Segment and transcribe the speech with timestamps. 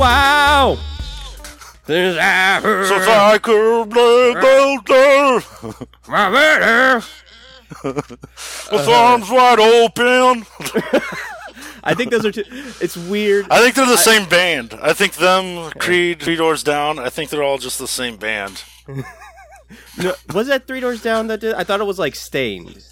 [0.00, 0.78] A
[1.86, 5.42] since I heard So I could play golden
[6.08, 7.06] my better.
[7.84, 10.44] with arms wide open.
[11.84, 12.44] I think those are two.
[12.80, 13.46] It's weird.
[13.50, 14.74] I think they're the same band.
[14.82, 16.98] I think them, Creed, Three Doors Down.
[16.98, 18.62] I think they're all just the same band.
[19.98, 21.52] No, was that Three Doors Down that did?
[21.54, 22.82] I thought it was like Staind.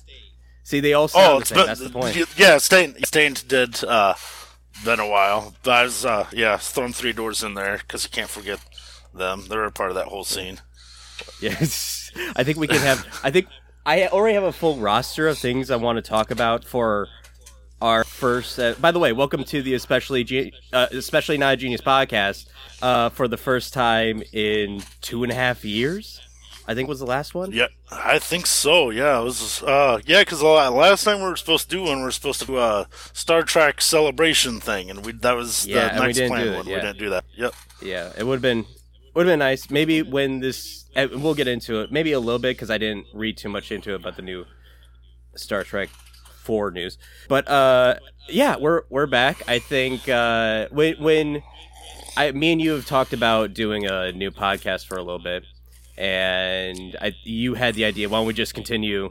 [0.62, 1.66] See, they all sound Oh, the same.
[1.66, 2.16] That's the point.
[2.37, 2.59] yeah.
[2.59, 3.82] Staind, Staind did.
[3.82, 4.12] Uh,
[4.85, 5.55] been a while.
[5.66, 8.61] I was, uh, yeah, throwing Three Doors in there because you can't forget
[9.15, 9.45] them.
[9.49, 10.61] They're a part of that whole scene.
[11.41, 13.07] Yes, I think we can have.
[13.23, 13.49] I think
[13.85, 17.09] I already have a full roster of things I want to talk about for
[17.80, 18.59] our first.
[18.59, 22.46] Uh, by the way, welcome to the especially uh, especially not a genius podcast.
[22.83, 26.21] Uh, for the first time in two and a half years,
[26.68, 27.52] I think was the last one.
[27.52, 28.90] Yeah, I think so.
[28.90, 29.62] Yeah, it was.
[29.62, 32.40] Uh, yeah, because the last time we were supposed to do one, we were supposed
[32.40, 36.54] to do a Star Trek celebration thing, and we that was Yeah, the next plan
[36.56, 36.66] one.
[36.66, 36.74] yeah.
[36.76, 37.24] We didn't do that.
[37.37, 37.54] Yep.
[37.82, 38.64] Yeah, it would have been
[39.14, 39.70] would have been nice.
[39.70, 41.92] Maybe when this, uh, we'll get into it.
[41.92, 44.44] Maybe a little bit because I didn't read too much into it about the new
[45.37, 45.88] Star Trek
[46.42, 46.98] Four news.
[47.28, 47.96] But uh,
[48.28, 49.48] yeah, we're we're back.
[49.48, 51.42] I think uh, when when
[52.16, 55.44] I me and you have talked about doing a new podcast for a little bit,
[55.99, 58.09] and I you had the idea.
[58.09, 59.11] Why don't we just continue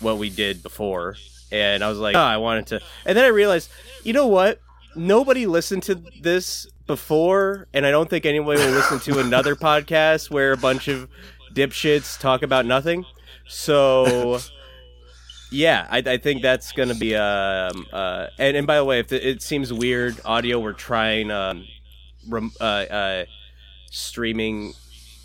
[0.00, 1.16] what we did before?
[1.50, 3.70] And I was like, oh, I wanted to, and then I realized,
[4.04, 4.60] you know what?
[4.94, 10.30] Nobody listened to this before, and I don't think anybody will listen to another podcast
[10.30, 11.08] where a bunch of
[11.54, 13.04] dipshits talk about nothing.
[13.48, 14.40] So,
[15.50, 19.12] yeah, I, I think that's gonna be um uh and, and by the way, if
[19.12, 21.66] it, it seems weird audio, we're trying um
[22.28, 23.24] rem, uh, uh
[23.90, 24.74] streaming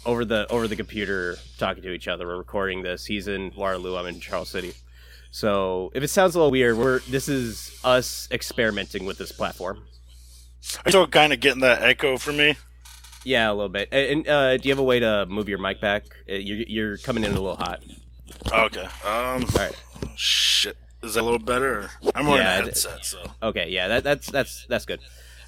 [0.05, 2.27] over the over the computer talking to each other.
[2.27, 3.05] We're recording this.
[3.05, 3.95] He's in Waterloo.
[3.95, 4.73] I'm in Charles City.
[5.31, 9.77] So if it sounds a little weird, we're this is us experimenting with this platform.
[10.77, 12.55] Are you still kind of getting that echo from me?
[13.25, 13.89] Yeah, a little bit.
[13.91, 16.03] And uh, do you have a way to move your mic back?
[16.29, 17.81] Uh, You're, you're coming in a little hot.
[18.51, 18.83] Okay.
[19.05, 19.45] Um.
[19.45, 19.75] All right.
[20.15, 20.77] Shit.
[21.01, 21.89] Is that a little better?
[22.15, 23.23] I'm wearing Yeah, a headset, so.
[23.41, 23.69] Okay.
[23.69, 23.87] Yeah.
[23.89, 24.99] That, that's that's that's good.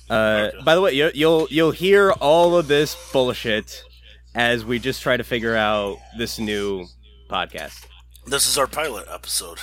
[0.09, 0.63] Uh, Okay.
[0.63, 3.83] By the way, you, you'll you'll hear all of this bullshit
[4.35, 6.85] as we just try to figure out this new
[7.29, 7.85] podcast.
[8.25, 9.59] This is our pilot episode.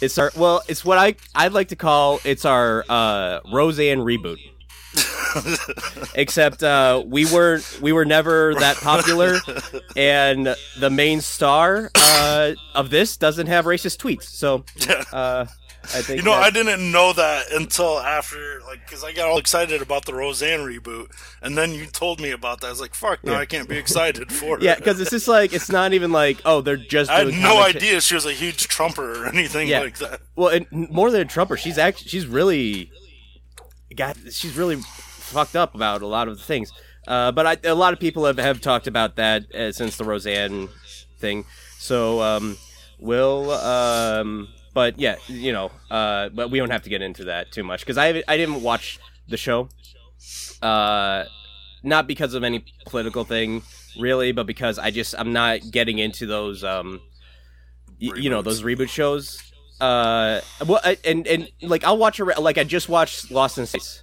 [0.00, 4.38] It's our well, it's what I I'd like to call it's our uh, Roseanne reboot.
[6.14, 9.38] Except uh, we weren't we were never that popular,
[9.96, 14.22] and the main star uh, of this doesn't have racist tweets.
[14.24, 14.64] So
[15.12, 15.46] uh,
[15.94, 19.38] I think You know, I didn't know that until after, like, because I got all
[19.38, 21.06] excited about the Roseanne reboot,
[21.40, 22.66] and then you told me about that.
[22.66, 23.38] I was like, "Fuck, no, Yeah.
[23.38, 26.40] I can't be excited for it." yeah, because it's just like it's not even like
[26.44, 27.10] oh they're just.
[27.10, 29.80] I had no idea she was a huge trumper or anything Yeah.
[29.80, 30.20] like that.
[30.36, 32.90] Well, and more than a trumper, she's actually she's really
[33.96, 36.70] got she's really fucked up about a lot of the things.
[37.06, 40.04] Uh, but I, a lot of people have, have talked about that uh, since the
[40.04, 40.68] Roseanne
[41.18, 41.46] thing.
[41.78, 42.58] So um,
[42.98, 43.50] we'll.
[43.52, 47.64] Um, but yeah, you know, uh, but we don't have to get into that too
[47.64, 49.68] much because I I didn't watch the show.
[50.62, 51.24] Uh,
[51.82, 53.62] not because of any political thing
[53.98, 57.00] really, but because I just I'm not getting into those um,
[58.00, 59.42] y- you know those reboot shows.
[59.80, 63.58] Uh, well, I- and and like I'll watch a re- like I just watched Lost
[63.58, 64.02] in Space,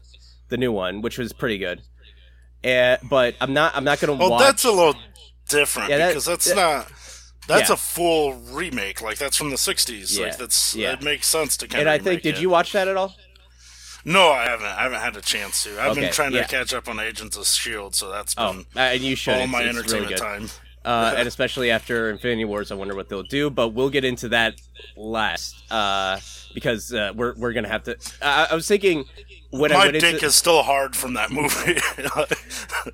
[0.50, 1.82] the new one, which was pretty good.
[2.66, 4.42] Uh, but I'm not I'm not gonna Well, watch.
[4.44, 4.96] that's a little
[5.48, 6.92] different Yeah, that- because that's that- not.
[7.48, 7.74] That's Yeah.
[7.76, 9.02] a full remake.
[9.02, 10.18] Like that's from the '60s.
[10.18, 10.94] Yeah, Like that's yeah.
[10.94, 11.96] it makes sense to kind and of.
[11.96, 13.16] I think did you watch that at all?
[14.08, 14.68] No, I haven't.
[14.68, 15.82] I haven't had a chance to.
[15.82, 16.44] I've Okay, been trying yeah.
[16.44, 19.34] to catch up on Agents of Shield, so that's Oh, been uh, and you should.
[19.34, 20.18] all It's- my it's entertainment good.
[20.20, 20.50] time.
[20.86, 23.50] Uh, and especially after Infinity Wars, I wonder what they'll do.
[23.50, 24.56] But we'll get into that
[24.96, 26.20] last uh,
[26.54, 27.98] because uh, we're we're gonna have to.
[28.22, 29.06] I I was thinking
[29.50, 31.80] when I My went dick into, is still hard from that movie.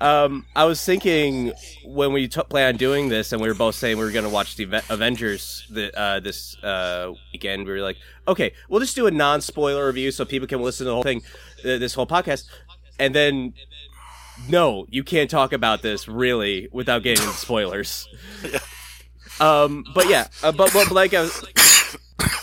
[0.00, 1.52] um, I was thinking
[1.84, 4.28] when we t- plan on doing this, and we were both saying we were gonna
[4.28, 7.66] watch the Avengers the, uh, this uh, weekend.
[7.66, 10.90] We were like, okay, we'll just do a non-spoiler review so people can listen to
[10.90, 11.22] the whole thing,
[11.60, 12.46] uh, this whole podcast,
[12.98, 13.54] and then.
[14.48, 18.08] No, you can't talk about this really without getting into spoilers.
[19.40, 21.44] Um, but yeah, uh, but, but like I was,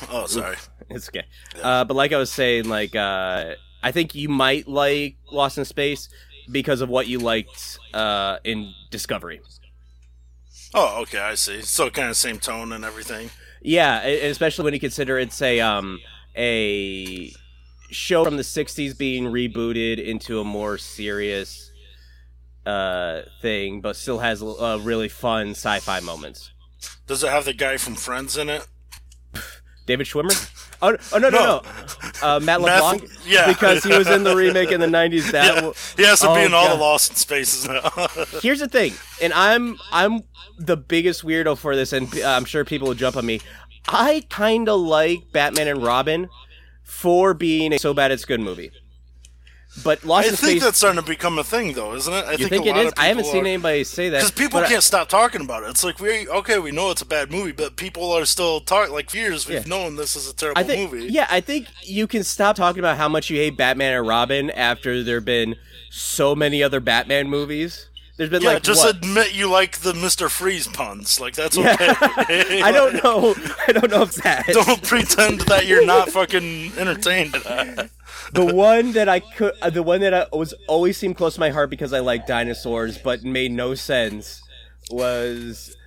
[0.09, 0.57] oh, sorry.
[0.89, 1.23] it's okay.
[1.61, 5.65] Uh, but like I was saying, like uh, I think you might like Lost in
[5.65, 6.09] Space
[6.51, 9.41] because of what you liked uh, in Discovery.
[10.73, 11.61] Oh, okay, I see.
[11.61, 13.29] So kind of same tone and everything.
[13.61, 15.99] Yeah, especially when you consider it's a um
[16.35, 17.31] a
[17.91, 21.68] show from the '60s being rebooted into a more serious
[22.69, 26.51] uh thing, but still has uh, really fun sci-fi moments.
[27.07, 28.67] Does it have the guy from Friends in it?
[29.85, 30.35] David Schwimmer?
[30.81, 31.61] Oh, oh no, no, no.
[31.61, 31.61] No.
[32.21, 33.47] uh, Matt LeBlanc, yeah.
[33.47, 35.31] because he was in the remake in the '90s.
[35.31, 36.75] That Yeah, he has to be Oh, in all God.
[36.77, 37.81] the Lost in Spaces now.
[38.41, 40.21] Here's the thing, and I'm I'm
[40.59, 43.41] the biggest weirdo for this, and uh, I'm sure people will jump on me.
[43.87, 46.29] I kind of like Batman and Robin
[46.83, 48.71] for being a so bad it's good movie,
[49.83, 50.63] but Lost I in think Space.
[50.63, 52.25] that's starting to become a thing, though, isn't it?
[52.25, 52.93] I you think, it lot is?
[52.97, 55.69] I haven't people seen anybody say that Because people can't stop talking about it.
[55.69, 58.93] It's like we okay, we know it's a bad movie, but people are still talking.
[58.93, 59.69] Like for years, we've Yeah.
[59.69, 61.05] known this is a terrible I think, movie.
[61.11, 64.49] yeah, I think you can stop talking about how much you hate Batman and Robin
[64.51, 65.55] after there have been
[65.91, 67.87] so many other Batman movies.
[68.19, 68.97] There's been Yeah, like just what?
[68.97, 71.21] admit you like the Mister Freeze puns.
[71.21, 71.71] Like that's Yeah.
[72.19, 72.61] okay.
[72.61, 73.33] I don't know.
[73.65, 74.45] I don't know if that.
[74.51, 77.31] Don't pretend that you're not fucking entertained.
[78.33, 81.39] the one that I could, uh, the one that I was always seemed close to
[81.39, 84.41] my heart because I like dinosaurs, but made no sense,
[84.91, 85.77] was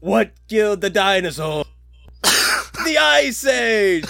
[0.00, 1.66] what killed the dinosaur?
[2.22, 4.06] the Ice Age.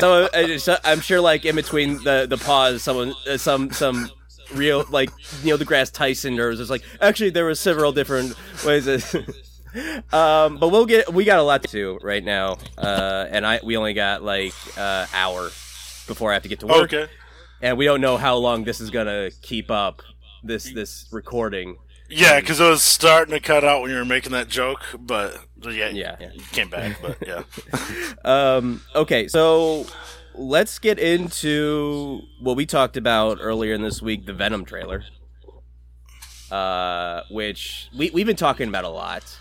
[0.00, 4.10] so, uh, so I'm sure, like in between the the pause, someone, uh, some some
[4.54, 5.10] real like
[5.44, 8.86] Neil deGrasse Tyson or was like actually there were several different ways.
[8.86, 9.02] Of,
[10.12, 13.60] um, but we'll get we got a lot to do right now, uh, and I
[13.62, 15.44] we only got like uh, hour
[16.06, 17.06] before I have to get to work, Okay.
[17.62, 20.02] and we don't know how long this is gonna keep up
[20.42, 21.76] this this recording.
[22.12, 25.38] Yeah, because it was starting to cut out when you were making that joke, but
[25.62, 26.16] yeah, Yeah.
[26.34, 26.98] you came back.
[27.00, 27.44] But yeah,
[28.24, 29.86] Um, okay, so
[30.34, 35.04] let's get into what we talked about earlier in this week, the Venom trailer.
[36.50, 39.38] Uh, which we we've been talking about a lot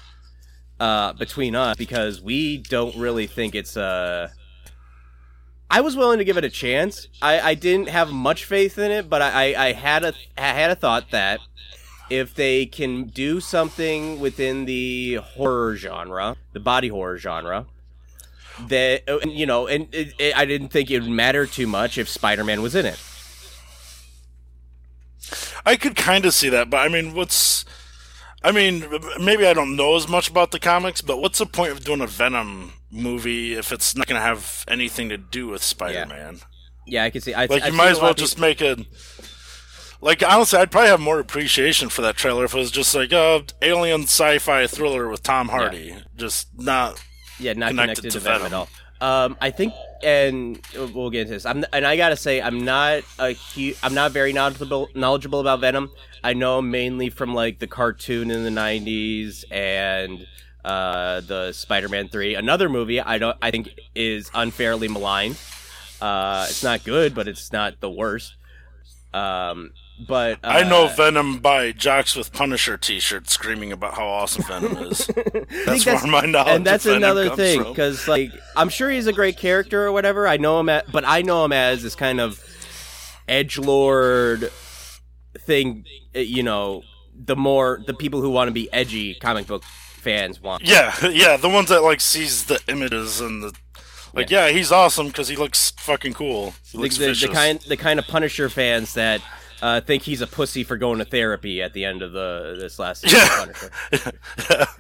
[0.80, 4.30] uh, between us because we don't really think it's uh
[5.72, 7.08] I was willing to give it a chance.
[7.22, 10.54] I, I didn't have much faith in it, but I, I, I had a I
[10.54, 11.40] had a thought that
[12.10, 17.68] if they can do something within the horror genre, the body horror genre,
[18.68, 21.98] that uh, you know, and it, it, I didn't think it would matter too much
[21.98, 23.00] if Spider Man was in it.
[25.66, 26.70] I could kind of see that.
[26.70, 27.66] But I mean, what's
[28.44, 28.86] I mean,
[29.20, 32.02] maybe I don't know as much about the comics, but what's the point of doing
[32.02, 36.40] a Venom movie if it's not going to have anything to do with Spider-Man?
[36.88, 37.34] Yeah, I can see.
[37.34, 38.86] I, Like, I you might as well just people- make a.
[40.02, 43.12] Like, honestly, I'd probably have more appreciation for that trailer if it was just like
[43.12, 47.04] a alien sci-fi thriller with Tom Hardy, just not.
[47.40, 48.54] Yeah, not connected connected, to Venom, Venom.
[48.54, 48.70] at all.
[49.02, 51.46] Um, I think, and we'll get into this.
[51.46, 55.62] I'm, and I gotta say, I'm not a hu- I'm not very knowledgeable knowledgeable about
[55.62, 55.90] Venom.
[56.24, 60.28] I know mainly from like the cartoon in the '90s and
[60.66, 65.38] uh, the Spider-Man Three, another movie I don't I think is unfairly maligned.
[66.02, 68.36] Uh, it's not good, but it's not the worst.
[69.14, 69.72] Um,
[70.08, 74.78] but uh, I know Venom by Jocks with Punisher T-shirt screaming about how awesome Venom
[74.78, 75.06] is.
[75.06, 79.14] Think That's where my knowledge and that's another thing because like i'm sure he's a
[79.14, 82.20] great character or whatever i know him at, but i know him as this kind
[82.20, 82.44] of
[83.28, 84.52] edge lord
[85.40, 85.86] thing
[86.16, 86.82] uh, you know
[87.14, 89.64] the more the people who want to be edgy comic book
[90.00, 93.54] fans want Yeah, yeah, the ones that like sees the images and the
[94.14, 94.30] like.
[94.30, 96.54] Yeah, he's awesome because he looks fucking cool.
[96.72, 97.30] He the, looks the, the vicious.
[97.30, 99.22] kind the kind of punisher fans that
[99.62, 102.80] uh, think he's a pussy for going to therapy at the end of the this
[102.80, 103.54] last season
[104.50, 104.66] Yeah.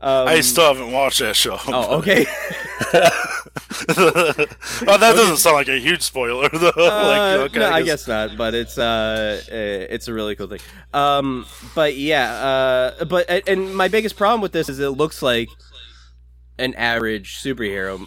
[0.00, 1.58] Um, I still haven't watched that show.
[1.68, 2.26] oh, okay.
[2.92, 6.72] oh, that doesn't sound like a huge spoiler though.
[6.76, 10.48] Uh, like, okay, no, I guess not, but it's uh, uh, it's a really cool
[10.48, 10.60] thing.
[10.92, 15.48] Um, but yeah, uh, but and my biggest problem with this is it looks like
[16.58, 18.06] an average superhero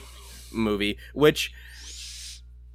[0.52, 1.54] movie, which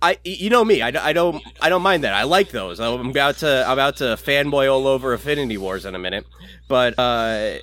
[0.03, 2.15] I you know me, I, I don't I don't mind that.
[2.15, 2.81] I like those.
[2.81, 6.27] I'm about to I'm about to fanboy all over Infinity Wars in a minute,
[6.69, 7.55] but uh.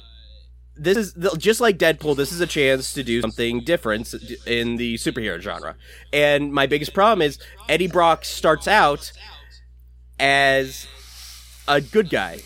[0.75, 2.15] This is just like Deadpool.
[2.15, 4.11] This is a chance to do something different
[4.47, 5.75] in the superhero genre.
[6.11, 7.37] And my biggest problem is
[7.69, 9.11] Eddie Brock starts out
[10.19, 10.87] as
[11.67, 12.39] a good guy,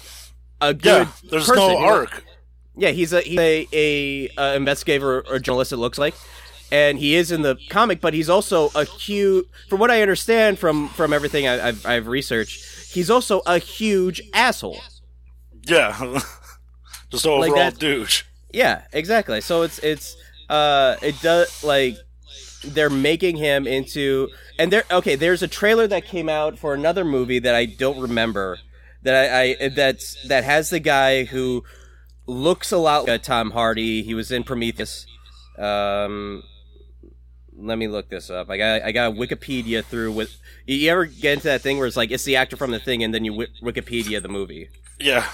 [0.60, 2.26] a good Yeah, there's person, no arc.
[2.76, 5.72] Yeah, he's a he's a, a, uh investigator or journalist.
[5.72, 6.14] It looks like,
[6.72, 9.46] and he is in the comic, but he's also a huge.
[9.70, 14.22] From what I understand from from everything I, I've I've researched, he's also a huge
[14.34, 14.80] asshole.
[15.68, 16.20] Yeah,
[17.12, 18.24] just overall that- douche.
[18.54, 19.42] Yeah, exactly.
[19.42, 20.16] So it's it's
[20.50, 21.98] uh it does like
[22.64, 27.04] they're making him into and there okay, there's a trailer that came out for another
[27.06, 28.58] movie that I don't remember
[29.04, 31.64] that I, I that's that has the guy who
[32.26, 34.02] looks a lot like Tom Hardy.
[34.04, 35.06] He was in Prometheus.
[35.60, 36.44] Um
[37.58, 38.50] let me look this up.
[38.50, 41.98] I got I got Wikipedia through with you ever get into that thing where it's
[41.98, 44.70] like it's the actor from the thing and then you wi- Wikipedia the movie.
[45.00, 45.28] Yeah,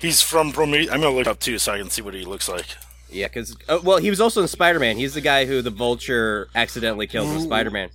[0.00, 0.90] he's from Prometheus.
[0.92, 2.66] I'm gonna look up too so I can see what he looks like.
[3.10, 4.96] Yeah, because uh, well, he was also in Spider Man.
[4.96, 7.90] He's the guy who the Vulture accidentally kills in Spider Man.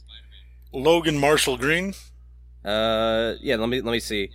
[0.71, 1.93] Logan Marshall Green.
[2.65, 3.55] Uh, yeah.
[3.57, 4.31] Let me let me see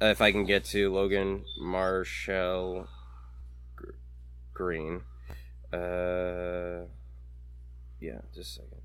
[0.00, 2.86] if I can get to Logan Marshall
[3.74, 3.90] Gr-
[4.54, 5.00] Green.
[5.72, 6.86] Uh,
[8.00, 8.80] yeah, just a second.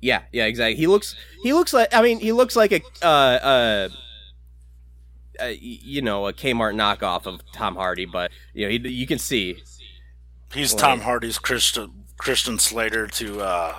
[0.00, 0.76] Yeah, yeah, exactly.
[0.76, 3.88] He looks he looks like I mean he looks like a uh uh.
[5.42, 9.18] Uh, you know, a Kmart knockoff of Tom Hardy, but you know, he, you can
[9.18, 9.60] see
[10.52, 10.72] He's.
[10.72, 13.74] Tom Hardy's Christian Christian Slater to uh,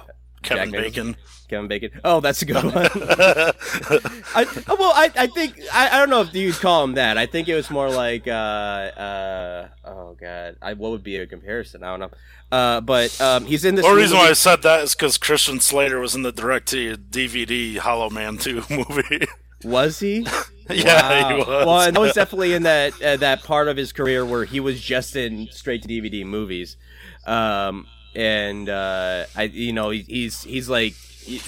[0.46, 1.16] Kevin Jack Bacon.
[1.48, 1.92] Kevin Bacon.
[2.04, 2.74] Oh, that's a good one.
[2.76, 7.18] I, well, I, I think I, I don't know if you'd call him that.
[7.18, 11.28] I think it was more like uh, uh, oh god, I, what would be a
[11.28, 11.84] comparison?
[11.84, 12.12] I don't know.
[12.52, 13.84] Uh, but um, he's in this.
[13.84, 16.68] The only reason why I said that is because Christian Slater was in the direct
[16.70, 19.26] to DVD Hollow Man 2 movie.
[19.64, 20.26] was he?
[20.70, 21.48] yeah, he was.
[21.48, 24.60] Well, and that was definitely in that uh, that part of his career where he
[24.60, 26.78] was just in straight to DVD movies,
[27.26, 30.96] um, and uh, I, you know, he's he's like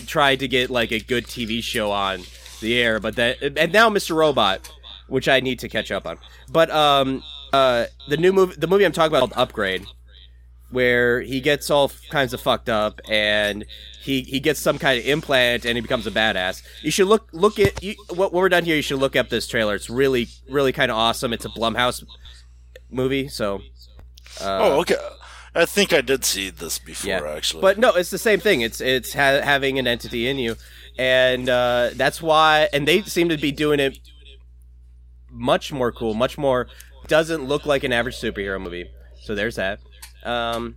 [0.05, 2.23] tried to get like a good TV show on
[2.61, 4.15] the air, but that and now Mr.
[4.15, 4.71] Robot,
[5.07, 6.17] which I need to catch up on.
[6.49, 9.85] But um, uh, the new movie, the movie I'm talking about, Upgrade,
[10.69, 13.65] where he gets all kinds of fucked up and
[14.01, 16.63] he, he gets some kind of implant and he becomes a badass.
[16.81, 18.75] You should look look at you, what when we're done here.
[18.75, 19.75] You should look up this trailer.
[19.75, 21.33] It's really really kind of awesome.
[21.33, 22.03] It's a Blumhouse
[22.89, 23.61] movie, so.
[24.39, 24.95] Uh, oh, okay.
[25.55, 27.35] I think I did see this before, yeah.
[27.35, 27.61] actually.
[27.61, 28.61] But no, it's the same thing.
[28.61, 30.55] It's it's ha- having an entity in you,
[30.97, 32.69] and uh, that's why.
[32.73, 33.99] And they seem to be doing it
[35.29, 36.67] much more cool, much more.
[37.07, 38.89] Doesn't look like an average superhero movie.
[39.21, 39.79] So there's that.
[40.23, 40.75] Um,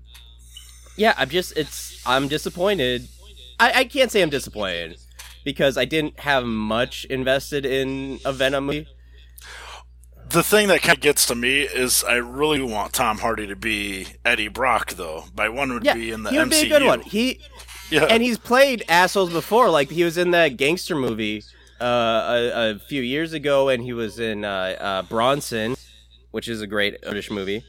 [0.96, 3.08] yeah, I'm just it's I'm disappointed.
[3.58, 4.98] I, I can't say I'm disappointed
[5.44, 8.88] because I didn't have much invested in a Venom movie.
[10.30, 13.56] The thing that kind of gets to me is I really want Tom Hardy to
[13.56, 15.24] be Eddie Brock, though.
[15.34, 16.60] By one would Yeah, be in the he would MCU.
[16.62, 17.00] be a good one.
[17.02, 17.40] He
[17.90, 18.04] yeah.
[18.04, 19.68] and he's played assholes before.
[19.70, 21.42] Like he was in that gangster movie
[21.80, 21.84] uh,
[22.54, 25.76] a, a few years ago, and he was in uh, uh, Bronson,
[26.30, 27.64] which is a great British movie.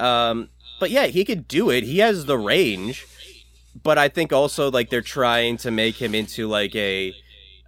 [0.00, 0.48] Um,
[0.80, 1.84] but yeah, he could do it.
[1.84, 3.06] He has the range.
[3.82, 7.12] But I think also like they're trying to make him into like a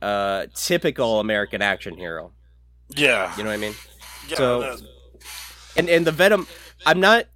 [0.00, 2.30] uh, typical American action hero.
[2.90, 3.36] yeah.
[3.36, 3.74] You know what I mean?
[4.28, 4.76] Yeah, so-
[5.76, 6.46] and and the Venom,
[6.86, 7.26] I'm not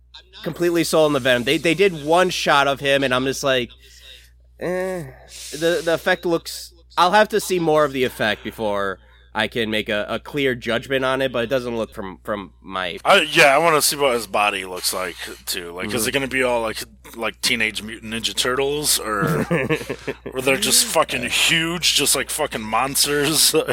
[0.42, 1.44] completely sold on the Venom.
[1.44, 3.70] They they did one shot of him, and I'm just like,
[4.60, 5.04] eh.
[5.52, 6.72] The the effect looks.
[6.96, 8.98] I'll have to see more of the effect before
[9.34, 11.32] I can make a, a clear judgment on it.
[11.32, 12.98] But it doesn't look from from my.
[13.04, 15.16] I, yeah, I want to see what his body looks like
[15.46, 15.72] too.
[15.72, 15.96] Like, Mm-hmm.
[15.96, 16.78] is it going to be all like
[17.16, 19.46] like Teenage Mutant Ninja Turtles, or
[20.34, 23.54] or they're just fucking huge, just like fucking monsters?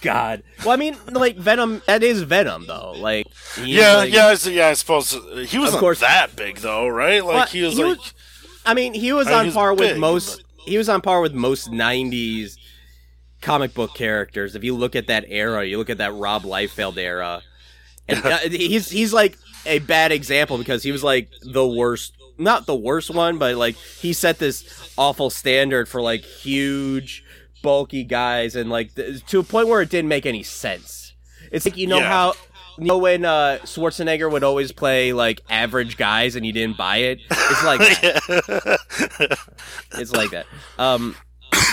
[0.00, 0.42] God.
[0.60, 1.82] Well, I mean, like Venom.
[1.86, 2.92] That is Venom, though.
[2.96, 3.26] Like.
[3.62, 4.68] yeah, like- yeah, I s- yeah.
[4.68, 6.00] I suppose uh, he wasn't course.
[6.00, 7.24] that big though, right?
[7.24, 7.98] Like Well, he was he like.
[7.98, 8.14] was-
[8.66, 10.42] I mean, he was I mean, on he's par with big, most.
[10.66, 12.56] He was on par with most '90s
[13.40, 14.54] comic book characters.
[14.54, 17.42] If you look at that era, you look at that Rob Liefeld era,
[18.08, 22.66] and uh, he's he's like a bad example because he was like the worst, not
[22.66, 27.24] the worst one, but like he set this awful standard for like huge,
[27.62, 31.14] bulky guys, and like th- to a point where it didn't make any sense.
[31.52, 32.08] It's like you know Yeah.
[32.08, 32.34] how.
[32.80, 36.98] You know when uh, Schwarzenegger would always play like average guys and you didn't buy
[36.98, 37.18] it?
[37.28, 39.38] It's like that
[39.98, 40.46] it's like that.
[40.78, 41.16] Um,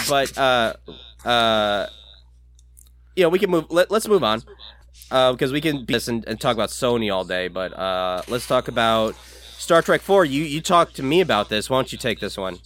[0.09, 0.73] but uh,
[1.23, 1.85] uh,
[3.15, 3.65] you know, we can move.
[3.69, 4.41] Let, let's move on
[5.11, 7.49] Uh because we can be this and, and talk about Sony all day.
[7.49, 9.15] But uh, let's talk about
[9.57, 10.25] Star Trek Four.
[10.25, 11.69] You you talked to me about this.
[11.69, 12.59] Why don't you take this one?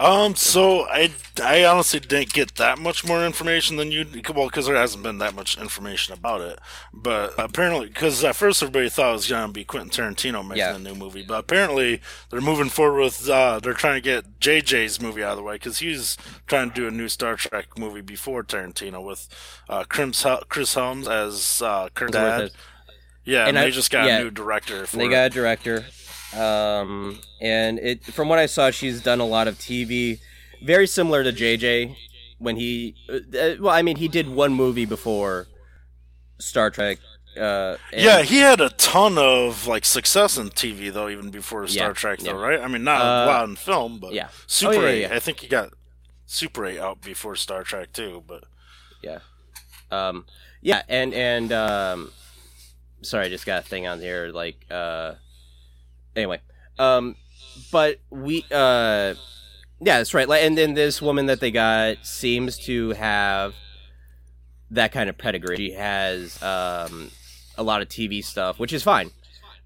[0.00, 1.10] Um, so I,
[1.42, 4.04] I honestly didn't get that much more information than you.
[4.34, 6.58] Well, because there hasn't been that much information about it.
[6.92, 10.76] But apparently, because at first everybody thought it was gonna be Quentin Tarantino making Yeah.
[10.76, 13.28] a new movie, but apparently they're moving forward with.
[13.28, 16.16] Uh, they're trying to get JJ's movie out of the way because he's
[16.46, 19.28] trying to do a new Star Trek movie before Tarantino with
[19.68, 22.50] uh, Chris, Hel- Chris Helms as uh, Kirk's dad.
[23.24, 24.18] Yeah, And and, I- they just got yeah.
[24.20, 25.84] a new director for They got a director,
[26.36, 30.20] um, and it from what I saw, she's done a lot of TV,
[30.62, 31.96] very similar to JJ
[32.38, 32.94] when he.
[33.08, 35.46] Uh, well, I mean, he did one movie before
[36.38, 36.98] Star Trek.
[37.38, 41.88] Uh, Yeah, he had a ton of like success in TV though, even before Star
[41.88, 42.46] Yeah, Trek though, yeah.
[42.46, 42.60] right?
[42.60, 44.28] I mean, not Uh, a lot in film, but yeah.
[44.46, 45.00] Super Oh, yeah, 8.
[45.02, 45.14] yeah.
[45.14, 45.70] I think he got
[46.26, 48.44] Super 8 out before Star Trek too, but
[49.02, 49.20] yeah
[49.92, 50.26] um
[50.60, 52.10] yeah and and um
[53.00, 55.14] sorry i just got a thing on here like uh
[56.18, 56.40] anyway
[56.78, 57.14] um
[57.72, 59.14] but we uh
[59.80, 63.54] yeah that's right and then this woman that they got seems to have
[64.70, 67.10] that kind of pedigree she has um
[67.56, 69.10] a lot of tv stuff which is fine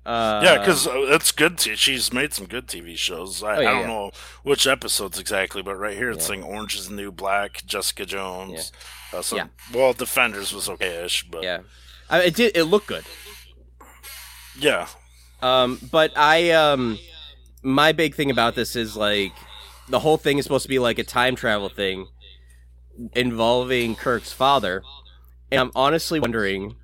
[0.04, 1.58] Uh, Yeah, because it's good.
[1.58, 3.40] T- she's made some good TV shows.
[3.40, 3.86] I, Oh, yeah, I don't yeah.
[3.86, 4.10] know
[4.42, 8.72] which episodes exactly, but right here it's saying Orange is the New Black, Jessica Jones.
[9.12, 9.46] Uh, so, Yeah.
[9.72, 11.58] well, Defenders was okay-ish, but yeah.
[11.58, 11.62] yeah,
[12.10, 12.56] I, it did.
[12.56, 13.04] It looked good.
[15.42, 16.98] Um, but I um,
[17.62, 19.32] my big thing about this is like
[19.88, 22.06] the whole thing is supposed to be like a time travel thing
[23.14, 24.82] involving Kirk's father,
[25.50, 26.76] and I'm honestly wondering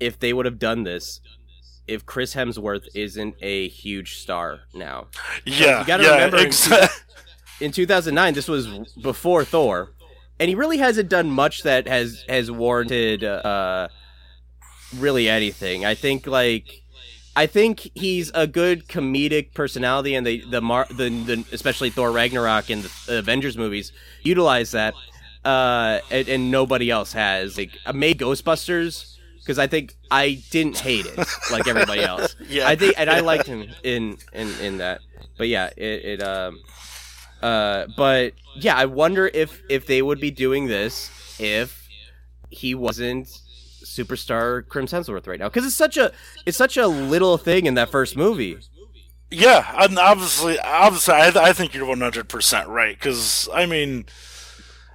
[0.00, 1.20] if they would have done this
[1.86, 5.08] if Chris Hemsworth isn't a huge star now.
[5.44, 6.52] yeah, you gotta yeah, remember in
[7.60, 8.66] in 2009 this was
[9.02, 9.90] before thor.
[10.40, 13.88] And he really hasn't done much that has has warranted uh
[14.96, 15.84] really anything.
[15.84, 16.83] I think like
[17.36, 22.10] i think he's a good comedic personality and the the, Mar- the, the especially thor
[22.12, 24.94] ragnarok and the avengers movies utilize that
[25.44, 30.78] uh and, and nobody else has like I made ghostbusters because i think i didn't
[30.78, 31.18] hate it
[31.50, 32.68] like everybody else Yeah.
[32.68, 35.00] i think and i liked him in in in that
[35.36, 36.60] but yeah it, it um
[37.42, 41.86] uh, but yeah, I wonder if if they would be doing this if
[42.48, 43.28] he wasn't
[43.84, 46.12] superstar Chris Hemsworth right now because it's such a
[46.46, 48.58] it's such a little thing in that first movie.
[49.30, 52.96] Yeah, and obviously, obviously, I, I think you're 100 percent right.
[52.96, 54.06] Because I mean,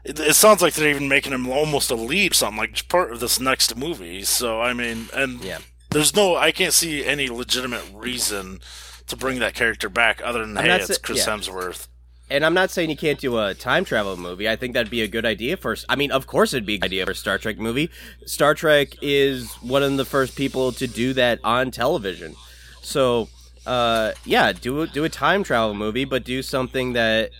[0.06, 3.20] it, it sounds like they're even making him almost a lead, something like part of
[3.20, 4.24] this next movie.
[4.24, 5.60] So I mean, and Yeah.
[5.90, 8.60] there's no, I can't see any legitimate reason
[9.08, 11.36] to bring that character back other than I'm hey, it's Chris yeah.
[11.36, 11.88] Hemsworth.
[12.32, 14.48] And I'm not saying you can't do a time travel movie.
[14.48, 15.76] I think that'd be a good idea for.
[15.88, 17.90] I mean, of course, it'd be a good idea for a Star Trek movie.
[18.26, 22.36] Star Trek is one of the first people to do that on television.
[22.82, 23.30] So,
[23.66, 27.32] uh, yeah, do do a time travel movie, but do something that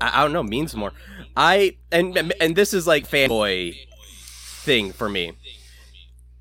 [0.00, 0.92] I, I don't know means more.
[1.36, 3.76] I and and this is like fanboy
[4.64, 5.32] thing for me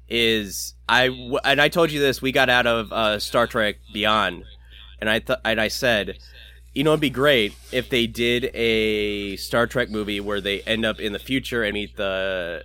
[0.08, 1.08] is I
[1.43, 2.21] and I told you this.
[2.21, 4.43] We got out of uh, Star Trek Beyond,
[4.99, 6.17] and I th- and I said,
[6.75, 10.85] you know, it'd be great if they did a Star Trek movie where they end
[10.85, 12.63] up in the future and meet the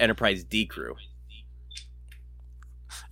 [0.00, 0.96] Enterprise D crew.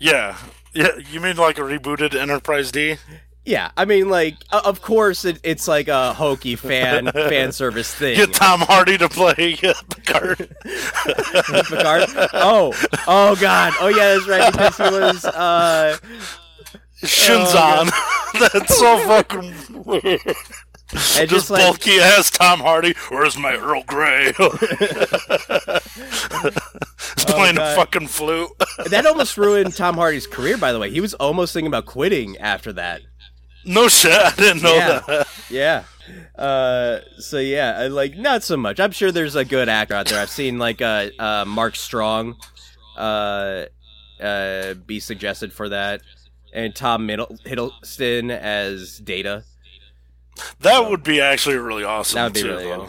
[0.00, 0.36] Yeah,
[0.74, 0.88] yeah.
[1.10, 2.96] You mean like a rebooted Enterprise D?
[3.44, 8.16] Yeah, I mean, like, of course, it, it's like a hokey fan fan service thing.
[8.16, 10.38] Get Tom Hardy to play Picard.
[10.64, 12.08] Picard.
[12.34, 12.74] Oh,
[13.06, 13.72] oh God.
[13.80, 14.52] Oh yeah, that's right.
[14.52, 15.24] Because he was.
[15.24, 15.96] Uh,
[17.02, 17.90] Shinzon.
[18.52, 20.20] That's so fucking weird.
[20.92, 22.94] Just, just like bulky ass Tom Hardy.
[23.10, 24.26] Where's my Earl Grey?
[24.36, 24.48] He's
[27.26, 28.50] playing a fucking flute.
[28.86, 30.56] that almost ruined Tom Hardy's career.
[30.58, 33.02] By the way, he was almost thinking about quitting after that.
[33.64, 35.00] no shit, I didn't know Yeah.
[35.06, 35.28] that.
[35.48, 35.84] Yeah.
[36.36, 38.80] Uh, so yeah, I, like not so much.
[38.80, 40.20] I'm sure there's a good actor out there.
[40.20, 42.36] I've seen like uh, uh Mark Strong,
[42.96, 43.66] uh,
[44.20, 46.00] uh, be suggested for that,
[46.52, 49.44] and Tom Hiddleston as Data.
[50.60, 52.16] That would be actually really awesome.
[52.16, 52.88] That would be too, really though.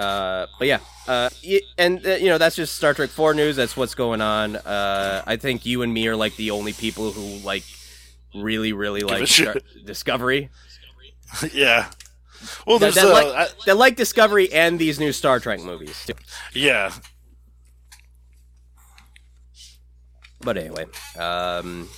[0.00, 1.30] Uh, but yeah, uh,
[1.78, 3.56] and uh, you know that's just Star Trek Four news.
[3.56, 4.56] That's what's going on.
[4.56, 7.62] Uh, I think you and me are like the only people who like
[8.34, 9.26] really, really a like.
[9.26, 10.50] Star- Discovery.
[11.52, 11.86] yeah.
[12.66, 15.60] Well, That, there's that, uh, like, I- that like Discovery and these new Star Trek
[15.62, 16.04] movies.
[16.06, 16.12] Too.
[16.52, 16.92] yeah.
[20.40, 20.84] But anyway,
[21.18, 21.88] um,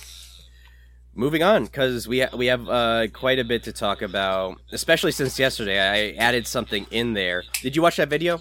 [1.19, 5.11] moving on because we ha- we have uh, quite a bit to talk about, especially
[5.11, 7.43] since yesterday I added something in there.
[7.61, 8.39] Did you watch that video?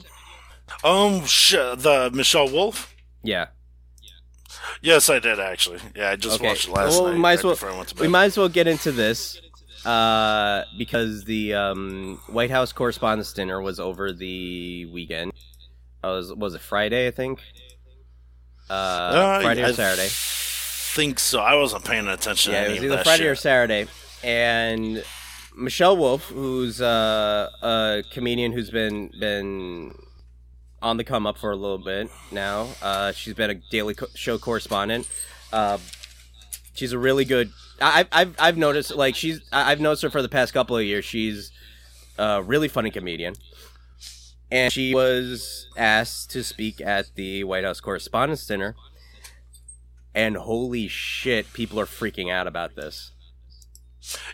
[0.84, 2.94] Um, sh- the Michelle Wolf.
[3.22, 3.46] Yeah.
[4.80, 5.80] Yes, I did actually.
[5.96, 6.48] Yeah, I just Okay.
[6.48, 7.14] watched it last well, night.
[7.14, 9.40] we might as well I we might as well get into this
[9.84, 15.32] uh, because the um, White House Correspondents' Dinner was over the weekend.
[16.04, 17.08] Uh, was was it Friday?
[17.08, 17.40] I think.
[18.70, 20.08] Uh, Uh, Friday I or Saturday.
[20.98, 21.38] Think so.
[21.38, 22.52] I wasn't paying attention.
[22.52, 23.30] Yeah, to it was either Friday shit.
[23.30, 23.87] or Saturday,
[24.24, 25.04] and
[25.56, 29.94] Michelle Wolf, who's uh, a comedian who's been been
[30.82, 32.66] on the come up for a little bit now.
[32.82, 35.08] Uh, she's been a daily co- show correspondent.
[35.52, 35.78] Uh,
[36.74, 37.52] she's a really good.
[37.80, 40.84] I, I've I've I've noticed like she's I've noticed her for the past couple of
[40.84, 41.04] years.
[41.04, 41.52] She's
[42.18, 43.37] a really funny comedian.
[44.50, 48.74] And she was asked to speak at the White House Correspondents' Dinner.
[50.14, 53.12] And holy shit, people are freaking out about this.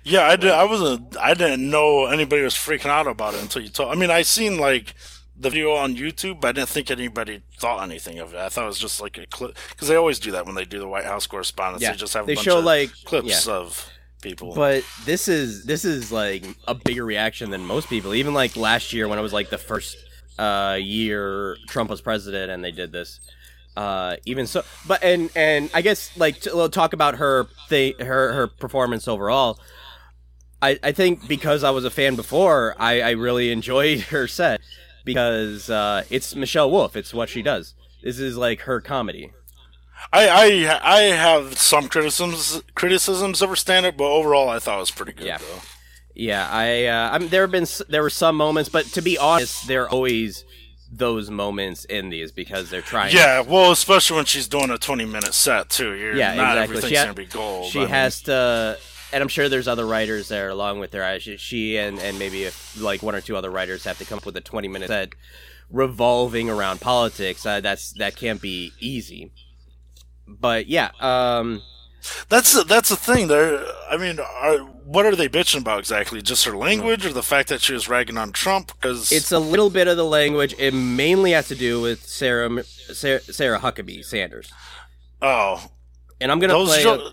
[0.02, 0.50] Yeah, I did.
[0.50, 1.16] I wasn't.
[1.16, 3.90] I didn't know anybody was freaking out about it until you told.
[3.90, 4.94] I mean, I seen like
[5.37, 8.38] the video on YouTube, but I didn't think anybody thought anything of it.
[8.38, 10.64] I thought it was just like a clip because they always do that when they
[10.64, 11.82] do the White House correspondence.
[11.82, 13.52] Yeah, They just have a they bunch show of like clips yeah.
[13.52, 13.90] of
[14.22, 14.54] people.
[14.54, 18.14] But this is this is like a bigger reaction than most people.
[18.14, 19.96] Even like last year when it was like the first
[20.38, 23.20] uh, year Trump was president and they did this.
[23.76, 27.94] Uh, even so, but and and I guess like to we'll talk about her thing,
[27.98, 29.58] her her performance overall.
[30.62, 34.60] I I think because I was a fan before, I I really enjoyed her set
[35.04, 36.94] because uh, it's Michelle Wolf.
[36.96, 37.74] It's what she does.
[38.02, 39.32] This is like her comedy.
[40.12, 44.76] I I I have some criticisms criticisms of her stand up, but overall I thought
[44.76, 45.38] it was pretty good Yeah.
[45.38, 45.60] though.
[46.16, 49.18] Yeah, I, uh, I mean, there have been there were some moments, but to be
[49.18, 50.44] honest, they're always
[50.96, 53.14] those moments in these because they're trying.
[53.14, 55.94] Yeah, well, especially when she's doing a twenty minute set too.
[55.94, 56.76] You're, Yeah, not exactly.
[56.76, 57.70] everything's ha- gonna be gold.
[57.70, 58.78] she I mean, has to,
[59.12, 61.18] and I'm sure there's other writers there along with her.
[61.20, 64.18] She, she and and maybe if like one or two other writers have to come
[64.18, 65.11] up with a 20 minute set
[65.70, 67.44] revolving around politics.
[67.44, 69.33] Uh, that's that can't be easy.
[70.26, 71.62] But yeah, um,
[72.28, 73.28] That's that's the thing.
[73.28, 76.20] There, I mean, are, what are they bitching about exactly?
[76.23, 78.73] Just her language, or the fact that she was ragging on Trump?
[78.75, 80.55] Because it's a little bit of the language.
[80.59, 84.53] It mainly has to do with Sarah Sarah, Sarah Huckabee Sanders.
[85.23, 85.62] oh,
[86.20, 86.83] And I'm gonna those play.
[86.83, 87.11] jo-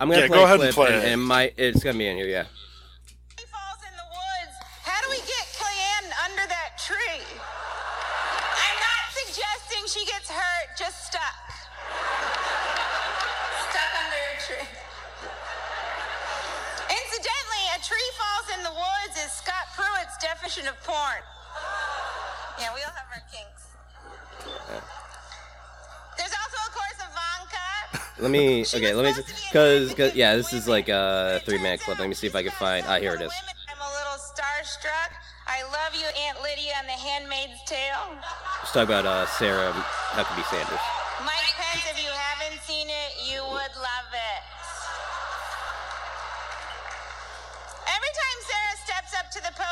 [0.00, 1.12] I'm gonna Yeah, play go a ahead and play and, it.
[1.12, 2.26] and my it's gonna be in here.
[2.28, 2.44] Yeah.
[20.48, 21.22] Definition of porn.
[22.58, 23.68] Yeah, we all have our kinks.
[26.16, 28.12] There's also, of course, Ivanka.
[28.22, 28.64] Let me.
[28.64, 29.12] She Okay, let me.
[29.12, 31.98] supposed to be an Because yeah, this is like a three minute clip.
[31.98, 32.84] Let me see if I can find.
[32.88, 33.32] Ah, here it is.
[33.68, 35.12] I'm a little starstruck.
[35.46, 38.18] I love you, Aunt Lydia on The Handmaid's Tale.
[38.60, 40.97] Let's talk about uh, Sarah Huckabee Sanders.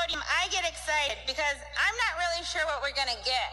[0.07, 3.51] Podium, I get excited because I'm not really sure what we're going to get.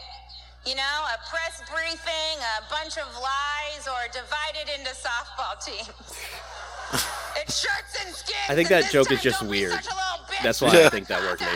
[0.66, 5.90] You know, a press briefing, a bunch of lies, or divided into softball teams.
[7.36, 8.48] it's shirts and skins.
[8.48, 9.72] I think that joke is just weird.
[9.72, 10.42] such a little bitch.
[10.42, 10.86] That's why Yeah.
[10.86, 11.48] I think that worked me.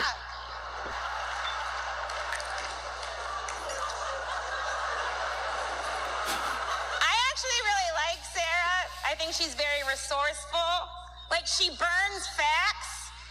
[7.01, 8.83] I actually really like Sarah.
[9.09, 10.69] I think she's very resourceful.
[11.31, 12.88] Like she burns facts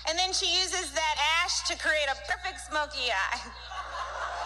[0.09, 3.41] and then she uses that ash to create a perfect smoky eye.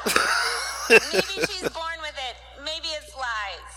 [0.90, 2.36] Maybe she's born with it.
[2.64, 3.76] Maybe it's lies.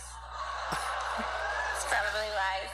[1.76, 2.72] It's probably lies.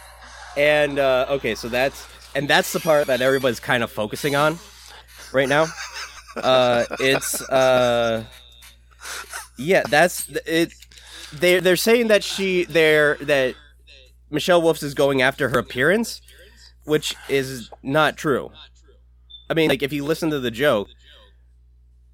[0.56, 4.58] And uh, okay, so that's and that's the part that everybody's kind of focusing on
[5.34, 5.68] right now.
[6.36, 8.24] Uh, it's uh,
[9.58, 10.74] yeah, that's it.
[11.34, 13.56] They they're saying that she they're that
[14.30, 16.22] Michelle Wolfs is going after her appearance,
[16.86, 18.52] which is not true.
[19.52, 20.88] I mean, like if you listen to the joke,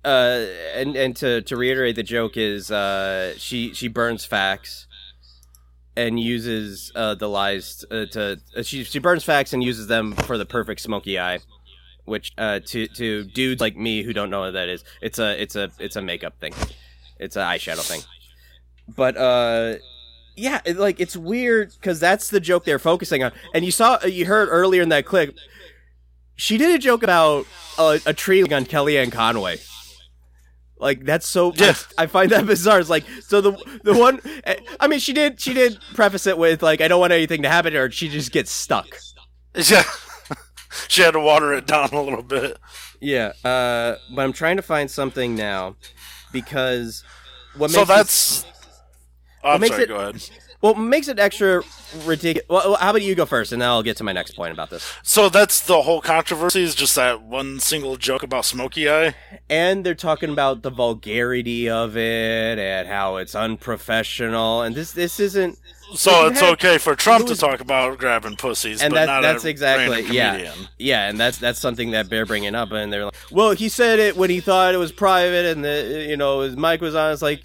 [0.04, 4.88] uh, and and to to reiterate, the joke is uh, she she burns facts
[5.95, 10.13] and uses uh, the lies uh, to uh, she she burns facts and uses them
[10.13, 11.38] for the perfect smoky eye,
[12.06, 15.39] which uh, to to dudes like me who don't know what that is, it's a
[15.39, 16.56] it's a it's a makeup thing,
[17.19, 18.02] it's an eyeshadow thing,
[18.88, 19.76] but uh.
[20.39, 24.28] Yeah, like it's weird because that's the joke they're focusing on, and you saw, you
[24.28, 25.36] heard earlier in that clip,
[26.38, 27.45] she did a joke about
[27.78, 29.58] a, a tree on Kellyanne Conway.
[30.80, 31.54] Like that's so.
[31.58, 32.80] I, I find that bizarre.
[32.80, 34.21] It's like so the the one.
[34.80, 37.50] I mean, she did she did preface it with like I don't want anything to
[37.50, 37.91] happen to her.
[37.91, 38.88] She just gets stuck.
[39.56, 39.84] yeah,
[40.88, 42.58] she had to water it down a little bit.
[43.02, 43.34] Yeah.
[43.43, 45.76] Uh, but I'm trying to find something now
[46.32, 47.04] because
[47.56, 48.45] what So makes it- that's.
[49.43, 49.84] Oh, I'm sorry.
[49.84, 50.30] it- Go ahead.
[50.62, 51.63] Well makes it extra
[52.06, 52.48] ridiculous.
[52.50, 54.70] Well, how about you go first, and then I'll get to my next point about
[54.70, 54.91] this.
[55.04, 59.15] So that's the whole controversy is just that one single joke about Smokey Eye.
[59.50, 65.20] and they're talking about the vulgarity of it and how it's unprofessional and this this
[65.20, 65.58] isn't
[65.96, 69.22] So it's okay for Trump was- to talk about grabbing pussies, and but that, not
[69.22, 73.15] that's exactly yeah yeah and that's that's something that they're bringing up and they're like
[73.32, 76.58] well he said it when he thought it was private and the you know his
[76.58, 77.43] mic was on it's like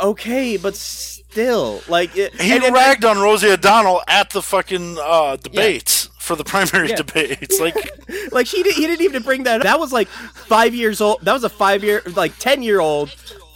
[0.00, 4.96] okay but still like it, He and- and- ragged on Rosie O'Donnell at the fucking
[5.00, 6.96] uh, debates for the primary Yeah.
[6.96, 7.58] debates.
[7.58, 7.74] Like,
[8.32, 9.64] like he, did, he didn't even bring that up.
[9.64, 13.10] that was like five years old that was a five year like ten year old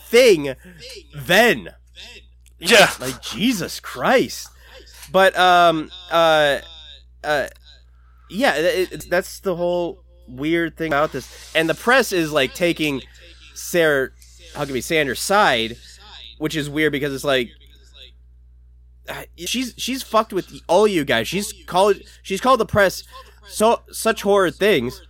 [0.08, 0.54] thing
[1.14, 1.68] then
[2.58, 4.48] yeah, like jesus christ
[5.10, 6.58] but um uh
[7.24, 7.46] uh
[8.30, 12.54] yeah it, it, that's the whole weird thing about this and the press is like
[12.54, 13.02] taking
[13.54, 14.10] sarah
[14.54, 15.76] huckabee sanders side
[16.38, 17.50] which is weird because it's like
[19.08, 23.02] uh, she's she's fucked with all you guys she's called she's called the press
[23.48, 25.02] so such horrid things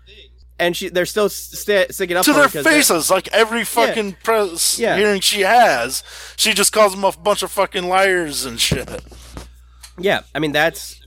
[0.58, 4.96] and she they're still st- sticking up to their faces, like every fucking press Yeah.
[4.96, 6.04] hearing she has,
[6.36, 8.88] she just calls them a bunch of fucking liars and shit.
[9.98, 11.00] Yeah, I mean that's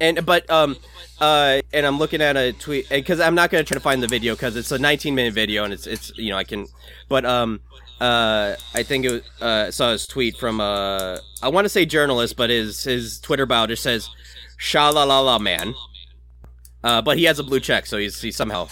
[0.00, 0.76] and but um
[1.20, 4.08] uh and I'm looking at a tweet because I'm not gonna try to find the
[4.08, 6.66] video because it's a 19 minute video and it's it's you know I can
[7.08, 7.60] but um
[8.00, 11.84] uh I think it was, uh saw his tweet from uh I want to say
[11.86, 14.08] journalist but his his Twitter bio just says
[14.56, 15.74] sha la la la man
[16.84, 18.68] uh but he has a blue check so he's he somehow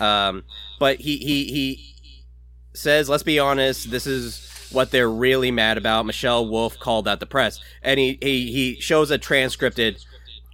[0.00, 0.44] um
[0.78, 1.94] but he he he
[2.74, 6.06] says let's be honest this is what they're really mad about.
[6.06, 10.04] Michelle Wolf called out the press, and he he, he shows a transcripted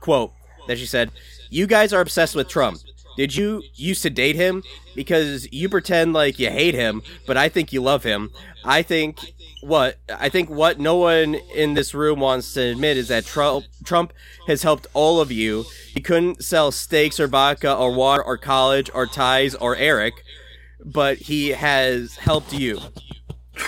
[0.00, 0.32] quote
[0.68, 1.10] that she said,
[1.50, 2.78] "You guys are obsessed with Trump.
[3.16, 4.62] Did you used to date him?
[4.94, 8.30] Because you pretend like you hate him, but I think you love him.
[8.64, 9.18] I think
[9.62, 13.64] what I think what no one in this room wants to admit is that Trump
[13.84, 14.12] Trump
[14.46, 15.64] has helped all of you.
[15.92, 20.14] He couldn't sell steaks or vodka or water or college or ties or Eric,
[20.84, 22.80] but he has helped you."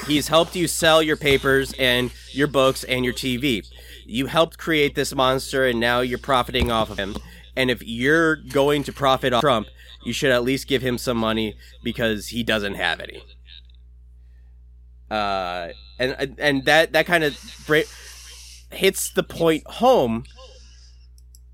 [0.07, 3.63] He's helped you sell your papers and your books and your TV.
[4.07, 7.17] You helped create this monster and now you're profiting off of him.
[7.57, 9.69] And if you're going to profit off Trump,
[10.05, 13.23] you should at least give him some money because he doesn't have any.
[15.11, 17.83] Uh, and and that that kind of bra-
[18.71, 20.25] hits the point home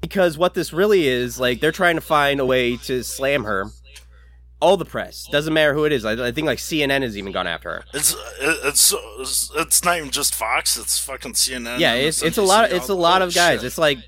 [0.00, 3.66] because what this really is like they're trying to find a way to slam her
[4.60, 6.04] all the press doesn't matter who it is.
[6.04, 7.84] I, I think like CNN has even gone after her.
[7.94, 10.76] It's it's it's it's not even just Fox.
[10.76, 11.78] It's fucking CNN.
[11.78, 12.68] Yeah, it's it's a lot.
[12.70, 13.60] MSNBC, It's a lot of guys.
[13.60, 13.66] shit.
[13.66, 13.98] It's like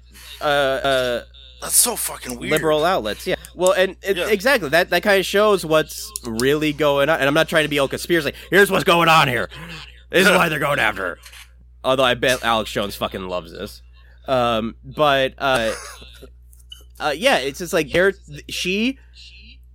[0.41, 1.23] uh, uh,
[1.63, 2.51] That's so fucking weird.
[2.53, 3.27] liberal outlets.
[3.27, 3.37] Yeah.
[3.55, 4.29] Well, and it, Yeah.
[4.29, 7.19] exactly that that kind of shows what's really going on.
[7.21, 8.33] And I'm not trying to be all conspiracy.
[8.51, 9.49] Here's what's going on here.
[10.11, 11.19] This is why they're going after her.
[11.85, 13.81] Although I bet Alex Jones fucking loves this.
[14.29, 15.73] Um, but uh,
[17.01, 18.13] uh, yeah, it's just like they're
[18.49, 18.99] she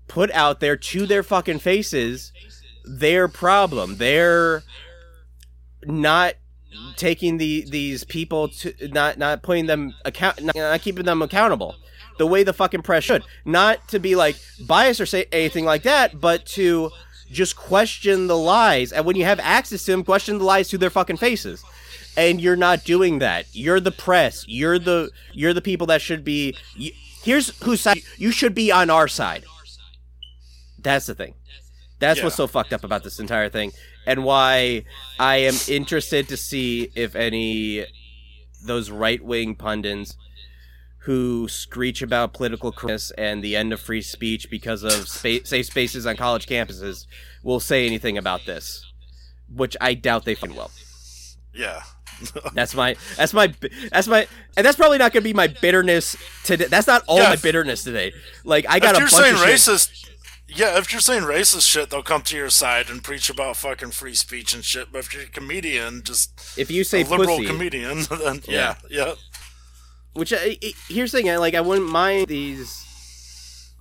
[0.08, 2.32] put out there to their fucking faces
[2.86, 3.97] their problem.
[3.97, 4.63] They're
[5.84, 6.36] not
[6.95, 11.75] taking the these people to not not putting them account not, not keeping them accountable
[12.17, 13.23] the way the fucking press should.
[13.45, 16.91] Not to be like biased or say anything like that but to
[17.32, 18.91] just question the lies.
[18.91, 21.63] And when you have access to them question the lies to their fucking faces.
[22.15, 23.45] And you're not doing that.
[23.53, 24.43] You're the press.
[24.47, 26.91] You're the you're the people that should be you,
[27.23, 29.45] here's whose side you should be on our side.
[30.80, 31.36] That's the thing
[32.00, 33.72] that's what's so fucked up about this entire thing,
[34.06, 34.84] and why
[35.20, 37.86] I am interested to see if any
[38.64, 40.16] those right wing pundits
[41.00, 45.66] who screech about political correctness and the end of free speech because of spa- safe
[45.66, 47.06] spaces on college campuses
[47.44, 48.86] will say anything about this,
[49.50, 50.72] which I doubt they fucking will.
[51.54, 51.82] Yeah.
[52.56, 53.54] That's my that's my
[53.92, 56.66] that's my and that's probably not gonna be my bitterness today.
[56.66, 58.12] That's not all Yeah, my bitterness today.
[58.44, 59.50] Like I got if a you're bunch saying of shit.
[60.48, 63.92] Yeah, if you're saying racist shit, they'll come to your side and preach about fucking
[63.92, 64.92] free speech and shit.
[64.92, 69.16] But if you're a comedian, just If you say liberal pussy, comedian, then yeah, yeah,
[70.14, 72.84] Which I, I- here's the thing, I- like I wouldn't mind these.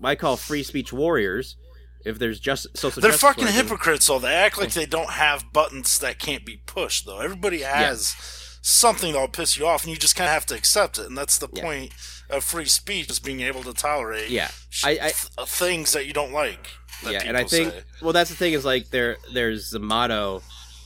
[0.02, 1.56] I call free speech warriors.
[2.04, 3.60] If there's just social, they're fucking warriors.
[3.62, 4.06] hypocrites.
[4.06, 7.06] Though they act like they don't have buttons that can't be pushed.
[7.06, 8.14] Though everybody has
[8.62, 11.06] something that'll piss you off, and you just kind of have to accept it.
[11.06, 11.62] And that's the Yeah.
[11.62, 11.92] point
[12.30, 14.50] of free speech: is being able to tolerate Yeah,
[14.84, 16.68] I- I- th- things that you don't like.
[17.06, 17.82] Yeah, and I think say.
[18.02, 20.42] well, that's the thing is like there there's the motto,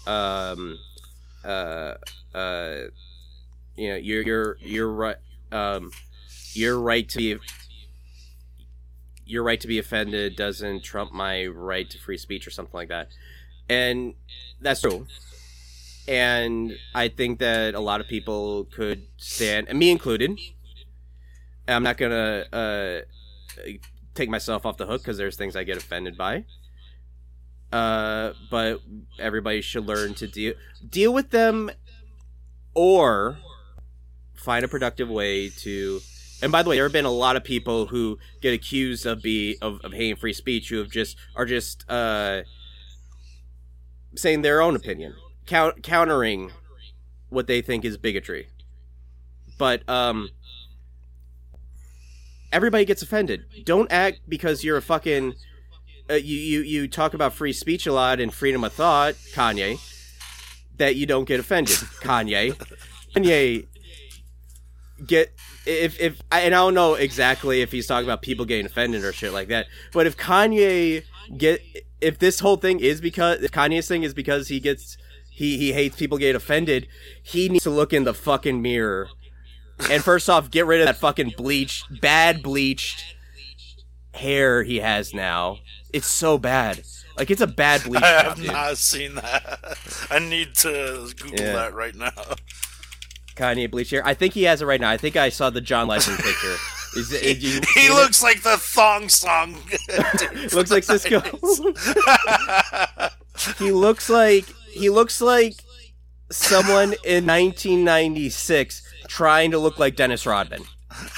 [0.07, 0.79] um,
[1.45, 1.95] uh,
[2.35, 2.77] uh,
[3.77, 5.17] you know, you're you're you're right,
[5.53, 5.91] um,
[6.55, 7.39] your right to be.
[9.25, 12.89] Your right to be offended doesn't trump my right to free speech or something like
[12.89, 13.11] that.
[13.69, 14.15] And
[14.61, 15.07] that's true.
[16.09, 20.37] And I think that a lot of people could stand, and me included.
[21.75, 23.01] I'm not gonna uh,
[24.15, 26.45] take myself off the hook because there's things I get offended by.
[27.73, 28.81] Uh, but
[29.19, 30.55] everybody should learn to deal
[30.89, 31.71] deal with them,
[32.75, 33.39] or
[34.35, 36.01] find a productive way to.
[36.43, 39.23] And by the way, there have been a lot of people who get accused of
[39.23, 42.43] be of, of hating free speech who have just are just uh,
[44.17, 45.15] saying their own opinion,
[45.47, 46.51] count, countering
[47.29, 48.49] what they think is bigotry.
[49.59, 50.31] But um,
[52.53, 53.45] everybody gets offended.
[53.65, 55.35] Don't act because you're a fucking.
[56.09, 59.79] Uh, you, you you talk about free speech a lot and freedom of thought, Kanye.
[60.79, 62.55] That you don't get offended, Kanye.
[63.15, 63.67] Kanye
[65.07, 65.33] get
[65.67, 69.05] if if I- and I don't know exactly if he's talking about people getting offended
[69.05, 69.67] or shit like that.
[69.93, 71.05] But if Kanye
[71.37, 71.63] get
[72.01, 74.97] if this whole thing is because if Kanye's thing is because he gets
[75.31, 76.89] he he hates people getting offended,
[77.23, 79.09] he needs to look in the fucking mirror
[79.91, 83.05] and first off, get rid of that fucking bleached, bad bleached
[84.15, 85.59] hair he has now.
[85.93, 86.83] It's so bad.
[87.17, 88.03] Like it's a bad bleach.
[88.03, 88.47] I job, have dude.
[88.47, 89.77] not seen that.
[90.11, 91.53] I need to Google Yeah.
[91.55, 92.11] that right now.
[93.37, 94.07] Kanye bleach hair.
[94.07, 94.91] I think he has it right now.
[94.91, 96.57] I think I saw the John Legend picture.
[96.97, 97.31] Is you- He
[97.87, 99.55] is it- looks like the thong song.
[100.53, 101.21] looks like Sisqó.
[103.59, 105.55] he looks like he looks like
[106.31, 110.63] someone in 1996 trying to look like Dennis Rodman.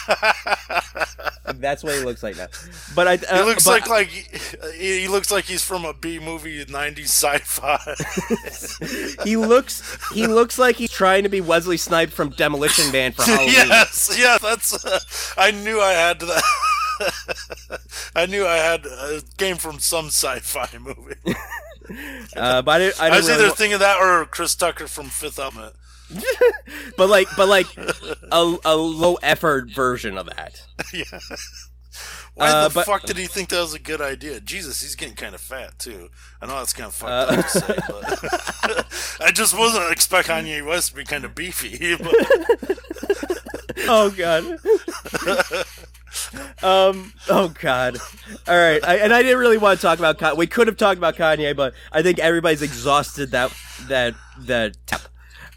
[1.55, 2.47] That's what he looks like now.
[2.95, 3.15] But I.
[3.15, 6.65] Uh, He looks but- like like he, he looks like he's from a B movie
[6.65, 7.79] '90s sci-fi.
[9.25, 13.23] he looks he looks like he's trying to be Wesley Snipes from Demolition Man for
[13.27, 13.49] Halloween.
[13.53, 14.85] yes, yeah, that's.
[14.85, 14.99] Uh,
[15.37, 16.43] I knew I had that.
[18.15, 21.17] I knew I had uh, came from some sci-fi movie.
[22.37, 23.01] Uh, but I didn't.
[23.03, 25.75] I I was really either wa- thinking that or Chris Tucker from Fifth Element.
[26.97, 30.63] but like, but like a, a low effort version of that.
[30.95, 31.05] yeah.
[32.35, 34.41] Why Uh, the but- fuck did he think that was a good idea?
[34.41, 36.09] Jesus, he's getting kind of fat too.
[36.41, 40.35] I know that's kind of fucked Uh, up to say, but I just wasn't expecting
[40.35, 41.97] Kanye West to be kind of beefy.
[41.97, 42.15] But
[43.89, 44.45] Oh god.
[46.63, 47.13] um.
[47.29, 47.99] Oh god.
[48.47, 48.83] All right.
[48.87, 50.19] I, and I didn't really want to talk about.
[50.19, 50.37] Kanye.
[50.37, 53.53] We could have talked about Kanye, but I think everybody's exhausted that
[53.89, 55.03] that that tap.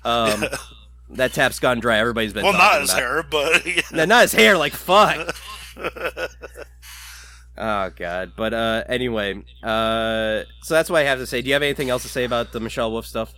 [0.06, 0.46] Um,
[1.12, 1.98] that tap's gone dry.
[1.98, 2.44] Everybody's been.
[2.44, 3.82] well, not his hair, but yeah.
[3.92, 4.58] No, not his hair.
[4.58, 5.36] Like fuck.
[7.58, 8.34] oh god.
[8.36, 9.44] But uh, anyway.
[9.64, 11.42] Uh, so that's what I have to say.
[11.42, 13.34] Do you have anything else to say about the Michelle Wolf stuff?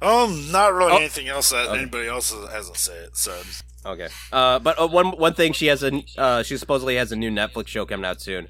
[0.00, 0.96] um, not really Oh.
[0.96, 1.78] anything else that Okay.
[1.82, 3.14] anybody else hasn't said.
[3.14, 3.44] said.
[3.84, 4.08] Okay.
[4.32, 7.30] Uh, but uh, one one thing she has a uh, she supposedly has a new
[7.30, 8.48] Netflix show coming out soon,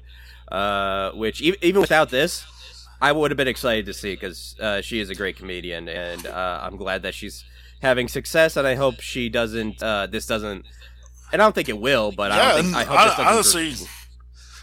[0.51, 2.45] uh, which e- even without this,
[3.01, 6.25] I would have been excited to see because uh, she is a great comedian, and
[6.25, 7.43] uh, I'm glad that she's
[7.81, 9.81] having success, and I hope she doesn't.
[9.81, 10.65] Uh, this doesn't.
[11.31, 12.75] And I don't think it will, but I Yeah, don't think.
[12.75, 13.87] I hope doesn't honestly,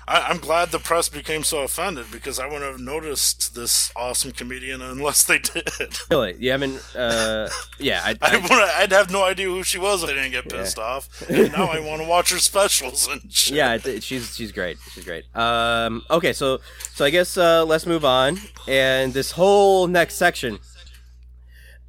[0.06, 4.32] I, I'm glad the press became so offended because I wouldn't have noticed this awesome
[4.32, 5.66] comedian unless they did.
[6.10, 6.80] really, you haven't.
[6.94, 10.32] Uh, yeah, I, I would, I'd have no idea who she was if I didn't
[10.32, 11.08] get pissed off.
[11.30, 13.56] And now I want to watch her specials and shit.
[13.56, 14.76] yeah, it- she's she's great.
[14.92, 15.24] She's great.
[15.34, 16.60] Um, okay, so
[16.92, 18.38] so I guess uh, let's move on.
[18.68, 20.58] And this whole next section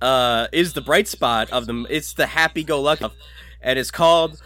[0.02, 1.86] uh, is the bright spot of them.
[1.90, 3.08] It's the happy-go-lucky,
[3.62, 4.42] and it's called.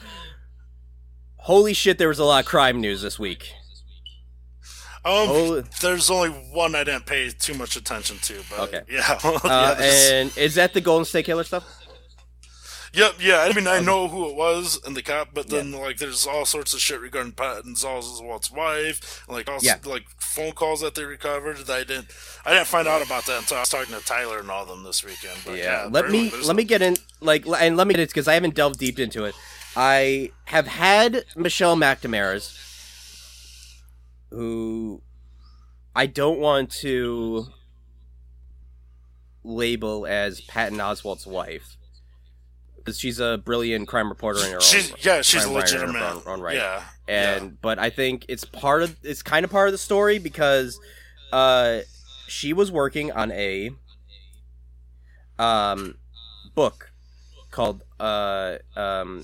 [1.44, 1.98] Holy shit!
[1.98, 3.54] There was a lot of crime news this week.
[5.06, 5.62] Um, Oh.
[5.82, 8.82] there's only one I didn't pay too much attention to, but Okay.
[8.90, 9.18] yeah.
[9.24, 11.64] Uh, and is that the Golden State Killer stuff?
[12.92, 13.42] Yep, yeah.
[13.42, 16.44] I mean, I know who it was and the cop, but then like, there's all
[16.44, 19.76] sorts of shit regarding Patton Oswalt's wife, and, like also Yeah.
[19.86, 22.08] like phone calls that they recovered that I didn't.
[22.46, 24.84] I didn't find out about that until I was talking to Tyler and all them
[24.84, 25.38] this weekend.
[25.46, 28.28] But yeah, let me let me get in like and let me get it because
[28.28, 29.36] I haven't delved deep into it.
[29.76, 32.58] I have had Michelle McNamara's,
[34.32, 35.02] who
[35.96, 37.48] I don't want to
[39.44, 41.78] label as Patton Oswalt's wife
[42.78, 44.98] because she's a brilliant crime reporter in her She's own.
[45.02, 46.02] yeah, she's legitimate.
[46.02, 46.56] own- own right.
[46.56, 50.20] Yeah, and but I think it's part of it's kind of part of the story
[50.20, 50.80] because
[51.32, 51.80] uh
[52.28, 53.72] she was working on a
[55.38, 55.96] um
[56.56, 56.92] book
[57.52, 59.24] called uh um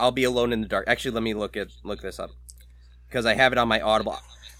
[0.00, 0.86] I'll be alone in the dark.
[0.88, 2.30] Actually, let me look at look this up
[3.14, 4.18] because I have it on my Audible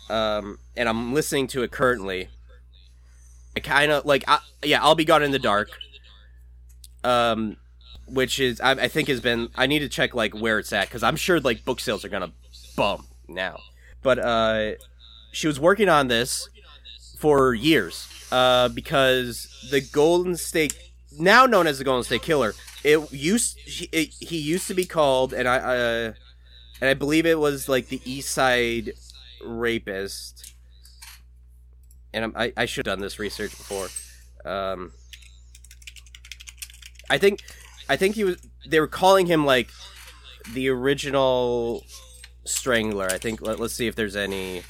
[0.08, 2.28] um and I'm listening to it currently.
[3.56, 5.70] I kind of like I, yeah, I'll be gone in the dark.
[7.02, 7.56] Um
[8.06, 10.86] which is I, I think has been I need to check like where it's at
[10.86, 12.32] because I'm sure like book sales are gonna
[12.76, 13.58] bump now.
[14.02, 14.72] But uh,
[15.32, 16.48] she was working on this
[17.18, 20.76] for years uh, because the Golden State,
[21.18, 22.52] now known as the Golden State Killer,
[22.84, 23.58] it used
[23.90, 26.12] it, he used to be called, and I uh,
[26.80, 28.92] and I believe it was like the East Side
[29.44, 30.54] Rapist.
[32.12, 33.88] And I'm, I I should have done this research before.
[34.44, 34.92] Um,
[37.10, 37.40] I think
[37.88, 38.36] I think he was.
[38.66, 39.70] They were calling him like
[40.52, 41.84] the original
[42.44, 43.08] Strangler.
[43.10, 43.42] I think.
[43.42, 44.62] Let, us see if there's any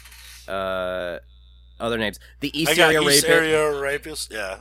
[0.49, 1.19] uh,
[1.79, 2.19] other names.
[2.41, 4.33] The East Area East Rapist, Area Rapist.
[4.33, 4.59] Yeah.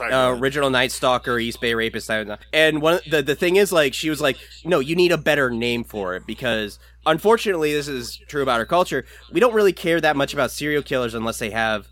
[0.00, 0.12] Sorry.
[0.12, 2.10] uh, original Night Stalker, East Bay Rapist.
[2.10, 2.36] I don't know.
[2.52, 5.50] And one the the thing is, like, she was like, "No, you need a better
[5.50, 9.06] name for it because." Unfortunately, this is true about our culture.
[9.32, 11.86] We don't really care that much about serial killers unless they have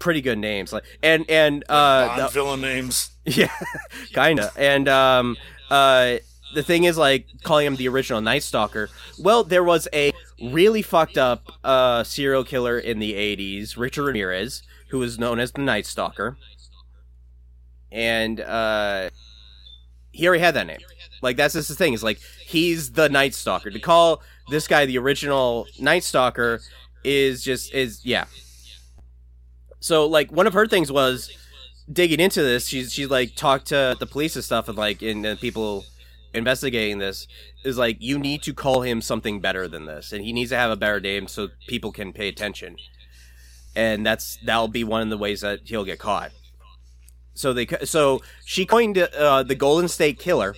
[0.00, 0.72] pretty good names.
[0.72, 3.10] Like and and uh, the- villain names.
[3.24, 3.52] Yeah,
[4.14, 4.50] kinda.
[4.56, 5.36] And um,
[5.70, 6.16] uh,
[6.54, 8.88] the thing is, like calling him the original Night Stalker.
[9.18, 14.62] Well, there was a really fucked up uh, serial killer in the '80s, Richard Ramirez,
[14.88, 16.36] who was known as the Night Stalker,
[17.92, 19.10] and uh,
[20.12, 20.80] he already had that name.
[21.22, 21.92] Like that's just the thing.
[21.92, 23.70] Is like he's the Night Stalker.
[23.70, 26.60] To call this guy, the original Night Stalker,
[27.04, 28.24] is just is yeah.
[29.80, 31.30] So like one of her things was
[31.92, 32.66] digging into this.
[32.66, 35.84] She's she's like talked to the police and stuff, and like and, and people
[36.32, 37.26] investigating this
[37.64, 40.56] is like you need to call him something better than this, and he needs to
[40.56, 42.76] have a better name so people can pay attention.
[43.76, 46.32] And that's that'll be one of the ways that he'll get caught.
[47.40, 50.54] So they so she coined uh, the Golden State Killer,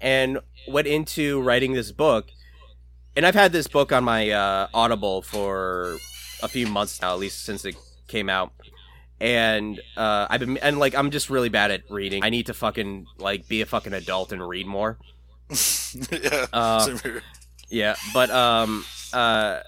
[0.00, 0.38] and
[0.68, 2.30] went into writing this book.
[3.14, 5.98] And I've had this book on my uh, Audible for
[6.42, 7.76] a few months now, at least since it
[8.08, 8.52] came out.
[9.20, 12.24] And uh, I've been and like I'm just really bad at reading.
[12.24, 14.98] I need to fucking like be a fucking adult and read more.
[16.10, 16.46] yeah.
[16.52, 16.96] Uh.
[17.68, 19.60] Yeah, but um uh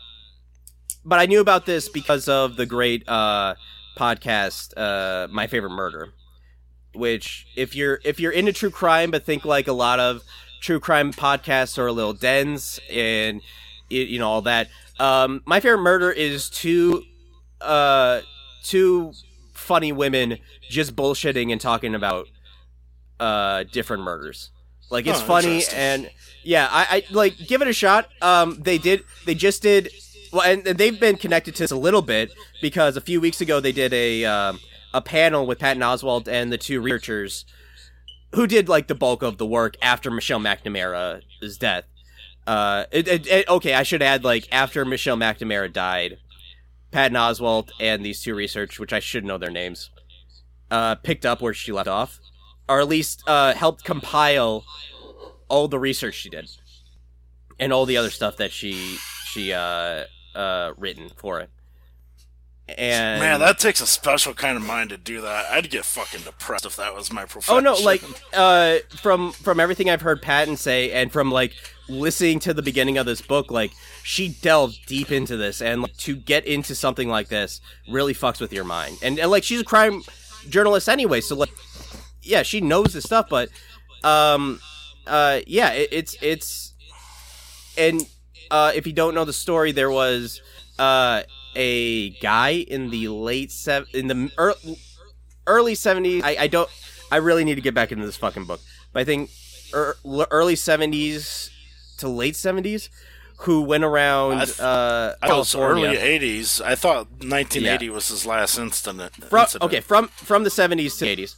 [1.04, 3.54] but I knew about this because of the great uh
[3.96, 6.12] podcast uh My Favorite Murder,
[6.94, 10.22] which if you're if you're into true crime but think like a lot of
[10.60, 13.40] true crime podcasts are a little dense and
[13.88, 14.68] you know all that.
[14.98, 17.02] Um My Favorite Murder is two
[17.60, 18.20] uh
[18.62, 19.12] two
[19.52, 20.38] funny women
[20.68, 22.26] just bullshitting and talking about
[23.20, 24.50] uh different murders.
[24.90, 26.10] Like it's Oh, funny and
[26.42, 28.08] yeah, I, I like give it a shot.
[28.20, 29.02] Um, they did.
[29.24, 29.88] They just did.
[30.34, 33.40] Well, and, and they've been connected to this a little bit because a few weeks
[33.40, 34.58] ago they did a um,
[34.92, 37.44] a panel with Patton Oswalt and the two researchers
[38.34, 41.84] who did like the bulk of the work after Michelle McNamara's death.
[42.46, 46.18] Uh, it, it, it- okay, I should add like after Michelle McNamara died,
[46.90, 49.90] Patton Oswalt and these two research, which I should know their names,
[50.70, 52.18] uh, picked up where she left off,
[52.68, 54.64] or at least uh, helped compile
[55.48, 56.50] all the research she did
[57.60, 60.04] and all the other stuff that she she uh
[60.34, 61.50] uh written for it.
[62.66, 65.52] And Man, that takes a special kind of mind to do that.
[65.52, 67.56] I'd get fucking depressed if that was my profession.
[67.56, 71.52] Oh no, like uh from from everything I've heard Patton say and from like
[71.90, 73.72] listening to the beginning of this book, like
[74.02, 77.60] she delved deep into this and like, to get into something like this
[77.90, 78.96] really fucks with your mind.
[79.02, 80.02] And, and like she's a crime
[80.48, 81.52] journalist anyway, so like
[82.22, 83.50] yeah, she knows this stuff, but
[84.02, 84.58] um
[85.06, 86.72] uh yeah, it, it's it's
[87.76, 88.08] and
[88.50, 90.40] uh if you don't know the story, there was
[90.78, 91.22] uh
[91.56, 94.54] a guy in the late sev- in the ear-
[95.46, 96.68] early 70s I, I don't
[97.12, 98.60] i really need to get back into this fucking book
[98.92, 99.30] but i think
[99.72, 99.96] er,
[100.32, 101.50] early 70s
[101.98, 102.88] to late 70s
[103.40, 106.60] who went around I th- uh I was early '80s.
[106.64, 109.14] I thought 1980 was his last incident.
[109.14, 109.62] from incident.
[109.64, 111.34] okay from from the 70s to 80s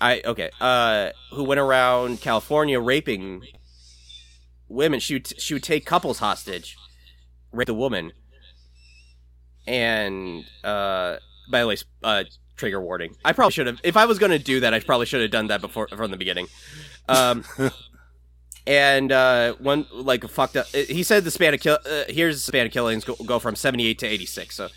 [0.00, 3.42] i okay uh who went around california raping
[4.70, 6.76] women she would, she would take couples hostage
[7.52, 8.12] rape the woman.
[9.66, 11.16] And uh
[11.50, 12.24] by the way uh
[12.56, 13.16] trigger warning.
[13.24, 15.30] I probably should have if i was going to do that i probably should have
[15.30, 16.46] done that before from the beginning.
[17.08, 17.44] Um
[18.66, 22.42] and uh one like fucked up he said the span of kill uh, here's the
[22.42, 24.68] span of killings go, go from 78 to 86 so.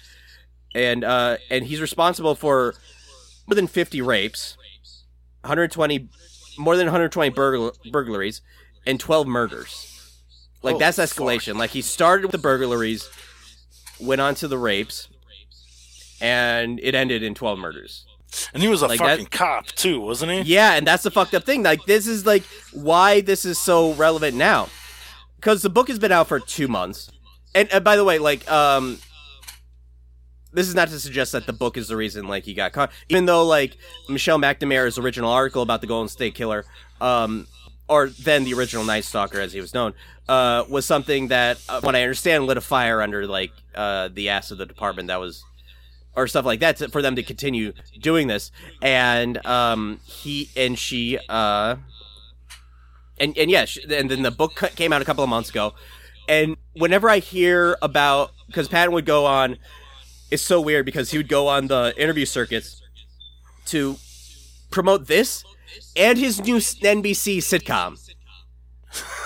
[0.76, 2.76] And uh and he's responsible for
[3.48, 4.58] more than 50 rapes
[5.42, 6.10] 120
[6.58, 8.42] more than 120 burgl- burglaries
[8.86, 9.90] and 12 murders
[10.62, 11.10] like Oh, that's fuck.
[11.10, 13.10] escalation like he started with the burglaries
[14.00, 15.08] went on to the rapes
[16.22, 18.06] and it ended in 12 murders
[18.54, 20.42] and he was a like fucking that- cop too, wasn't he?
[20.42, 21.62] yeah, and that's the fucked up thing.
[21.62, 24.70] Like this is like why this is so relevant now.
[25.40, 27.12] Cuz the book has been out for 2 months.
[27.54, 28.98] And, and by the way, like um
[30.52, 32.92] this is not to suggest that the book is the reason like he got caught.
[33.10, 33.78] Even though like
[34.10, 36.66] Michelle McNamara's original article about the Golden State Killer
[37.02, 37.46] um
[37.88, 39.94] or then the original Night Stalker as he was known
[40.30, 44.30] uh was something that uh, what I understand lit a fire under like uh the
[44.30, 45.44] ass of the department that was
[46.16, 48.52] or stuff like that to, for them to continue doing this.
[48.82, 51.76] And um he and she uh
[53.20, 55.74] and and yeah and then the book came out a couple of months ago.
[56.30, 59.58] And whenever i hear about because patton would go on
[60.32, 62.82] it's so weird because he would go on the interview circuits
[63.66, 63.98] to
[64.72, 65.44] promote this
[65.96, 68.00] and his new nbc sitcom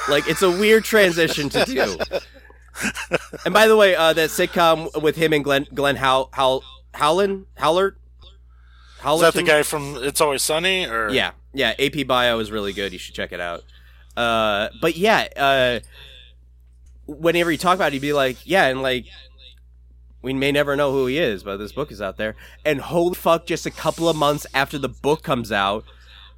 [0.09, 1.97] like it's a weird transition to do
[3.45, 6.61] and by the way uh that sitcom with him and glenn glenn How How
[6.93, 7.95] Howland Howlert
[9.15, 10.85] Is that the guy from It's Always Sunny?
[10.85, 11.73] Or Yeah, yeah.
[11.77, 12.91] AP Bio is really good.
[12.93, 13.63] You should check it out.
[14.17, 15.79] Uh, but yeah, uh,
[17.05, 19.05] whenever you talk about it, you'd be like, yeah, and like,
[20.23, 22.35] we may never know who he is, but this book is out there.
[22.65, 25.85] And holy fuck, just a couple of months after the book comes out,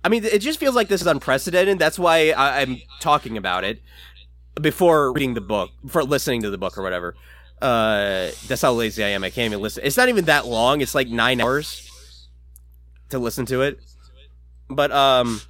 [0.04, 1.78] I mean, it just feels like this is unprecedented.
[1.80, 3.82] That's why I, I'm talking about it
[4.62, 7.16] before reading the book, for listening to the book or whatever.
[7.62, 9.24] Uh, that's how lazy I am.
[9.24, 9.84] I can't even listen.
[9.86, 10.82] It's not even that long.
[10.82, 11.89] It's like nine hours
[13.10, 13.80] to listen to it.
[14.70, 15.41] But um,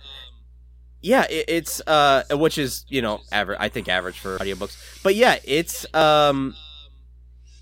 [1.01, 3.57] yeah, it, it's uh, which is you know average.
[3.59, 6.55] I think average for audiobooks, but yeah, it's um,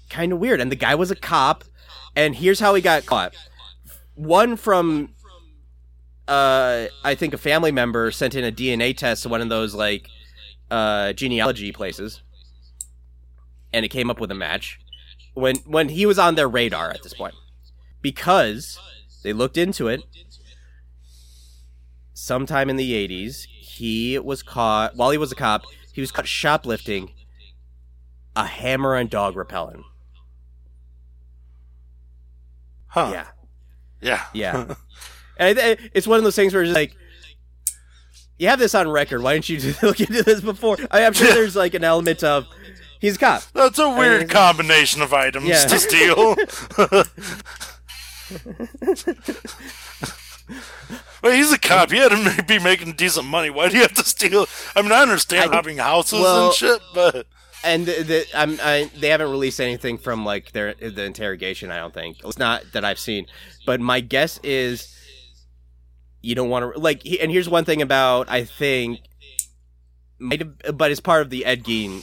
[0.09, 0.61] kind of weird.
[0.61, 1.63] And the guy was a cop,
[2.15, 3.35] and here's how he got caught.
[4.15, 5.09] One from
[6.27, 9.73] uh, I think a family member sent in a DNA test to one of those
[9.73, 10.09] like
[10.69, 12.21] uh, genealogy places,
[13.73, 14.79] and it came up with a match.
[15.33, 17.35] When when he was on their radar at this point,
[18.01, 18.79] because
[19.23, 20.01] they looked into it.
[22.13, 25.63] Sometime in the '80s, he was caught while he was a cop.
[25.93, 27.11] He was caught shoplifting
[28.35, 29.83] a hammer and dog repellent.
[32.87, 33.09] Huh.
[33.11, 33.27] Yeah,
[34.01, 34.23] Yeah.
[34.33, 34.75] yeah.
[35.39, 35.57] and
[35.93, 36.95] it's one of those things where it's like,
[38.39, 39.21] you have this on record.
[39.23, 40.77] Why didn't you look into this before?
[40.91, 42.45] I, I'm sure there's like an element of
[43.01, 43.43] he's a cop.
[43.53, 45.65] That's a weird mean- combination of items Yeah.
[45.65, 46.35] to steal.
[51.23, 51.91] well, he's a cop.
[51.91, 53.49] He had to be making decent money.
[53.49, 54.47] Why do you have to steal?
[54.75, 57.27] I mean, I understand I- robbing houses well- and shit, but
[57.63, 61.71] and the, the, I'm, I, they haven't released anything from like their the interrogation.
[61.71, 63.25] I don't think it's not that I've seen,
[63.65, 64.93] but my guess is
[66.27, 67.03] you don't want to like.
[67.21, 68.99] And here's one thing about I think,
[70.19, 72.01] might have, but it's part of the Ed Gein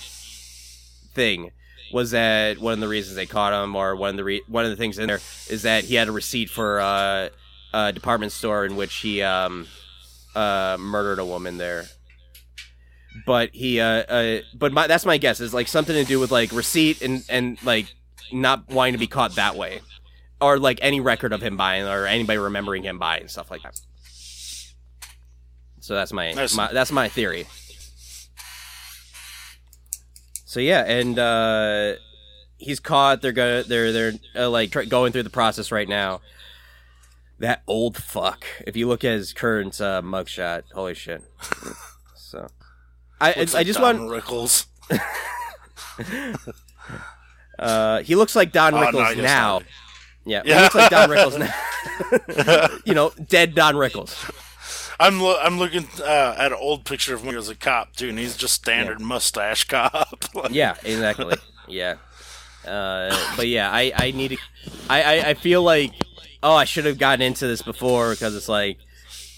[1.12, 1.51] thing
[1.93, 4.64] was that one of the reasons they caught him, or one of the re- one
[4.64, 5.20] of the things in there
[5.51, 7.29] is that he had a receipt for uh,
[7.75, 9.66] a department store in which he um,
[10.35, 11.85] uh, murdered a woman there
[13.27, 16.33] but he uh, uh but my that's my guess is like something to do with
[16.33, 17.87] like receipt and and like
[18.33, 19.81] not wanting to be caught that way
[20.41, 23.79] or like any record of him buying or anybody remembering him buying stuff like that
[25.85, 26.55] so that's my, Nice.
[26.57, 27.47] my that's my theory
[30.47, 31.95] so yeah and uh
[32.57, 36.20] he's caught they're gonna they're they're uh, like tr- going through the process right now
[37.39, 41.22] that old fuck if you look at his current uh mugshot holy shit
[42.16, 42.47] so
[43.20, 44.66] I, I, looks I just Don want Rickles.
[47.57, 49.61] Uh, he looks like Don Oh, no, Rickles does now.
[50.24, 50.57] Yeah, Yeah.
[50.57, 51.39] he looks like Don Rickles
[52.68, 52.68] now.
[52.85, 54.12] you know, dead Don Rickles.
[55.01, 57.95] I'm lo- I'm looking uh, at an old picture of when he was a cop
[57.97, 60.24] too, and he's just standard mustache cop.
[60.34, 61.36] Like, Yeah, exactly.
[61.68, 61.97] Yeah.
[62.66, 64.36] Uh, but yeah, I I need to.
[64.88, 65.92] I, I I feel like
[66.42, 68.78] oh I should have gotten into this before because it's like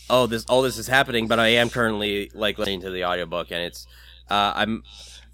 [0.09, 3.51] oh this all this is happening, but I am currently like listening to the audiobook
[3.51, 3.87] and it's
[4.31, 4.85] uh, I'm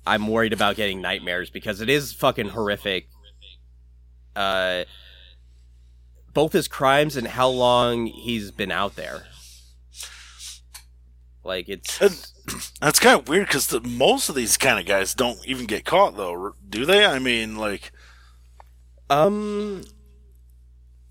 [0.06, 3.08] I'm worried about getting nightmares because it is fucking horrific.
[4.34, 4.84] Uh,
[6.32, 9.24] both his crimes and how long he's been out there.
[11.44, 12.26] Like it's And
[12.80, 16.16] that's kind of weird because most of these kind of guys don't even get caught,
[16.16, 17.04] though, do they?
[17.04, 17.92] I mean, like,
[19.10, 19.82] Um,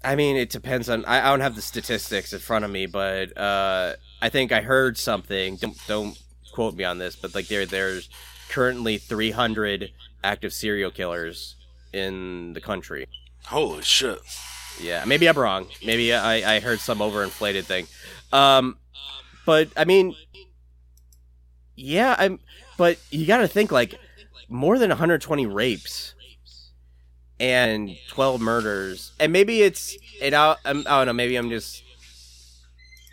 [0.03, 1.05] I mean, it depends on.
[1.05, 4.61] I, I don't have the statistics in front of me, but uh, I think I
[4.61, 5.57] heard something.
[5.57, 6.17] Don't don't
[6.53, 8.09] quote me on this, but like there there's
[8.49, 9.91] currently 300
[10.23, 11.55] active serial killers
[11.93, 13.07] in the country.
[13.45, 14.19] holy shit.
[14.81, 15.67] Yeah, maybe I'm wrong.
[15.85, 17.87] Maybe I, I heard some overinflated thing.
[18.33, 18.77] Um,
[19.45, 20.15] but I mean,
[21.75, 22.39] yeah, I'm.
[22.77, 23.95] But you got to think like
[24.49, 26.15] more than 120 rapes
[27.39, 30.33] and 12 murders, and maybe it's it.
[30.33, 31.13] I, I'm, I don't know.
[31.13, 31.83] Maybe I'm just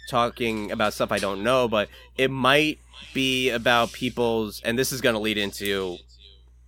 [0.09, 2.79] talking about stuff I don't know, but it might
[3.15, 4.61] be about people's.
[4.63, 5.99] And this is going to lead into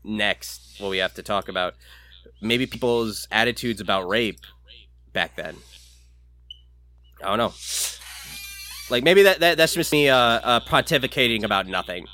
[0.05, 1.75] next what we have to talk about.
[2.41, 4.41] Maybe people's attitudes about rape
[5.13, 5.57] back then.
[7.23, 7.53] I don't know.
[8.91, 12.07] Like maybe that, that that's just me uh, uh pontificating about nothing.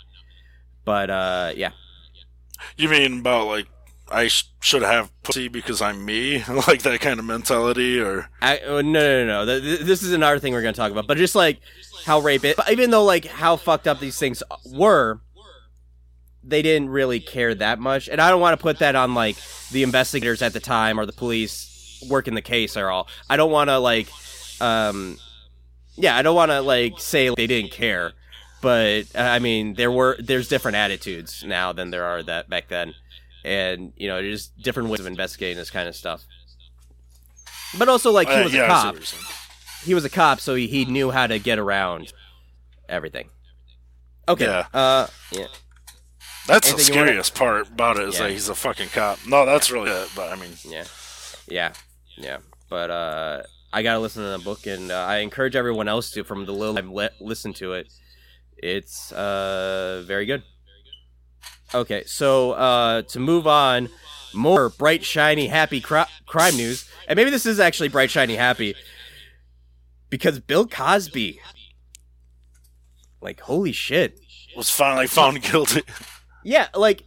[0.84, 1.70] But uh yeah.
[2.76, 3.66] You mean about, like,
[4.10, 6.42] I sh- should have pussy because I'm me?
[6.68, 8.00] like that kind of mentality?
[8.00, 9.46] Or, I, oh, no no no no.
[9.46, 11.06] Th- th- This is another thing we're going to talk about.
[11.06, 11.60] But just like
[12.04, 14.40] how rape it but even though like how fucked up these things
[14.72, 15.20] were
[16.44, 18.08] they didn't really care that much.
[18.08, 19.36] And I don't want to put that on like
[19.72, 23.08] the investigators at the time or the police working the case or all.
[23.28, 24.08] I don't want to like
[24.60, 25.18] um
[25.96, 28.12] yeah, I don't want to like say they didn't care,
[28.62, 32.68] but uh, I mean there were there's different attitudes now than there are that back
[32.68, 32.94] then,
[33.44, 36.24] and you know there's different ways of investigating this kind of stuff.
[37.78, 39.24] But also like he Uh, was yeah, a cop, what you're saying.
[39.84, 42.12] he was a cop, so he, he knew how to get around
[42.88, 43.28] everything.
[44.28, 44.44] Okay.
[44.46, 44.66] Yeah.
[44.72, 45.46] Uh, yeah.
[46.46, 48.22] That's the Anything wanna- scariest part about it is Yeah.
[48.22, 49.18] that he's a fucking cop.
[49.26, 50.08] No, that's really it.
[50.14, 50.84] But I mean, Yeah,
[51.48, 51.72] yeah,
[52.16, 52.38] yeah.
[52.68, 53.42] But uh,
[53.72, 56.24] I gotta listen to the book, and uh, I encourage everyone else to.
[56.24, 57.92] From the little I've le- listened to it,
[58.56, 60.42] it's uh very good.
[61.74, 63.88] Okay, so uh, to move on,
[64.32, 68.74] more bright, shiny, happy cri- crime news, and maybe this is actually bright, shiny, happy,
[70.10, 71.40] because Bill Cosby
[73.20, 74.20] Like holy shit.
[74.56, 75.82] Was finally found guilty.
[76.44, 77.02] Yeah, like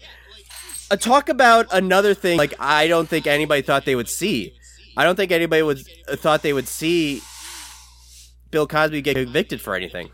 [0.92, 2.38] uh, talk about another thing.
[2.38, 4.54] Like I don't think anybody thought they would see.
[5.00, 7.22] I don't think anybody would uh, thought they would see
[8.52, 10.10] Bill Cosby get convicted for anything.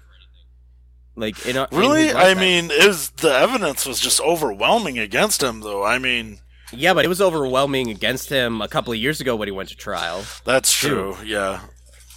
[1.15, 2.03] Like in, a, in Really?
[2.07, 5.83] his I mean, is the evidence was just overwhelming against him, though.
[5.83, 6.39] I mean,
[6.73, 9.69] yeah, but it was overwhelming against him a couple of years ago when he went
[9.69, 11.15] to trial, that's true.
[11.23, 11.61] Yeah.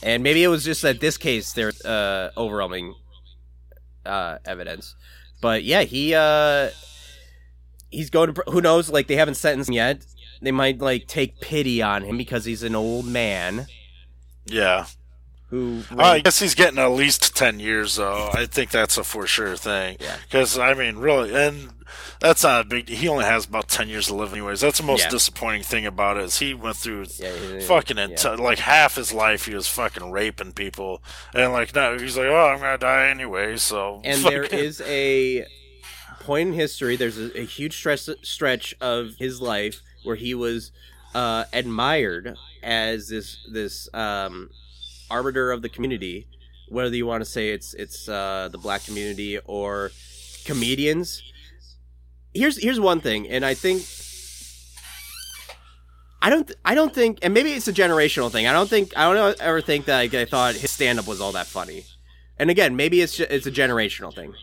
[0.03, 2.95] and maybe it was just that this case there's uh, overwhelming
[4.05, 4.95] uh, evidence.
[5.41, 6.71] But yeah, he uh,
[7.91, 8.43] he's going to.
[8.49, 8.91] Who knows?
[8.91, 10.05] Like they haven't sentenced him yet.
[10.41, 13.67] They might like take pity on him because he's an old man
[14.47, 14.87] Yeah.
[15.51, 15.83] who.
[15.91, 18.31] Uh, I guess he's getting at least 10 years, though.
[18.33, 19.97] I think that's a for sure thing.
[20.01, 20.17] Yeah.
[20.25, 21.71] Because, I mean, really, and
[22.21, 24.61] that's not a big He only has about 10 years to live, anyways.
[24.61, 25.09] That's the most Yeah.
[25.11, 28.07] disappointing thing about it is he went through Yeah, he- fucking, yeah.
[28.09, 31.03] enti- like, half his life he was fucking raping people.
[31.35, 34.01] And, like, now he's like, oh, I'm to die anyway, so.
[34.05, 35.47] and fuck there is a
[36.21, 36.95] point in history.
[36.97, 40.73] There's a, a huge stress, stretch of his life where he was
[41.15, 44.51] uh, admired as this this um,
[45.11, 46.27] arbiter of the community.
[46.69, 49.91] Whether you want to say it's it's uh, the black community or
[50.45, 51.23] comedians.
[52.35, 53.83] Here's here's one thing, and I think
[56.21, 58.47] I don't I don't think, and maybe it's a generational thing.
[58.47, 61.21] I don't think I don't ever think that like, I thought his stand up was
[61.21, 61.85] all that funny.
[62.39, 64.35] And again, maybe it's it's a generational thing.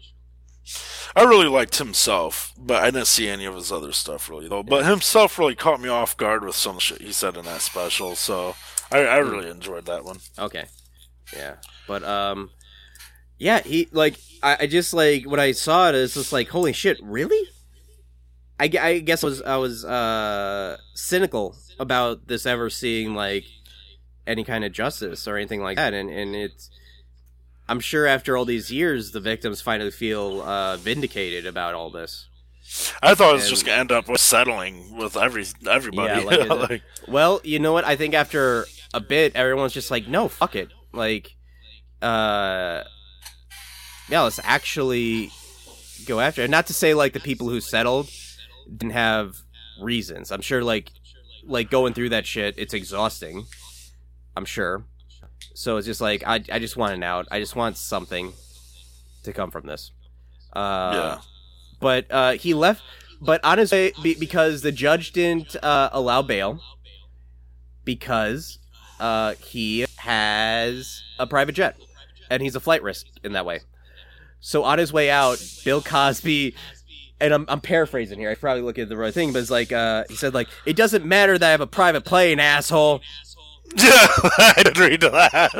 [1.16, 4.64] I really liked himself, but I didn't see any of his other stuff really though.
[4.64, 8.16] But himself really caught me off guard with some shit he said in that special,
[8.16, 8.56] so
[8.92, 9.30] I, I Hmm.
[9.30, 10.18] really enjoyed that one.
[10.38, 10.66] Okay.
[11.36, 11.56] Yeah.
[11.88, 12.50] But um
[13.38, 16.74] yeah, he like I, I just like when I saw it it's just like holy
[16.74, 17.50] shit, really?
[18.60, 23.44] I, I guess I was I was uh cynical about this ever seeing like
[24.28, 26.70] any kind of justice or anything like that and and it's
[27.68, 32.28] I'm sure after all these years the victims finally feel uh vindicated about all this.
[33.02, 36.22] I thought it was And- just gonna end up with settling with every everybody.
[36.24, 37.86] Yeah, like, Like, Well, you know what?
[37.86, 40.70] I think after a bit, everyone's just like, no, fuck it.
[40.94, 41.36] Like,
[42.02, 42.84] uh,
[44.10, 45.32] yeah, let's actually
[46.06, 46.50] go after it.
[46.50, 48.10] Not to say like the people who settled
[48.70, 49.36] didn't have
[49.82, 50.32] reasons.
[50.32, 50.92] I'm sure like
[51.44, 53.46] like going through that shit, it's exhausting.
[54.36, 54.86] I'm sure.
[55.54, 57.28] So it's just like I I just want an out.
[57.32, 58.34] I just want something
[59.24, 59.92] to come from this.
[60.54, 61.22] Uh, yeah,
[61.80, 62.82] but uh, he left.
[63.22, 66.60] But honestly, be, because the judge didn't uh, allow bail,
[67.86, 68.60] because
[69.00, 71.78] uh, he has a private jet,
[72.30, 73.62] and he's a flight risk in that way.
[74.42, 76.56] So on his way out, Bill Cosby,
[77.20, 78.30] and I'm, I'm paraphrasing here.
[78.30, 80.76] I probably look at the right thing, but it's like uh, he said, like it
[80.76, 83.02] doesn't matter that I have a private plane, asshole.
[83.78, 85.52] I did read that.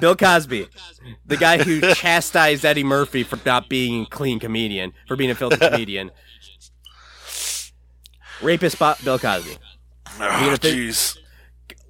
[0.00, 0.68] Bill Cosby,
[1.26, 5.34] the guy who chastised Eddie Murphy for not being a clean comedian, for being a
[5.34, 6.10] filthy comedian.
[8.42, 9.56] Rapist Bill Cosby.
[10.20, 11.16] oh, jeez,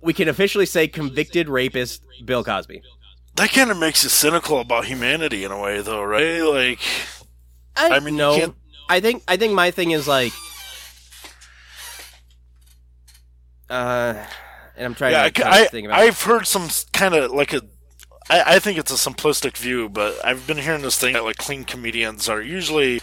[0.00, 2.82] We can officially say convicted rapist Bill Cosby.
[3.36, 6.40] that kind of makes you cynical about humanity in a way, though, right?
[6.40, 6.80] Like,
[7.76, 8.54] I, I mean, no.
[8.88, 10.32] I think I think my thing is like,
[13.70, 14.24] uh,
[14.76, 15.98] and I'm trying yeah, to, I, to think about.
[15.98, 17.62] I, have heard some kind of like a.
[18.30, 21.36] I, I think it's a simplistic view, but I've been hearing this thing that like
[21.36, 23.00] clean comedians are usually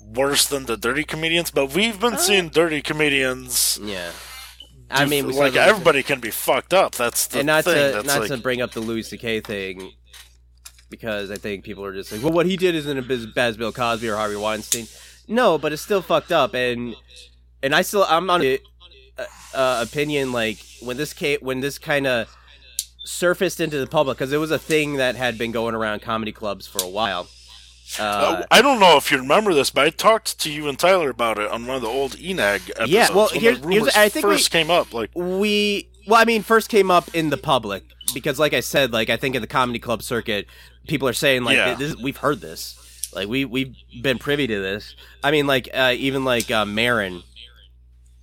[0.00, 1.50] worse than the dirty comedians.
[1.50, 3.78] But we've been seeing dirty comedians.
[3.82, 4.10] yeah.
[4.90, 6.94] I mean, like everybody can be fucked up.
[6.94, 7.74] That's the and not thing.
[7.74, 9.40] to That's not like, to bring up the Louis C.K.
[9.40, 9.92] thing
[10.90, 13.56] because I think people are just like, well, what he did isn't as bad as
[13.56, 14.86] Bill Cosby or Harvey Weinstein.
[15.26, 16.94] No, but it's still fucked up, and
[17.62, 18.60] and I still I'm on the
[19.18, 22.28] uh, uh, opinion like when this came when this kind of
[23.04, 26.32] surfaced into the public because it was a thing that had been going around comedy
[26.32, 27.28] clubs for a while.
[27.98, 30.78] Uh, Uh, I don't know if you remember this, but I talked to you and
[30.78, 32.90] Tyler about it on one of the old Enag episodes.
[32.90, 34.92] Yeah, well, when here's- the here's- I think we- first came up.
[34.94, 38.92] Like, we well i mean first came up in the public because like i said
[38.92, 40.46] like i think in the comedy club circuit
[40.86, 41.72] people are saying like Yeah.
[41.76, 45.94] this, we've heard this like we we've been privy to this i mean like uh,
[45.96, 47.22] even like uh, Maron,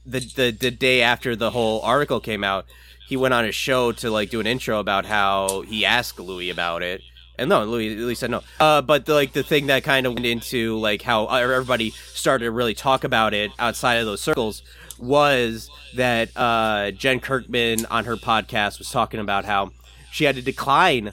[0.06, 2.66] the, the the day after the whole article came out
[3.08, 6.50] he went on his show to like do an intro about how he asked louis
[6.50, 7.02] about it.
[7.38, 10.14] And no louis louis said no uh, but the, like the thing that kind of
[10.14, 14.64] went into like how everybody started to really talk about it outside of those circles
[14.98, 19.72] was that uh, Jen Kirkman on her podcast was talking about how
[20.12, 21.12] she had to decline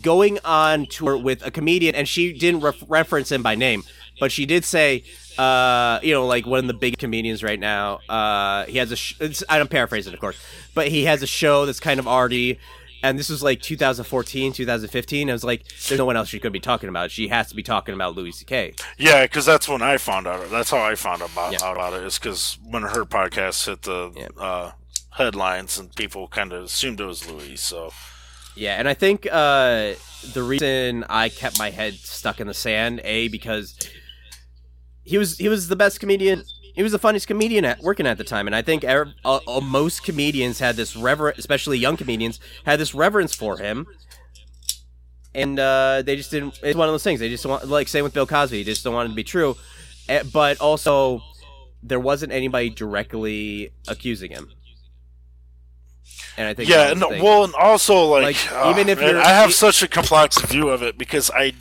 [0.00, 3.82] going on tour with a comedian, and she didn't ref- reference him by name,
[4.18, 5.04] but she did say,
[5.38, 8.00] uh, you know, like one of the big comedians right now.
[8.08, 10.38] Uh, he has a, sh- it's, I'm paraphrasing, of course,
[10.74, 12.58] but he has a show that's kind of arty.
[13.04, 15.28] and this was like 2014, 2015.
[15.28, 17.10] I was like, there's no one else she could be talking about.
[17.10, 18.74] She has to be talking about Louis C.K.
[18.98, 20.48] Yeah, because that's when I found out.
[20.50, 21.58] That's how I found out about, Yeah.
[21.64, 22.04] out about it.
[22.04, 24.28] Is because when her podcast hit the Yeah.
[24.40, 24.72] uh,
[25.10, 27.56] headlines and people kind of assumed it was Louis.
[27.56, 27.92] So
[28.54, 29.94] Yeah, and I think uh,
[30.32, 33.76] the reason I kept my head stuck in the sand, a because
[35.04, 36.44] he was he was the best comedian.
[36.74, 39.40] He was the funniest comedian at working at the time, and I think er, uh,
[39.62, 43.86] most comedians had this reverence, especially young comedians, had this reverence for him.
[45.34, 46.58] And uh, they just didn't.
[46.62, 47.20] It's one of those things.
[47.20, 48.62] They just want, like same with Bill Cosby.
[48.62, 49.56] They just don't want it to be true.
[50.08, 51.22] Eh, But also,
[51.82, 54.50] there wasn't anybody directly accusing him.
[56.36, 57.22] And I think yeah, no, thing.
[57.22, 60.70] well, and also like, Like, uh, even if man, I have such a complex view
[60.70, 61.52] of it because I,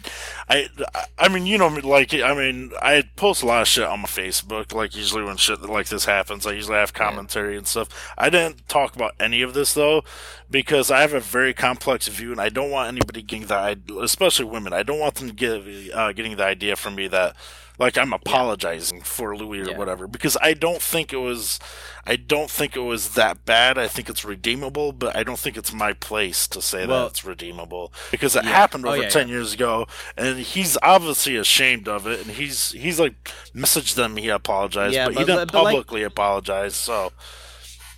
[0.50, 0.70] I,
[1.18, 4.08] I mean, you know, like, I mean, I post a lot of shit on my
[4.08, 4.74] Facebook.
[4.74, 7.90] Like, usually when shit like this happens, I usually have commentary and stuff.
[8.18, 10.04] I didn't talk about any of this though
[10.50, 14.46] because I have a very complex view, and I don't want anybody getting that, especially
[14.46, 14.72] women.
[14.74, 17.36] I don't want them to get uh, getting the idea from me that.
[17.82, 19.78] Like I'm apologizing for Louis or Yeah.
[19.78, 21.60] whatever because I don't think it was,
[22.06, 23.78] I don't think it was that bad.
[23.78, 27.12] I think it's redeemable, but I don't think it's my place to say Well- that
[27.12, 29.34] it's redeemable because it happened Oh, over yeah, ten yeah.
[29.34, 34.30] years ago, and he's obviously ashamed of it, and he's he's like messaged them he
[34.30, 36.76] apologized, Yeah, but, he but- didn't but- but like- publicly apologize.
[36.76, 37.12] So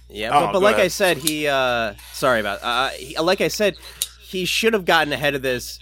[0.10, 3.48] Yeah, Oh, but, but like I said, he uh sorry about uh he, like I
[3.50, 3.76] said,
[4.22, 5.80] he should have gotten ahead of this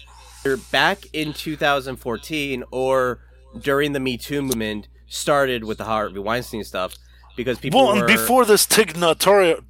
[0.72, 3.20] back in 2014 or
[3.60, 6.95] during the Me Too movement started with the Harvey Weinstein stuff
[7.36, 9.62] because people well, were and before this, Tig Notaro,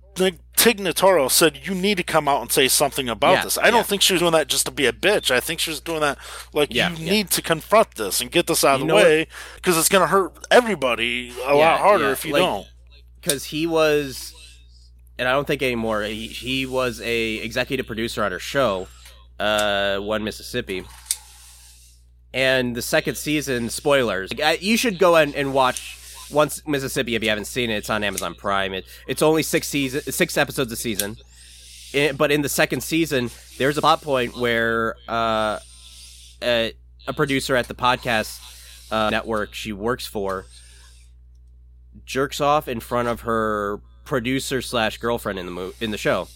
[1.31, 3.57] said you need to come out and say something about Yeah, this.
[3.57, 5.31] I don't think she was doing that just to be a bitch.
[5.31, 6.17] I think she was doing that
[6.53, 7.11] like Yeah, you yeah.
[7.11, 10.03] need to confront this and get this out of You the way because it's going
[10.03, 12.67] to hurt everybody a Yeah, lot harder yeah, if you like- don't.
[13.19, 14.33] because he was
[15.17, 18.87] and I don't think anymore he, he was a executive producer on her show
[19.39, 20.83] uh One Mississippi
[22.33, 24.31] and the second season spoilers.
[24.31, 25.97] Like, I, you should go and, and watch
[26.31, 27.75] once Mississippi if you haven't seen it.
[27.75, 28.73] It's on Amazon Prime.
[28.73, 31.17] It, it's only six season six episodes a season.
[31.93, 35.59] It, but in the second season there's a plot point where uh
[36.41, 36.73] a,
[37.07, 38.39] a producer at the podcast
[38.91, 40.45] uh, network she works for
[42.05, 46.27] jerks off in front of her producer slash girlfriend in the mo- in the show,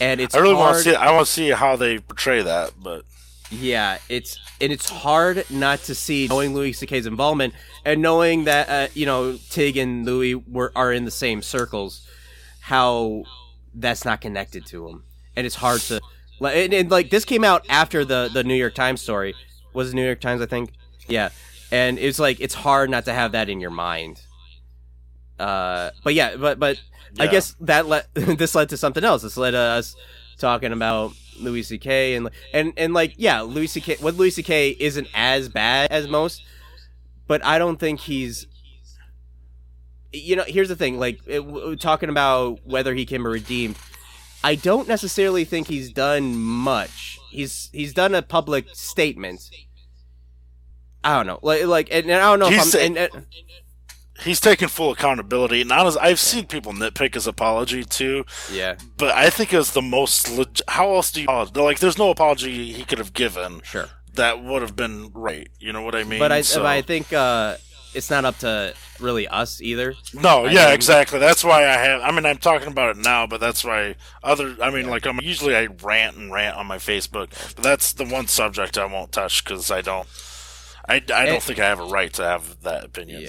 [0.00, 0.94] and it's I really want to see.
[0.94, 3.04] I want to see how they portray that, but
[3.52, 8.68] Yeah, it's and it's hard not to see knowing Louis C.K.'s involvement and knowing that
[8.68, 12.06] uh, you know Tig and Louis were are in the same circles,
[12.60, 13.24] how
[13.74, 15.04] that's not connected to him,
[15.36, 16.00] and it's hard to
[16.40, 19.34] like and, and like this came out after the the New York Times story
[19.72, 20.72] was it New York Times I think
[21.08, 21.28] yeah,
[21.70, 24.22] and it's like it's hard not to have that in your mind.
[25.38, 26.80] Uh, but yeah, but but
[27.18, 29.22] I guess that led this led to something else.
[29.22, 29.94] This led to us
[30.38, 32.14] talking about Louis C.K.
[32.14, 33.96] and and and like yeah, Louis C.K.
[34.00, 34.76] What Louis C.K.
[34.78, 36.44] isn't as bad as most,
[37.26, 38.46] but I don't think he's.
[40.14, 40.98] You know, here's the thing.
[40.98, 43.76] Like it, talking about whether he can be redeemed,
[44.44, 47.18] I don't necessarily think he's done much.
[47.30, 49.50] He's he's done a public statement.
[51.04, 52.80] I don't know, like like, and, and I don't know if I'm.
[52.80, 53.26] And, and,
[54.24, 55.60] he's taking full accountability.
[55.62, 59.72] And honest, I've seen people nitpick his apology too, yeah, but I think it was
[59.72, 60.30] the most.
[60.30, 61.78] Leg- how else do you like?
[61.78, 63.88] There's no apology he could have given sure.
[64.14, 65.48] that would have been right.
[65.58, 66.18] You know what I mean?
[66.18, 67.56] But I, So- but I think uh,
[67.94, 69.94] it's not up to really us either.
[70.14, 71.18] No, I yeah, mean- exactly.
[71.18, 72.00] That's why I have.
[72.02, 74.56] I mean, I'm talking about it now, but that's why other.
[74.62, 78.04] I mean, like I'm usually I rant and rant on my Facebook, but that's the
[78.04, 80.08] one subject I won't touch because I don't.
[80.88, 83.22] I, I don't And- think I have a right to have that opinion.
[83.22, 83.28] Yeah.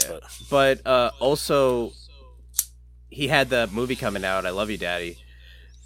[0.50, 1.94] But But uh, also,
[3.10, 4.46] he had the movie coming out.
[4.46, 5.18] I love you, Daddy.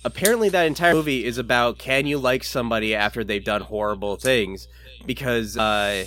[0.05, 4.68] Apparently, that entire movie is about can you like somebody after they've done horrible things?
[5.05, 6.05] Because uh,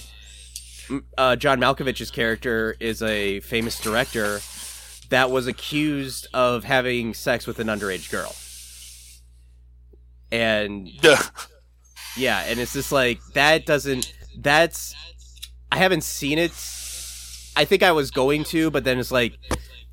[1.18, 4.40] uh, John Malkovich's character is a famous director
[5.10, 8.34] that was accused of having sex with an underage girl.
[10.32, 11.20] And yeah,
[12.16, 14.12] yeah, and it's just like that doesn't.
[14.38, 14.94] That's
[15.72, 16.52] I haven't seen it.
[17.56, 19.36] I think I was going to, but then it's like,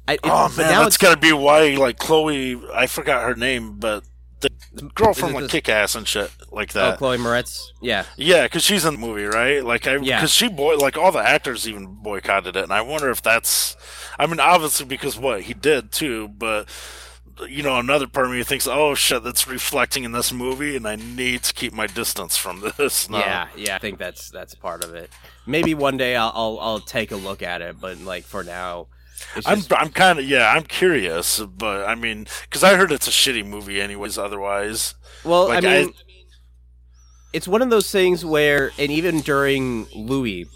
[0.07, 1.75] I, it, oh man, now that's it's got to be why.
[1.75, 4.03] Like Chloe, I forgot her name, but
[4.39, 4.51] the,
[4.93, 6.93] girl from like Kick Ass and shit like that.
[6.93, 6.97] oh.
[6.97, 7.59] Chloe Moretz.
[7.81, 9.63] Yeah, Yeah, because she's in the movie, right?
[9.63, 10.17] Like, I Yeah.
[10.17, 13.75] because she boy, like all the actors even boycotted it, and I wonder if that's.
[14.19, 16.69] I mean, obviously because what he did too, but
[17.47, 20.87] you know, another part of me thinks, oh shit, that's reflecting in this movie, and
[20.87, 23.09] I need to keep my distance from this.
[23.09, 23.19] now.
[23.19, 23.75] yeah, yeah.
[23.75, 25.09] I think that's that's part of it.
[25.45, 28.87] Maybe one day I'll, I'll I'll take a look at it, but like for now,
[29.35, 33.07] It's I'm I'm kind of yeah, I'm curious, but I mean, because I heard it's
[33.07, 34.17] a shitty movie, anyways.
[34.17, 35.93] Otherwise, well, like, I I- mean,
[37.33, 40.47] it's one of those things where, and even during Louis,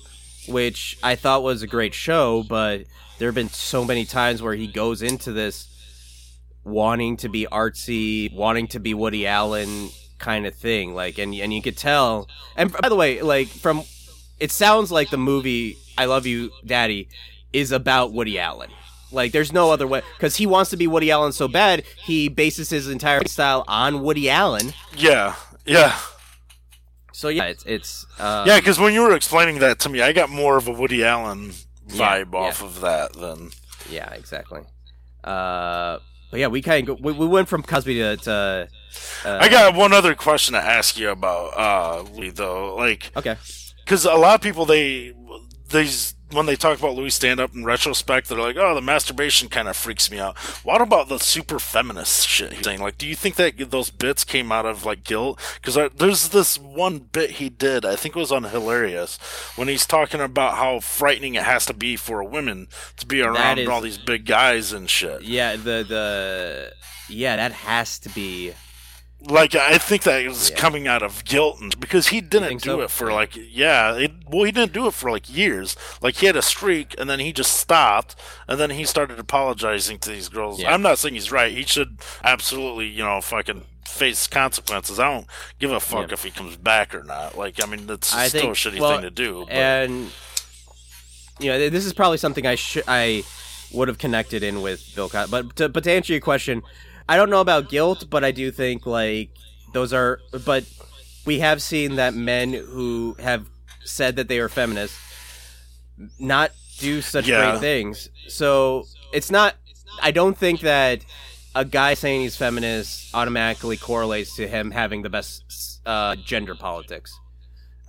[0.47, 2.85] which I thought was a great show, but
[3.19, 5.67] there have been so many times where he goes into this
[6.63, 9.89] wanting to be artsy, wanting to be Woody Allen
[10.19, 10.93] kind of thing.
[10.93, 12.27] Like, and and you could tell.
[12.55, 13.83] And by the way, like from,
[14.39, 17.09] it sounds like the movie "I Love You, Daddy"
[17.53, 18.69] is about Woody Allen.
[19.13, 21.83] Like, there's no other way because he wants to be Woody Allen so bad.
[22.05, 24.73] He bases his entire style on Woody Allen.
[24.95, 25.35] yeah,
[25.65, 25.99] yeah,
[27.11, 28.57] So yeah, it's it's uh, yeah.
[28.59, 31.51] Because when you were explaining that to me, I got more of a Woody Allen
[31.89, 32.67] Yeah, vibe off yeah.
[32.67, 33.49] of that than
[33.89, 34.61] yeah, exactly.
[35.25, 35.99] Uh,
[36.31, 38.67] but yeah, we kind of we, we went from Cosby to, to
[39.25, 42.75] uh, I got one other question to ask you about uh Lee though.
[42.75, 43.35] Like okay.
[43.85, 45.13] cuz a lot of people they
[45.69, 49.49] these when they talk about Louis stand up in retrospect, they're like, "Oh, the masturbation
[49.49, 52.81] kind of freaks me out." What about the super feminist shit he's saying?
[52.81, 55.39] Like, do you think that those bits came out of like guilt?
[55.61, 59.17] Because there's this one bit he did, I think it was on Hilarious,
[59.55, 62.67] when he's talking about how frightening it has to be for a woman
[62.97, 65.21] to be around is- all these big guys and shit.
[65.23, 66.73] Yeah, the the
[67.09, 68.53] yeah, that has to be
[69.29, 70.55] like I think that is Yeah.
[70.55, 72.81] coming out of guilt and, because he didn't do so?
[72.81, 76.25] it for like yeah it, well he didn't do it for like years like he
[76.25, 78.15] had a streak and then he just stopped
[78.47, 80.73] and then he started apologizing to these girls Yeah.
[80.73, 85.27] i'm not saying he's right he should absolutely you know fucking face consequences i don't
[85.59, 86.13] give a fuck Yeah.
[86.13, 88.79] if he comes back or not like i mean that's I still think a shitty
[88.79, 90.11] well, thing to do but and
[91.39, 93.23] you know this is probably something I should I
[93.73, 95.31] would have connected in with Bill Cosby.
[95.31, 96.61] But to, but to answer your question,
[97.11, 99.31] I don't know about guilt, but I do think like
[99.73, 100.19] those are.
[100.45, 100.63] But
[101.25, 103.45] we have seen that men who have
[103.83, 104.97] said that they are feminists
[106.19, 107.51] not do such Yeah.
[107.51, 108.09] great things.
[108.29, 109.55] So it's not.
[110.01, 111.03] I don't think that
[111.53, 115.43] a guy saying he's feminist automatically correlates to him having the best
[115.85, 117.11] uh, gender politics.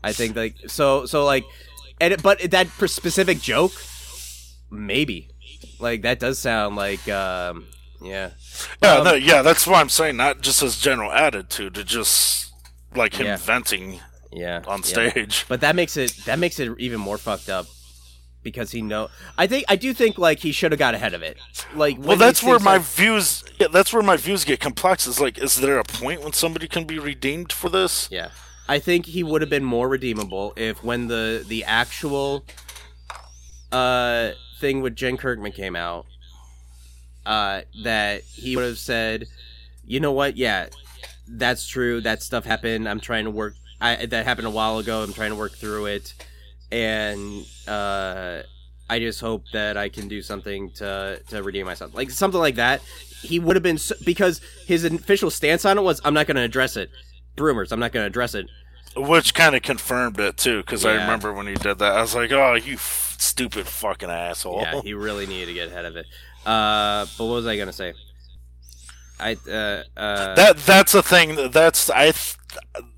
[0.02, 1.44] I think like so so like,
[2.00, 3.70] and it, but that specific joke,
[4.68, 5.28] maybe,
[5.78, 7.66] like that does sound like um
[8.05, 8.30] yeah
[8.82, 12.53] yeah um, no, yeah that's what i'm saying not just his general attitude to just
[12.94, 13.36] like him Yeah.
[13.36, 14.00] venting
[14.32, 14.84] yeah on yeah.
[14.84, 17.66] stage But that makes it that makes it even more fucked up
[18.42, 19.09] because he know.
[19.38, 21.38] I think I do think like he should have got ahead of it.
[21.76, 23.44] Like Well, that's where my views.
[23.61, 25.07] Yeah, that's where my views get complex.
[25.07, 28.09] Is like, is there a point when somebody can be redeemed for this?
[28.11, 28.30] Yeah.
[28.68, 32.44] I think he would have been more redeemable if when the the actual
[33.70, 34.30] uh
[34.61, 36.07] thing with Jen Kirkman came out,
[37.26, 39.26] uh that he would have said,
[39.86, 40.36] "You know what?
[40.36, 40.68] Yeah,
[41.28, 42.00] that's true.
[42.00, 42.88] That stuff happened.
[42.88, 45.02] I'm trying to work I that happened a while ago.
[45.02, 46.14] I'm trying to work through it."
[46.70, 48.42] And uh
[48.90, 51.94] I just hope that I can do something to to redeem myself.
[51.94, 52.82] Like something like that.
[53.22, 56.36] He would have been so, because his official stance on it was I'm not going
[56.36, 56.90] to address it
[57.38, 57.72] rumors.
[57.72, 58.46] I'm not going to address it.
[58.96, 62.14] Which kind of confirmed it too, because I remember when he did that, I was
[62.14, 65.96] like, "Oh, you f- stupid fucking asshole!" Yeah, he really needed to get ahead of
[65.96, 66.04] it.
[66.45, 67.95] Uh, but what was I going to say?
[69.20, 71.51] I uh, uh, that that's a thing.
[71.51, 72.12] That's I.
[72.12, 72.36] Th-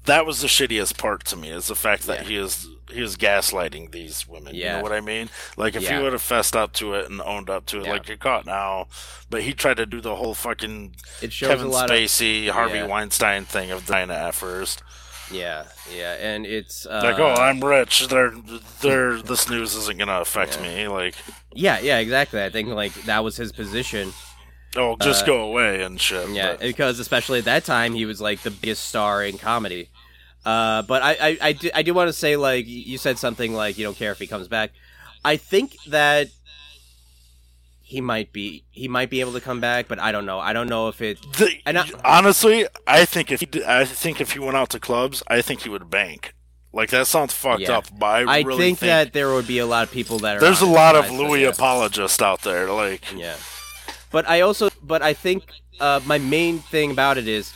[0.06, 2.28] that was the shittiest part to me is the fact that Yeah.
[2.28, 4.54] he is he is gaslighting these women.
[4.54, 4.72] Yeah.
[4.72, 5.28] You know what I mean?
[5.56, 5.96] Like if Yeah.
[5.98, 7.92] he would have fessed up to it and owned up to it, Yeah.
[7.92, 8.88] like you're caught now.
[9.30, 12.78] But he tried to do the whole fucking it shows Kevin a lot Spacey, Harvey
[12.78, 12.86] Yeah.
[12.86, 14.82] Weinstein thing of dying at first.
[15.34, 15.64] Yeah,
[15.94, 18.08] yeah, and it's uh, Like, oh, I'm rich.
[18.08, 18.32] They're,
[18.80, 20.88] they're, this news isn't gonna affect me.
[20.88, 21.14] Like,
[21.52, 22.42] yeah, yeah, exactly.
[22.42, 24.12] I think like that was his position.
[24.76, 26.28] oh, just Uh, go away and shit.
[26.30, 29.88] Yeah, But- because especially at that time he was like the biggest star in comedy.
[30.44, 33.54] Uh, but I, I, I do, I do want to say like you said something
[33.54, 34.70] like you don't care if he comes back.
[35.24, 36.28] I think that
[37.86, 40.38] he might be he might be able to come back, but I don't know.
[40.40, 41.18] I don't know if it.
[41.36, 44.70] The, And I- honestly, I think if he, did- I think if he went out
[44.70, 46.34] to clubs, I think he would bank.
[46.72, 47.78] Like that sounds fucked Yeah.
[47.78, 50.38] up, but I, I really think, that there would be a lot of people that
[50.38, 50.40] are.
[50.40, 51.48] there's a lot of Louis yeah.
[51.50, 52.68] apologists out there.
[52.70, 53.36] Like, Yeah,
[54.10, 55.44] but I also, but I think
[55.78, 57.52] uh, my main thing about it is,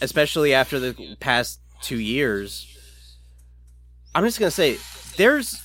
[0.00, 2.66] especially after the past two years,
[4.14, 4.78] I'm just gonna say
[5.16, 5.60] there's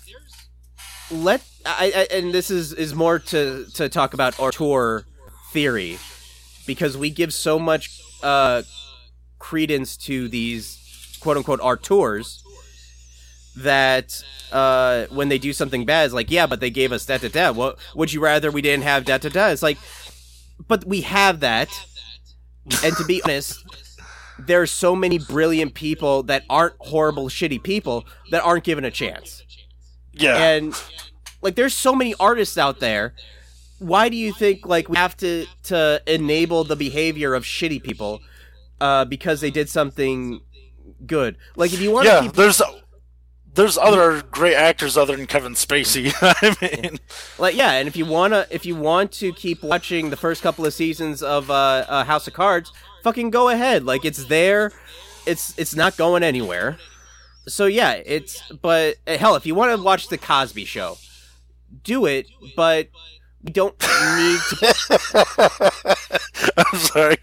[1.09, 5.05] let I, I and this is is more to to talk about auteur
[5.51, 5.97] theory
[6.65, 8.63] because we give so much uh
[9.39, 12.43] credence to these quote unquote auteurs
[13.55, 17.17] that uh, when they do something bad, it's like, yeah, but they gave us da
[17.17, 17.51] da da.
[17.51, 19.47] What would you rather we didn't have da da da?
[19.49, 19.77] It's like,
[20.67, 21.69] but we have that.
[22.83, 23.63] And to be honest,
[24.39, 28.91] there are so many brilliant people that aren't horrible, shitty people that aren't given a
[28.91, 29.43] chance.
[30.13, 30.73] yeah, And
[31.43, 33.13] like, there's so many artists out there
[33.83, 38.21] why do you think like we have to to enable the behavior of shitty people
[38.79, 40.41] uh, because they did something
[41.05, 41.37] good?
[41.55, 42.61] Like if you want yeah, to keep there's
[43.55, 46.13] there's other great actors other than Kevin Spacey.
[46.21, 46.99] I mean,
[47.37, 50.65] like yeah, and if you wanna if you want to keep watching the first couple
[50.65, 52.71] of seasons of uh, uh, House of Cards,
[53.03, 53.83] fucking go ahead.
[53.83, 54.71] Like it's there,
[55.25, 56.77] it's it's not going anywhere.
[57.47, 60.97] So yeah, it's but hell, if you want to watch the Cosby Show,
[61.83, 62.27] do it.
[62.55, 62.89] But
[63.43, 64.75] we don't need to.
[66.57, 67.17] I'm sorry.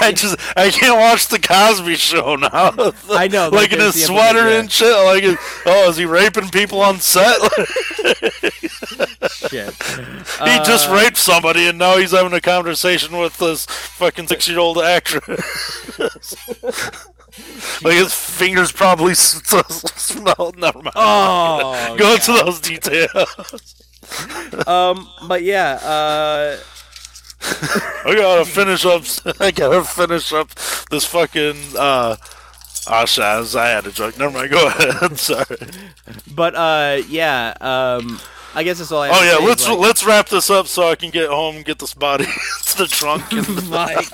[0.00, 2.50] I just I can't watch the Cosby Show now.
[3.10, 4.92] I know, like like, in his sweater and shit.
[4.92, 5.24] Like,
[5.66, 7.38] oh, is he raping people on set?
[9.30, 9.72] Shit.
[9.74, 14.78] he just Uh, raped somebody, and now he's having a conversation with this fucking six-year-old
[14.78, 16.34] actress.
[17.82, 20.52] like his fingers probably smell.
[20.56, 20.92] Never mind.
[20.96, 23.74] Oh, Go into those details.
[24.66, 26.58] Um, but yeah, uh,
[28.04, 29.02] I gotta finish up.
[29.40, 30.48] I gotta finish up
[30.90, 31.56] this fucking.
[31.78, 32.16] uh
[32.88, 34.18] Ah, Shaz, I had a joke.
[34.18, 34.50] Never mind.
[34.50, 35.16] Go ahead.
[35.16, 35.56] Sorry.
[36.34, 38.18] but uh, yeah, um,
[38.56, 39.06] I guess that's all I.
[39.08, 41.28] Have Oh to yeah, say let's like, let's wrap this up so I can get
[41.30, 43.30] home and get this body to the trunk.
[43.32, 44.10] And Mike.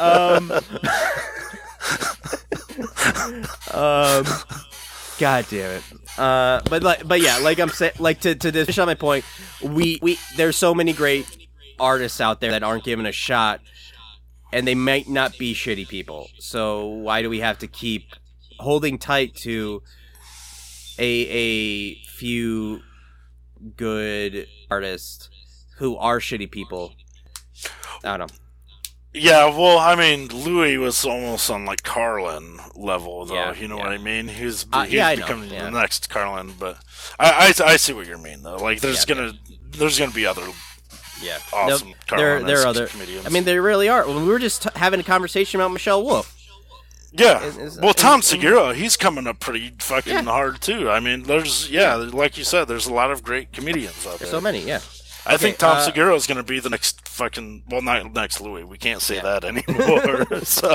[0.00, 0.50] um,
[3.72, 4.24] um,
[5.18, 5.82] God damn it.
[6.20, 9.24] Uh, but like, but yeah, like I'm saying, like to to finish on my point,
[9.62, 11.48] we we there's so many great
[11.78, 13.62] artists out there that aren't given a shot,
[14.52, 16.28] and they might not be shitty people.
[16.38, 18.04] So why do we have to keep
[18.58, 19.82] holding tight to
[20.98, 22.82] a a few
[23.78, 25.30] good artists
[25.78, 26.92] who are shitty people?
[28.04, 28.34] I don't know.
[29.12, 33.34] Yeah, well, I mean, Louis was almost on like Carlin level, though.
[33.34, 33.84] Yeah, you know yeah.
[33.84, 34.28] what I mean?
[34.28, 36.78] He's Uh, he's yeah, becoming the next Carlin, but
[37.18, 38.56] I, I I see what you mean though.
[38.56, 39.32] Like, there's gonna
[39.72, 40.42] there's gonna be other
[41.22, 42.86] Yeah, Awesome No, there, there are other.
[42.86, 43.26] comedians.
[43.26, 44.06] I mean, there really are.
[44.06, 46.36] When we were just t- having a conversation about Michelle Wolf.
[47.12, 47.42] Yeah.
[47.42, 50.88] Is- is- well, Tom is- Segura, he's coming up pretty fucking hard too.
[50.88, 54.28] I mean, there's yeah, like you said, there's a lot of great comedians out there.
[54.28, 54.80] So many, yeah.
[55.26, 58.40] I think Tom uh, Segura is going to be the next fucking well, not next
[58.40, 58.64] Louis.
[58.64, 59.38] We can't say Yeah.
[59.38, 60.40] that anymore.
[60.44, 60.74] so,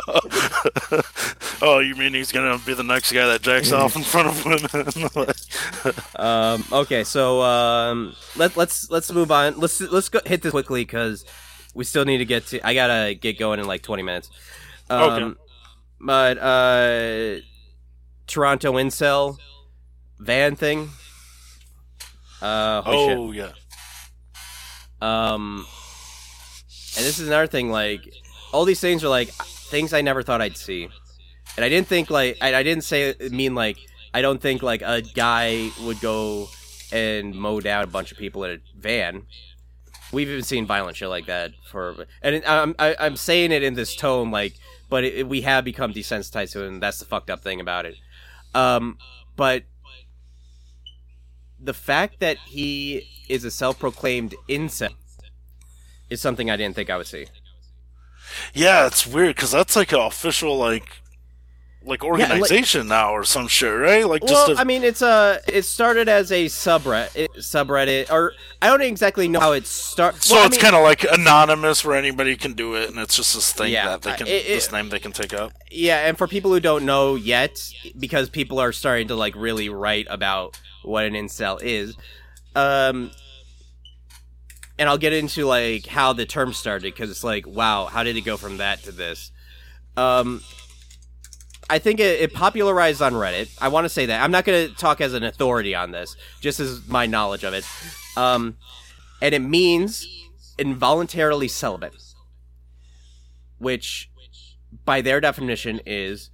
[1.62, 4.28] oh, you mean he's going to be the next guy that jacks off in front
[4.28, 5.26] of women?
[6.16, 9.60] Um, okay, so um, let let's let's move on.
[9.60, 11.26] Let's let's go hit this quickly because
[11.74, 12.66] we still need to get to.
[12.66, 14.30] I gotta get going in like twenty minutes.
[14.90, 15.40] Um, Okay.
[16.00, 17.42] But uh,
[18.28, 19.38] Toronto incel
[20.20, 20.90] van thing.
[22.42, 23.18] Uh, holy shit.
[23.18, 23.52] oh yeah.
[25.02, 25.66] Um,
[26.98, 27.70] and this is another thing.
[27.72, 28.02] Like,
[28.52, 30.88] all these things are like things I never thought I'd see,
[31.56, 33.78] and I didn't think like I, I didn't say mean like
[34.14, 36.48] I don't think like a guy would go
[36.92, 39.24] and mow down a bunch of people in a van.
[40.14, 43.74] We've even seen violent shit like that for, and I'm I, I'm saying it in
[43.74, 44.54] this tone like,
[44.90, 47.86] but it- we have become desensitized to it, and that's the fucked up thing about
[47.86, 47.96] it.
[48.54, 48.98] Um,
[49.36, 49.64] but
[51.66, 54.94] the fact that he is a self-proclaimed incel
[56.10, 57.26] is something I didn't think I would see.
[58.54, 60.88] Yeah, it's weird because that's like an official like
[61.88, 64.08] like like- organization now or some shit, right?
[64.08, 68.34] Like just Well, a, I mean, it's a it started as a subreddit, subreddit, or
[68.62, 70.24] I don't exactly know how it started.
[70.24, 73.52] so it's kind of like anonymous where anybody can do it, and it's just this
[73.52, 75.52] thing Yeah, that they can it- it- this name they can take up.
[75.70, 77.64] yeah, and for people who don't know yet,
[78.00, 81.96] because people are starting to like really write about what an incel is,
[82.56, 83.12] um,
[84.78, 88.18] and I'll get into like how the term started because it's like, wow, how did
[88.18, 89.32] it go from that to this?
[89.98, 90.42] Um,
[91.70, 93.56] I think it, it popularized on Reddit.
[93.60, 96.16] I want to say that I'm not going to talk as an authority on this,
[96.42, 97.66] just as my knowledge of it.
[98.16, 98.58] Um,
[99.22, 100.08] and it means
[100.60, 101.96] involuntarily celibate,
[103.58, 104.12] which,
[104.84, 106.30] by their definition, is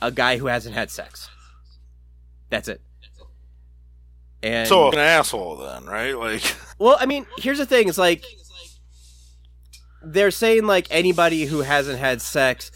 [0.00, 1.28] a guy who hasn't had sex.
[2.50, 2.80] That's it.
[4.42, 6.16] And So an asshole then, right?
[6.16, 6.42] Like
[6.78, 8.24] well, I mean, here's the thing: it's like
[10.02, 12.70] they're saying like anybody who hasn't had sex,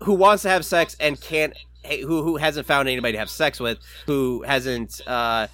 [0.00, 3.60] who wants to have sex and can't, who who hasn't found anybody to have sex
[3.60, 5.00] with, who hasn't.
[5.06, 5.48] uh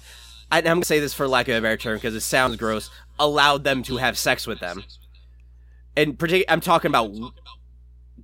[0.51, 2.89] I, I'm gonna say this for lack of a better term because it sounds gross.
[3.19, 4.83] Allowed them to have sex with them,
[5.95, 7.11] and partic- I'm talking about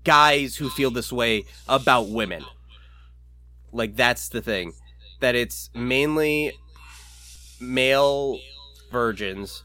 [0.04, 2.46] guys who feel this way about women.
[3.72, 4.74] Like that's the thing,
[5.20, 6.54] that it's mainly
[7.60, 8.40] male
[8.92, 9.64] virgins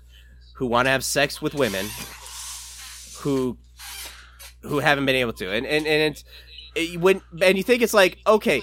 [0.54, 1.86] who want to have sex with women
[3.18, 3.56] who
[4.62, 6.24] who haven't been able to and and, and it's
[6.74, 8.62] it, when and you think it's like okay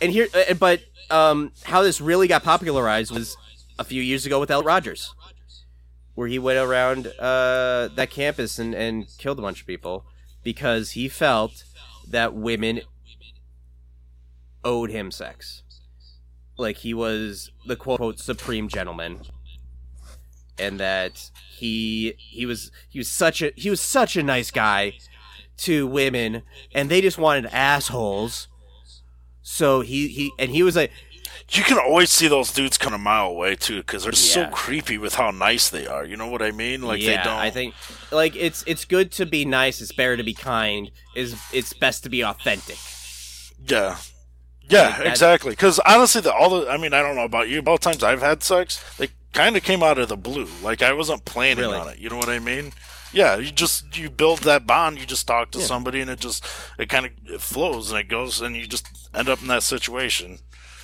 [0.00, 0.80] and here uh, but
[1.10, 3.36] um how this really got popularized was
[3.78, 5.14] a few years ago with El Rogers
[6.18, 10.04] where he went around uh, that campus and, and killed a bunch of people
[10.42, 11.62] because he felt
[12.08, 12.80] that women
[14.64, 15.62] owed him sex.
[16.58, 19.22] Like he was the quote unquote supreme gentleman.
[20.58, 24.94] And that he he was he was such a he was such a nice guy
[25.58, 26.42] to women
[26.74, 28.48] and they just wanted assholes.
[29.40, 30.90] So he, he and he was like
[31.50, 34.98] You can always see those dudes come a mile away too, because they're so creepy
[34.98, 36.04] with how nice they are.
[36.04, 36.82] You know what I mean?
[36.82, 37.38] Like yeah, they don't.
[37.38, 37.74] I think
[38.10, 42.02] like it's it's good to be nice, it's better to be kind, is it's best
[42.02, 42.76] to be authentic.
[43.66, 43.96] Yeah.
[44.68, 45.50] Yeah, Like exactly.
[45.52, 48.20] Because honestly, the, all the I mean, I don't know about you, the times I've
[48.20, 50.46] had sex, they kind of came out of the blue.
[50.62, 51.76] Like I wasn't planning Really?
[51.78, 51.98] on it.
[51.98, 52.72] You know what I mean?
[53.12, 54.98] Yeah, you just you build that bond.
[54.98, 55.64] You just talk to Yeah.
[55.64, 56.44] somebody, and it just
[56.78, 59.62] it kind of it flows and it goes, and you just end up in that
[59.62, 60.38] situation.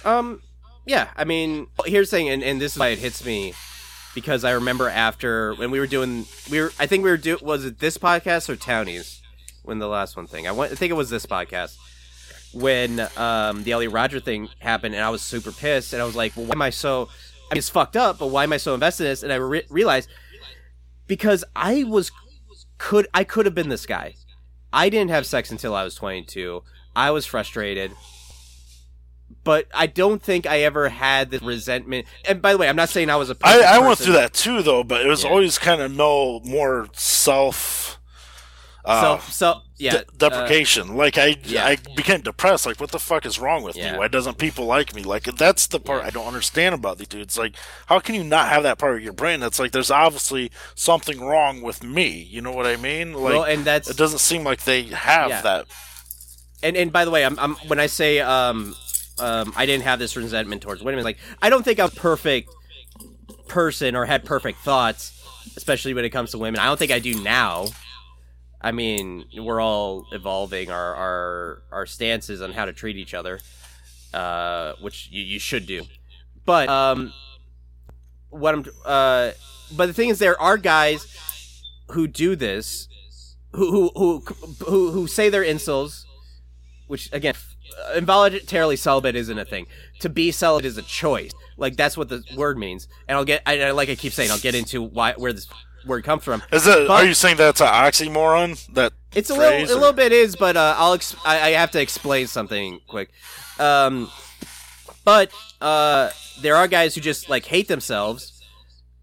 [0.05, 0.41] Um,
[0.87, 3.53] yeah, I mean, here's the thing, and, and this is why it hits me
[4.14, 7.37] because I remember after when we were doing, we were, I think we were do,
[7.43, 9.20] was it this podcast or Townies
[9.62, 10.47] when the last one thing?
[10.47, 11.76] I went, I think it was this podcast
[12.55, 16.17] when um the Elliot Rodger thing happened, and I was super pissed, and I was
[16.17, 17.09] like, well, why am I so?
[17.51, 19.23] I mean, it's fucked up, but why am I so invested in this?
[19.23, 20.09] And I re- realized
[21.07, 22.11] because I was
[22.79, 24.15] could I could have been this guy.
[24.73, 26.63] I didn't have sex until I was 22.
[26.97, 27.93] I was frustrated
[29.43, 32.07] but I don't think I ever had the resentment.
[32.27, 33.37] And by the way, I'm not saying I was a.
[33.43, 35.31] I, went through that too, though, but it was Yeah.
[35.31, 37.99] always kind of no more self.
[38.85, 40.97] Uh, So, so yeah, de- deprecation.
[40.97, 41.66] like I, yeah.
[41.66, 42.64] I became depressed.
[42.66, 43.93] Like, what the fuck is wrong with Yeah.
[43.93, 43.99] me?
[43.99, 45.03] Why doesn't people like me?
[45.03, 46.07] Like, that's the part Yeah.
[46.09, 47.37] I don't understand about these dudes.
[47.37, 47.55] Like,
[47.87, 49.41] how can you not have that part of your brain?
[49.41, 52.09] That's like, there's obviously something wrong with me.
[52.09, 53.12] You know what I mean?
[53.14, 55.66] Like, well, and that's it doesn't seem like they have that.
[56.62, 58.75] and and by the way, I'm, I'm when I say um
[59.18, 62.49] um I didn't have this resentment towards women, like I don't think I'm perfect
[63.49, 65.12] person or had perfect thoughts,
[65.57, 66.61] especially when it comes to women.
[66.61, 67.66] I don't think I do now.
[68.65, 73.39] I mean, we're all evolving our our our stances on how to treat each other,
[74.15, 75.85] uh, which you, you should do.
[76.47, 77.12] But um,
[78.31, 79.33] what I'm uh,
[79.77, 81.07] but the thing is, there are guys
[81.91, 82.89] who do this,
[83.53, 86.05] who who who who, who say they're incels,
[86.87, 87.35] which again,
[87.95, 89.67] involuntarily celibate isn't a thing.
[90.01, 91.33] To be celibate is a choice.
[91.59, 92.89] Like that's what the word means.
[93.09, 95.49] And I'll get, I, I- like I keep saying, I'll get into why where this
[95.87, 96.43] word comes from.
[96.53, 96.89] Is it?
[96.89, 98.66] But- are you saying that's an oxymoron?
[98.74, 101.70] That It's a little, a little bit is, but uh, I'll, ex- I, I have
[101.72, 103.11] to explain something quick.
[103.59, 104.11] Um,
[105.05, 105.30] but
[105.61, 106.11] uh,
[106.41, 108.43] there are guys who just like hate themselves,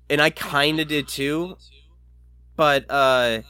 [0.09, 1.57] and I kind of did too,
[2.55, 3.41] but uh,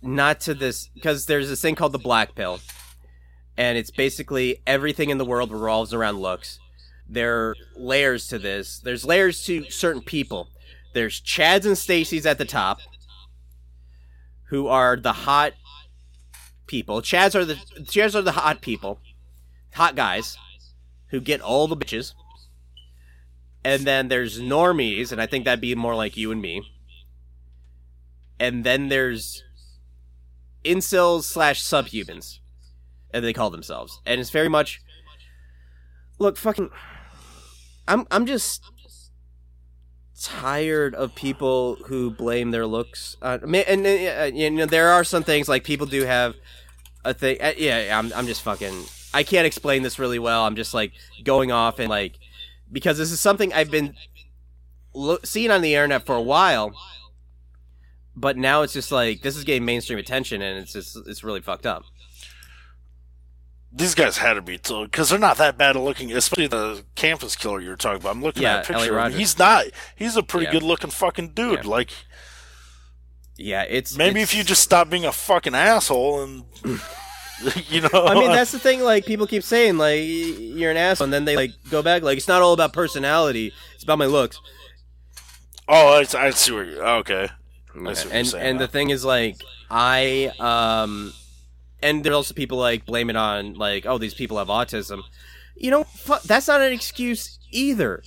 [0.00, 2.60] not to this because there's this thing called the black pill,
[3.56, 6.58] and it's basically everything in the world revolves around looks.
[7.08, 8.78] There are layers to this.
[8.78, 10.48] There's layers to certain people.
[10.92, 12.78] There's Chads and Stacy's at the top,
[14.48, 15.54] who are the hot
[16.66, 17.00] people.
[17.00, 19.00] Chads are the Chads are the hot people,
[19.74, 20.36] hot guys,
[21.08, 22.14] who get all the bitches.
[23.64, 26.62] And then there's normies, and I think that'd be more like you and me.
[28.40, 29.44] And then there's
[30.64, 32.40] incels slash subhumans,
[33.12, 34.00] and they call themselves.
[34.04, 34.82] And it's very much,
[36.18, 36.70] look, fucking,
[37.86, 38.64] I'm I'm just
[40.22, 43.16] tired of people who blame their looks.
[43.20, 46.36] Uh, and uh, you know, there are some things like people do have
[47.04, 47.38] a thing.
[47.40, 48.84] Uh, yeah, I'm I'm just fucking.
[49.12, 50.44] I can't explain this really well.
[50.46, 50.92] I'm just like
[51.24, 52.18] going off and like
[52.70, 53.94] because this is something I've been
[54.94, 56.72] lo- seeing on the internet for a while.
[58.14, 61.40] But now it's just like this is getting mainstream attention, and it's just it's really
[61.40, 61.84] fucked up.
[63.74, 67.34] These guys had to be told because they're not that bad looking, especially the campus
[67.36, 68.10] killer you're talking about.
[68.16, 68.98] I'm looking Yeah, at a picture.
[68.98, 69.18] of him.
[69.18, 69.64] He's not.
[69.96, 70.52] He's a pretty Yeah.
[70.52, 71.64] good looking fucking dude.
[71.64, 71.70] Yeah.
[71.70, 71.90] Like
[73.38, 76.44] Yeah, it's maybe it's- if you just stop being a fucking asshole and
[77.70, 77.88] you know.
[78.06, 78.82] I mean, that's the thing.
[78.82, 82.18] Like people keep saying, like you're an asshole, and then they like go back, like
[82.18, 84.38] it's not all about personality; it's about my looks.
[85.68, 86.80] oh, I, I see where you.
[86.80, 87.24] Okay.
[87.24, 89.36] I see what you're and and the thing is, like
[89.70, 91.14] I um,
[91.82, 95.02] and there's also people like blame it on like oh these people have autism.
[95.54, 95.86] You know,
[96.24, 98.02] that's not an excuse either.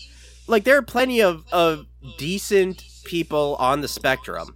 [0.48, 1.86] Like there are plenty of of
[2.18, 4.56] decent people on the spectrum.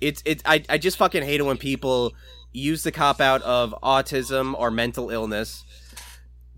[0.00, 2.12] It's it's I I just fucking hate it when people
[2.52, 5.64] use the cop out of autism or mental illness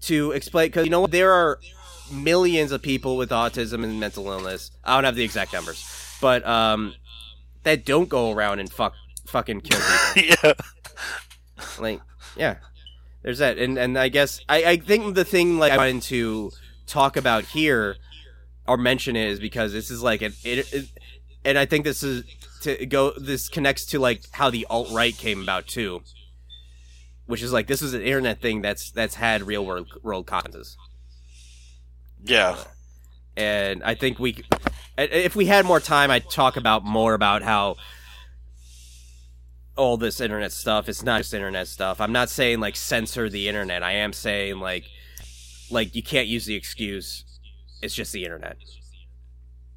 [0.02, 1.58] to explain because you know there are
[2.12, 4.70] millions of people with autism and mental illness.
[4.84, 5.84] I don't have the exact numbers,
[6.20, 6.94] but um,
[7.64, 8.94] that don't go around and fuck
[9.26, 9.80] fucking kill
[10.14, 10.36] people.
[10.44, 10.52] yeah.
[11.78, 12.00] Like,
[12.36, 12.56] yeah,
[13.22, 16.50] there's that, and and I guess I I think the thing like I wanted to
[16.86, 17.96] talk about here
[18.66, 20.88] or mention is because this is like an it, it
[21.44, 22.24] and I think this is
[22.62, 23.12] to go.
[23.18, 26.02] This connects to like how the alt right came about too,
[27.26, 30.76] which is like this is an internet thing that's that's had real world world consequences.
[32.24, 32.56] Yeah.
[33.36, 34.42] and I think we,
[34.96, 37.76] if we had more time, I'd talk about more about how
[39.78, 40.88] all this internet stuff.
[40.88, 42.00] It's not just internet stuff.
[42.00, 43.82] I'm not saying like censor the internet.
[43.82, 44.84] I am saying like,
[45.70, 47.24] like you can't use the excuse.
[47.80, 48.56] It's just the internet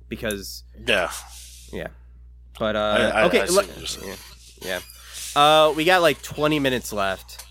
[0.10, 1.12] because Yeah.
[1.72, 1.88] yeah.
[2.60, 4.18] But uh, I- I- okay, I look- what you're saying.
[4.62, 4.80] yeah,
[5.36, 5.42] yeah.
[5.68, 7.46] Uh, we got like 20 minutes left.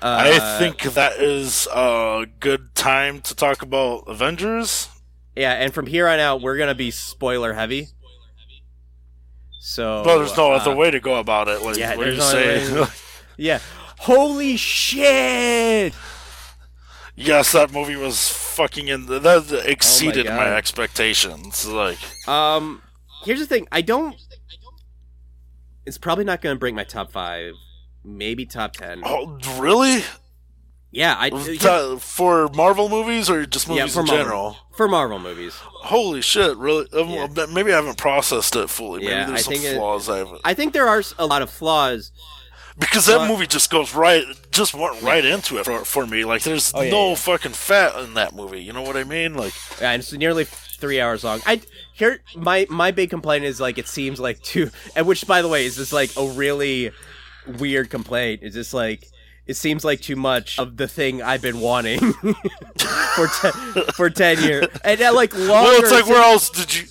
[0.00, 4.88] Uh, I think that is a good time to talk about Avengers.
[5.34, 7.88] Yeah, and from here on out, we're gonna be spoiler heavy.
[9.66, 11.62] So, Well, there's no uh, other way to go about it.
[11.62, 12.80] Like, yeah, what do you there's no other say?
[12.82, 12.86] way
[13.38, 13.58] Yeah.
[13.98, 15.94] Holy shit!
[17.16, 19.06] yes, that movie was fucking in.
[19.06, 20.36] The, that exceeded Oh God.
[20.36, 21.66] my expectations.
[21.66, 21.96] Like,
[22.28, 22.82] Um,
[23.24, 23.66] here's the thing.
[23.72, 24.14] I don't.
[25.86, 27.54] It's probably not gonna break my top five.
[28.04, 29.00] Maybe top ten.
[29.02, 30.02] oh, really?
[30.94, 31.30] Yeah, I.
[31.30, 34.56] Ta- for Marvel movies or just yeah, movies for in Marvel, general?
[34.76, 36.56] For Marvel movies, Holy shit!
[36.56, 36.86] Really?
[36.92, 37.46] Um, Yeah.
[37.52, 39.00] Maybe I haven't processed it fully.
[39.00, 40.40] Maybe Yeah, there's I some think it- flaws I haven't.
[40.44, 42.12] I think there are a lot of flaws.
[42.76, 46.24] Because that movie just goes right, just went right into it for, for me.
[46.24, 47.14] Like, there's Oh, yeah, no yeah.
[47.14, 48.64] fucking fat in that movie.
[48.64, 49.34] You know what I mean?
[49.34, 51.40] Like, Yeah, and it's nearly three hours long.
[51.46, 51.60] I
[51.92, 55.46] here my my big complaint is like it seems like too, and which by the
[55.48, 56.90] way is just like a really
[57.58, 58.40] weird complaint.
[58.42, 59.06] Is just like
[59.46, 62.00] it seems like too much of the thing I've been wanting
[63.14, 63.52] for ten,
[63.94, 65.52] for ten years, and uh, like longer.
[65.52, 66.86] well, it's like where else did you,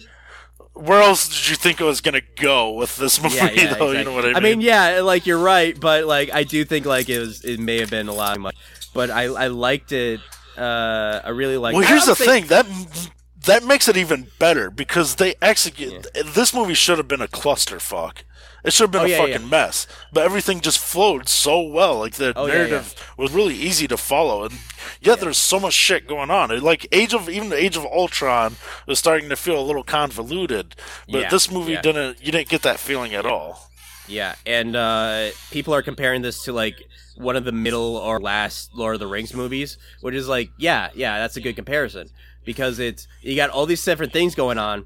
[0.74, 3.36] where else did you think it was gonna go with this movie?
[3.36, 4.36] Yeah, yeah, though, you know what I mean?
[4.36, 7.60] I mean, yeah, like you're right, but like I do think like it was it
[7.60, 8.56] may have been a lot much,
[8.94, 10.20] but I I liked it.
[10.58, 11.76] Uh, I really liked.
[11.76, 13.10] well, I here's the think- thing that
[13.46, 16.08] that makes it even better because they execute.
[16.34, 18.20] This movie should have been a clusterfuck.
[18.64, 19.48] It should have been Oh, a yeah, fucking yeah.
[19.48, 22.00] mess, but everything just flowed so well.
[22.00, 24.54] Like the Oh, yeah, narrative was really easy to follow, and
[25.02, 26.50] yet there's so much shit going on.
[26.52, 28.56] It, like Age of even the Age of Ultron
[28.88, 30.76] was starting to feel a little convoluted,
[31.12, 31.82] but Yeah, this movie yeah.
[31.82, 32.26] didn't.
[32.26, 33.70] You didn't get that feeling at all.
[34.08, 36.76] Yeah, and uh, people are comparing this to like
[37.16, 40.90] one of the middle or last Lord of the Rings movies, which is like, yeah,
[40.96, 42.10] yeah, that's a good comparison
[42.46, 44.86] because it's you got all these different things going on,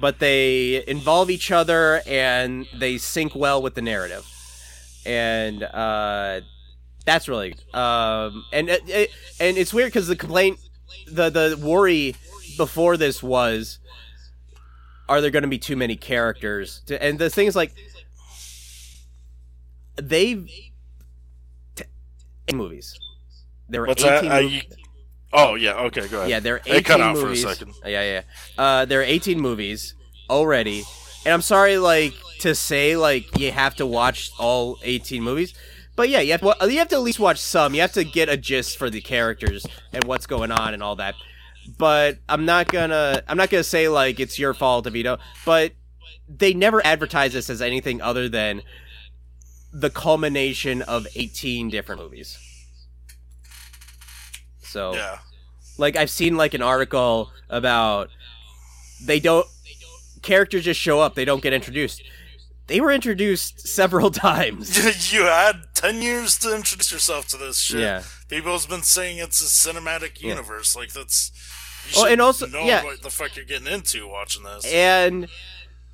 [0.00, 4.26] but they involve each other and they sync well with the narrative,
[5.04, 6.40] and uh,
[7.04, 9.10] that's really um, and it, it,
[9.40, 10.58] and it's weird because the complaint,
[11.06, 12.16] the the worry
[12.56, 13.78] before this was.
[15.08, 16.82] Are there going to be too many characters?
[16.86, 17.72] To, and the thing is, like,
[19.94, 20.50] they've
[21.76, 21.84] t-
[22.52, 22.98] movies.
[23.68, 24.24] There were What's that?
[24.24, 24.62] eighteen.
[25.38, 26.30] Oh yeah, okay, go ahead.
[26.30, 27.42] yeah, there are It eighteen cut out for a movies.
[27.42, 27.74] second.
[27.84, 28.22] Yeah, yeah.
[28.56, 29.94] Uh, there are eighteen movies
[30.30, 30.82] already,
[31.24, 35.52] and I'm sorry, like to say, like you have to watch all eighteen movies.
[35.94, 37.74] But yeah, you have, well, you have to at least watch some.
[37.74, 40.96] You have to get a gist for the characters and what's going on and all
[40.96, 41.14] that.
[41.78, 45.18] But I'm not gonna I'm not gonna say like it's your fault if.
[45.44, 45.72] But
[46.28, 48.62] they never advertise this as anything other than
[49.72, 52.38] the culmination of 18 different movies.
[54.62, 55.18] So Yeah.
[55.78, 58.08] Like I've seen like an article about
[59.04, 59.46] they don't
[60.22, 62.02] characters just show up, they don't get introduced.
[62.68, 65.12] They were introduced several times.
[65.12, 67.80] you had 10 years to introduce yourself to this shit.
[67.80, 68.02] Yeah.
[68.28, 70.74] People's been saying it's a cinematic universe.
[70.74, 71.30] Like, that's.
[71.92, 72.82] You Oh, and also- know yeah.
[72.82, 74.64] what the fuck you're getting into watching this.
[74.66, 75.28] And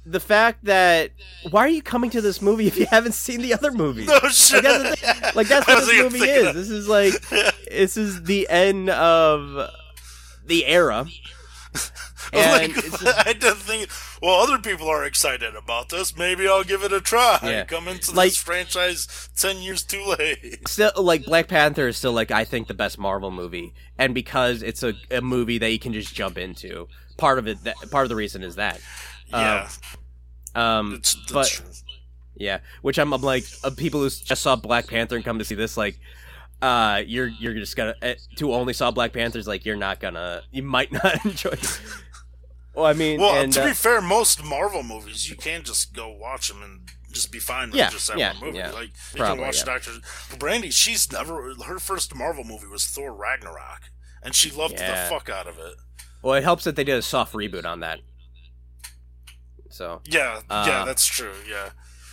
[0.05, 1.11] the fact that
[1.51, 4.09] why are you coming to this movie if you haven't seen the other movies?
[4.09, 4.65] no shit.
[4.65, 6.45] Like that's, like, that's what this movie is.
[6.45, 6.55] that.
[6.55, 7.13] This is like
[7.71, 9.71] this is the end of
[10.47, 11.07] the era.
[12.35, 13.91] And Like, just- I didn't think.
[14.23, 16.17] Well, other people are excited about this.
[16.17, 17.39] Maybe I'll give it a try.
[17.43, 17.65] Yeah.
[17.65, 20.67] Come into Like- this franchise ten years too late.
[20.69, 24.63] still like Black Panther is still like I think the best Marvel movie, and because
[24.63, 26.89] it's a, a movie that you can just jump into.
[27.19, 28.81] Part of it, that, part of the reason is that.
[29.33, 29.69] Yeah,
[30.55, 31.67] Um, that's but true.
[32.37, 35.45] yeah, which I'm, I'm like uh, people who just saw Black Panther and come to
[35.45, 35.99] see this like.
[36.61, 40.43] Uh, you're you're just gonna uh, who only saw Black Panthers like you're not gonna
[40.53, 41.51] you might not enjoy.
[41.51, 41.81] it.
[42.73, 45.93] Well, I mean, Well, and, to uh, be fair, most Marvel movies you can just
[45.93, 48.59] go watch them and just be fine with Yeah, just that yeah, one movie.
[48.59, 48.71] yeah.
[48.71, 49.65] Like you Probably, can watch yeah.
[49.65, 49.91] Doctor
[50.39, 50.71] Brandy.
[50.71, 53.91] She's never her first Marvel movie was Thor Ragnarok,
[54.23, 55.75] and she loved the fuck out of it.
[56.23, 57.99] well, it helps that they did a soft reboot on that.
[59.83, 61.35] So Yeah, Uh, yeah, that's true.
[61.51, 61.71] Yeah.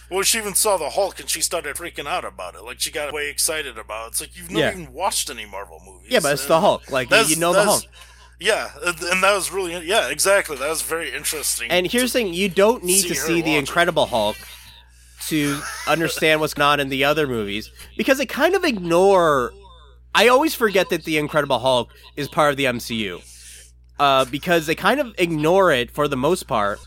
[0.10, 2.64] Well, she even saw the Hulk and she started freaking out about it.
[2.64, 4.08] Like she got way excited about it.
[4.10, 4.72] It's like you've never Yeah.
[4.82, 6.10] even watched any Marvel movies.
[6.10, 6.90] yeah, but it's the Hulk.
[6.90, 7.84] Like you know the Hulk.
[8.40, 10.56] Yeah, and that was really yeah, exactly.
[10.58, 11.70] That was very interesting.
[11.70, 13.60] And here's the thing: you don't need see to see the watch it.
[13.60, 14.38] Incredible Hulk
[15.28, 19.52] to understand what's going on in the other movies because they kind of ignore.
[20.16, 23.22] I always forget that the Incredible Hulk is part of the MCU
[24.00, 26.80] uh, because they kind of ignore it for the most part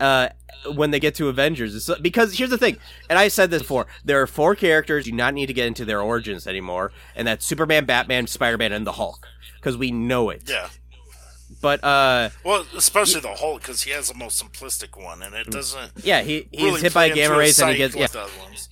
[0.00, 0.28] uh,
[0.74, 1.90] when they get to Avengers.
[2.00, 2.76] Because here's the thing,
[3.08, 5.66] and I said this before: there are four characters you do not need to get
[5.66, 9.26] into their origins anymore, and that's Superman, Batman, Spider-Man, and the Hulk
[9.56, 10.48] because we know it.
[10.48, 10.68] yeah,
[11.60, 15.48] But uh, well, especially the Hulk because he has the most simplistic one, and it
[15.48, 15.92] doesn't.
[16.02, 18.02] yeah, he he's really hit by gamma rays and he gets yeah.
[18.02, 18.68] with the other ones.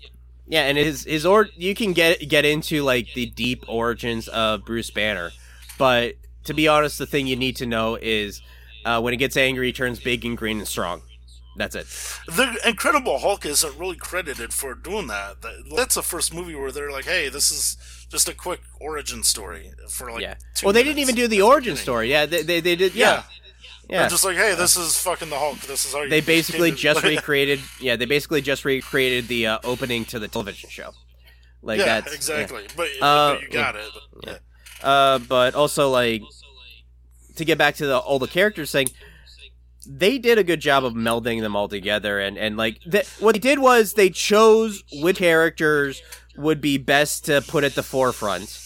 [0.49, 4.65] Yeah, and his his or you can get get into like the deep origins of
[4.65, 5.33] Bruce Banner,
[5.79, 8.41] but to be honest, the thing you need to know is
[8.85, 11.03] uh, when he gets angry, he turns big and green and strong.
[11.57, 11.87] That's it.
[12.27, 15.41] The Incredible Hulk isn't really credited for doing that.
[15.43, 17.77] That- That's the first movie where they're like, "Hey, this is
[18.11, 20.35] just a quick origin story for like." yeah.
[20.55, 21.83] two Well, they didn't even do the origin beginning.
[21.83, 22.11] story.
[22.11, 22.95] Yeah, they they, they did.
[22.95, 23.23] Yeah, Yeah.
[23.89, 23.99] yeah.
[24.01, 25.59] They're just like, "Hey, this is fucking the Hulk.
[25.61, 27.61] This is how you." they basically just recreated.
[27.81, 30.93] Yeah, they basically just recreated the uh, opening to the television show.
[31.63, 32.67] Like yeah, that's exactly.
[32.77, 33.91] But, Uh, but you got it.
[34.25, 34.39] Yeah.
[34.83, 36.23] Uh, but also like
[37.37, 38.89] to get back to the all the characters thing,
[39.89, 43.33] they did a good job of melding them all together, and and like th- what
[43.35, 46.03] they did was they chose which characters
[46.37, 48.59] would be best to put at the forefront,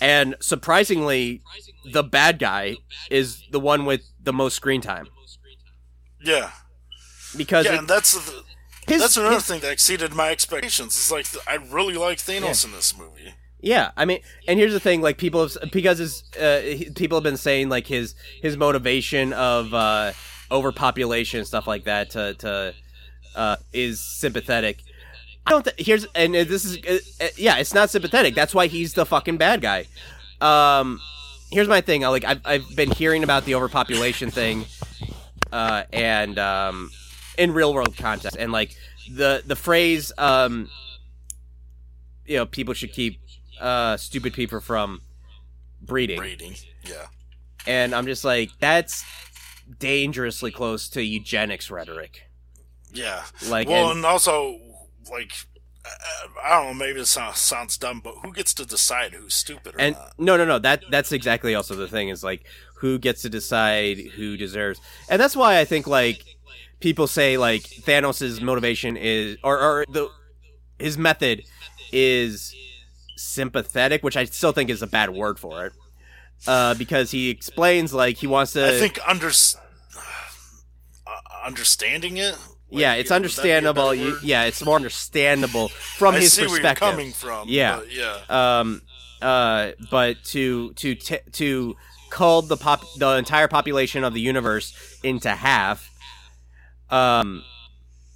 [0.00, 1.42] and surprisingly,
[1.92, 2.76] the bad guy
[3.10, 5.06] is the one with the most screen time
[6.22, 6.50] Yeah,
[7.36, 8.42] because yeah, it- and that's the,
[8.86, 10.94] his, that's another his- thing that exceeded my expectations.
[10.96, 13.34] It's like I really like Thanos in this movie.
[13.62, 17.16] Yeah, I mean, and here's the thing: like people have because his uh, he- people
[17.18, 20.12] have been saying like his his motivation of uh,
[20.50, 22.74] overpopulation and stuff like that to to
[23.34, 24.82] uh, is sympathetic.
[25.46, 25.64] I don't.
[25.64, 28.34] Th- here's and this is uh, uh, yeah, it's not sympathetic.
[28.34, 29.86] That's why he's the fucking bad guy.
[30.40, 31.00] Um,
[31.50, 32.04] here's my thing.
[32.04, 34.66] I, like I've I've been hearing about the overpopulation thing,
[35.52, 36.90] uh, and um,
[37.38, 38.76] in real world context, and like
[39.10, 40.68] the the phrase um,
[42.30, 43.20] you know, people should keep
[43.60, 45.02] uh, stupid people from
[45.82, 46.16] breeding.
[46.16, 46.54] Breeding,
[46.84, 47.06] yeah,
[47.66, 49.04] And I'm just like, that's
[49.78, 52.22] dangerously close to eugenics rhetoric.
[52.92, 53.24] yeah.
[53.48, 54.58] Like, well, and- and, also
[55.10, 55.32] like
[56.44, 56.74] I, don't know.
[56.86, 60.12] Maybe it sounds, sounds dumb, but who gets to decide who's stupid or And not?
[60.18, 60.58] no, no, no.
[60.58, 62.44] That that's exactly also the thing is like
[62.76, 66.22] who gets to decide who deserves, and that's why I think like
[66.80, 70.08] people say like Thanos' motivation is or or the
[70.78, 71.44] his method
[71.92, 72.54] is
[73.16, 75.72] sympathetic, which I still think is a bad word for it,
[76.46, 78.66] uh, because he explains like he wants to.
[78.66, 81.10] I think under uh,
[81.44, 82.32] understanding it.
[82.32, 82.38] like,
[82.80, 83.94] yeah, it's would that be a better understandable.
[83.94, 86.80] You, yeah, it's more understandable from I his see where you're perspective.
[86.80, 87.48] coming from.
[87.48, 87.82] Yeah.
[87.90, 88.60] yeah.
[88.60, 88.82] um
[89.22, 91.76] uh but to to t- to
[92.10, 95.90] cull the pop the entire population of the universe into half
[96.88, 97.44] um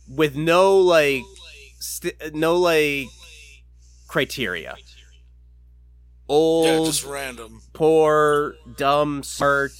[0.08, 1.22] with no like
[1.78, 3.06] st- no like
[4.08, 4.74] criteria
[6.28, 7.60] old Yeah, just random.
[7.72, 9.72] poor dumb smart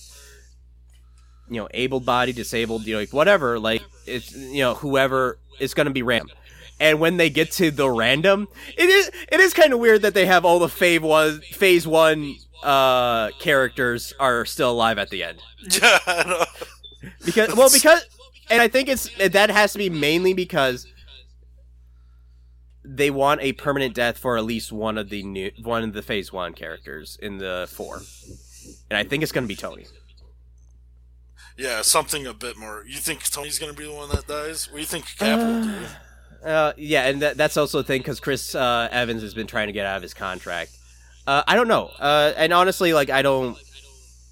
[1.48, 5.86] you know able-bodied disabled you know like whatever like it's you know whoever it's going
[5.86, 6.36] to be random.
[6.80, 10.14] And when they get to the random it is it is kind of weird that
[10.14, 15.22] they have all the phase one phase one uh characters are still alive at the
[15.22, 15.38] end.
[15.82, 16.44] Yeah,
[17.24, 18.04] because well because
[18.50, 20.86] and i think it's that has to be mainly because
[22.84, 26.02] they want a permanent death for at least one of the new one of the
[26.02, 28.00] phase one characters in the four
[28.90, 29.86] and i think it's going to be tony
[31.56, 32.84] yeah, something a bit more.
[32.86, 34.68] You think Tony's gonna be the one that dies?
[34.68, 35.86] What do you think Cap will do?
[36.44, 39.68] Uh, yeah, and that, that's also the thing because Chris uh, Evans has been trying
[39.68, 40.72] to get out of his contract.
[41.26, 43.56] Uh, I don't know, uh, and honestly, like I don't.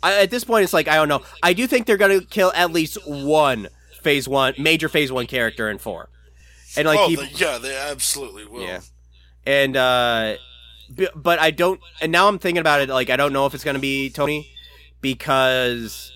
[0.02, 1.22] I, at this point, it's like I don't know.
[1.42, 3.68] I do think they're gonna kill at least one
[4.02, 6.08] Phase One major Phase One character in four,
[6.76, 8.62] and like oh, the, yeah, they absolutely will.
[8.62, 8.80] yeah,
[9.46, 10.36] and uh,
[11.14, 11.80] but I don't.
[12.00, 12.88] And now I'm thinking about it.
[12.88, 14.48] Like I don't know if it's gonna be Tony
[15.02, 16.12] because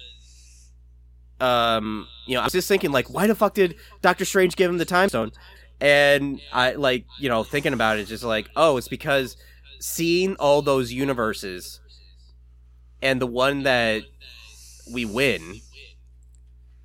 [1.41, 4.71] um you know i was just thinking like why the fuck did doctor strange give
[4.71, 5.31] him the time stone
[5.81, 9.37] and i like you know thinking about it just like oh it's because
[9.79, 11.81] seeing all those universes
[13.03, 14.03] and the one that
[14.91, 15.61] we win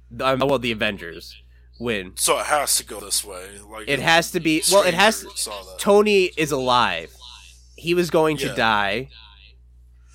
[0.09, 1.41] well the avengers
[1.81, 3.45] win So it has to go this way.
[3.69, 7.13] Like it has to be well it has Stranger saw tony is alive
[7.75, 9.09] he was going to die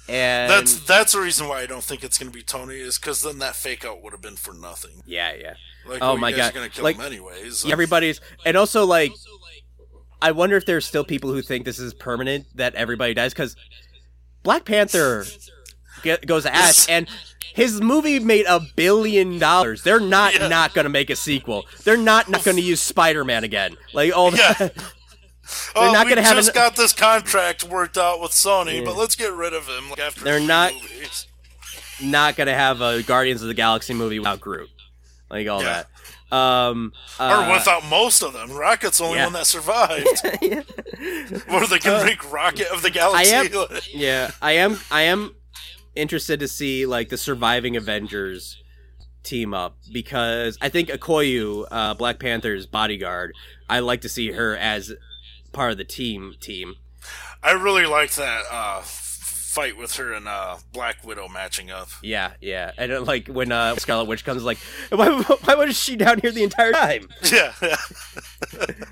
[0.09, 3.23] and That's that's the reason why I don't think it's gonna be Tony is because
[3.23, 5.03] then that fake out would have been for nothing.
[5.05, 6.55] yeah yeah Like, Oh well, my you guys God.
[6.55, 7.59] gonna kill Like, him anyways.
[7.59, 9.13] so- everybody's and also like
[10.23, 13.57] i wonder if there's still people who think this is permanent that everybody dies because
[14.45, 15.25] black panther
[16.05, 17.09] get, goes to Ash, and
[17.57, 19.83] his movie made a billion dollars.
[19.83, 20.49] They're not Yeah.
[20.49, 21.65] not going to make a sequel.
[21.85, 23.77] They're not not going to use Spider Man again.
[23.95, 24.37] Like all the.
[24.37, 24.69] Yeah.
[25.75, 28.95] oh, not we gonna have just an- got this contract worked out with Sony, but
[28.97, 30.23] let's get rid of him like, after.
[30.23, 31.27] They're not- movies.
[32.03, 34.69] not gonna have a Guardians of the Galaxy movie without Groot,
[35.31, 35.85] like all Yeah.
[35.85, 36.37] that.
[36.37, 38.51] Um, uh, or without most of them.
[38.53, 39.27] Rocket's the only yeah.
[39.27, 40.09] one that survived.
[41.49, 43.33] what are they gonna make Rocket of the I Galaxy?
[43.33, 45.35] am, yeah, I am, I am
[45.97, 48.63] interested to see like the surviving Avengers
[49.23, 53.35] team up because I think Okoye, uh, Black Panther's bodyguard,
[53.69, 54.93] I like to see her as
[55.53, 56.35] part of the team.
[56.41, 56.77] Team.
[57.43, 61.89] I really like that uh, fight with her and uh, Black Widow matching up.
[62.03, 64.59] Yeah, yeah, and uh, like when uh, Scarlet Witch comes, like,
[64.91, 67.09] why, why was she down here the entire time?
[67.33, 67.53] Yeah,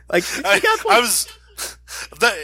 [0.08, 1.28] Like, I, got I was
[2.20, 2.36] that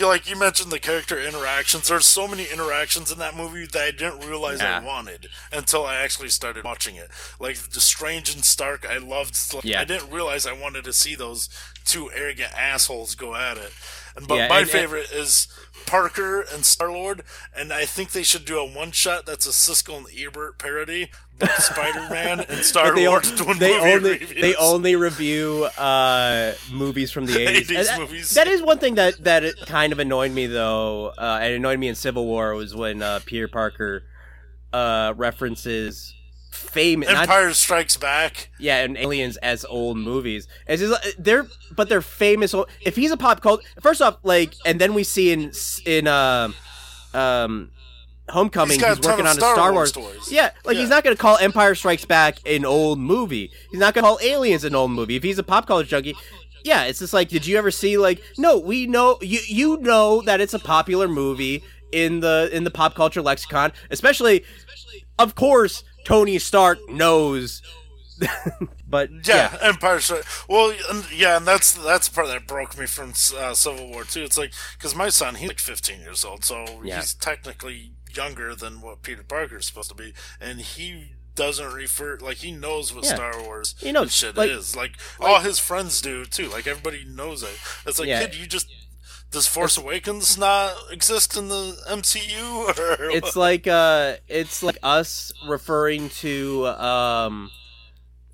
[0.00, 1.88] like you mentioned the character interactions.
[1.88, 4.80] There's so many interactions in that movie that I didn't realize Yeah.
[4.80, 7.08] I wanted until I actually started watching it.
[7.38, 9.36] Like the Strange and Stark, I loved.
[9.54, 9.80] Like, Yeah.
[9.80, 11.48] I didn't realize I wanted to see those
[11.84, 13.72] two arrogant assholes go at it.
[14.16, 15.48] And but Yeah, my and- and- favorite is
[15.86, 17.22] Parker and Star Lord,
[17.56, 21.10] and I think they should do a one shot that's a Siskel and Ebert parody,
[21.48, 24.40] but Spider Man and Star they, doing they only reviews.
[24.40, 27.66] they only review uh, movies from the 80s.
[27.66, 28.30] 80s that, movies.
[28.30, 31.08] that is one thing that that kind of annoyed me though.
[31.08, 34.02] Uh, it annoyed me in Civil War was when uh, Peter Parker
[34.72, 36.14] uh, references
[36.52, 38.50] famous not Empire Strikes Back.
[38.58, 40.46] yeah, and aliens as old movies.
[40.66, 42.52] It's just they're but they're famous.
[42.54, 45.52] old- If he's a pop cult, first off, like, and then we see in
[45.86, 46.54] in um
[47.14, 47.70] um
[48.30, 50.30] Homecoming, He's he's working on a Star Wars Wars.
[50.32, 50.80] Yeah, like Yeah.
[50.82, 53.50] he's not gonna call Empire Strikes Back an old movie.
[53.70, 55.16] He's not gonna call Aliens an old movie.
[55.16, 56.14] If he's a pop culture junkie.
[56.62, 58.22] Yeah, it's just like, did you ever see like?
[58.36, 59.40] No, we know you.
[59.46, 64.44] You know that it's a popular movie in the in the pop culture lexicon, especially,
[65.18, 67.62] of course, Tony Stark knows.
[68.86, 70.24] but Yeah, yeah, Empire Strike.
[70.48, 70.74] Well,
[71.14, 74.22] yeah, and that's that's the part that broke me from uh, Civil War too.
[74.22, 76.96] It's like because my son he's like 15 years old, so Yeah.
[77.00, 82.18] he's technically younger than what Peter Parker is supposed to be, and he doesn't refer
[82.20, 83.14] like he knows what Yeah.
[83.14, 84.74] Star Wars He knows, and shit like- is.
[84.76, 86.48] Like, all his friends do too.
[86.48, 87.58] Like everybody knows it.
[87.86, 88.26] It's like Yeah.
[88.26, 88.66] kid, you just.
[89.30, 92.76] Does Force Awakens not exist in the MCU?
[92.76, 97.50] Or it's like uh, it's like us referring to um.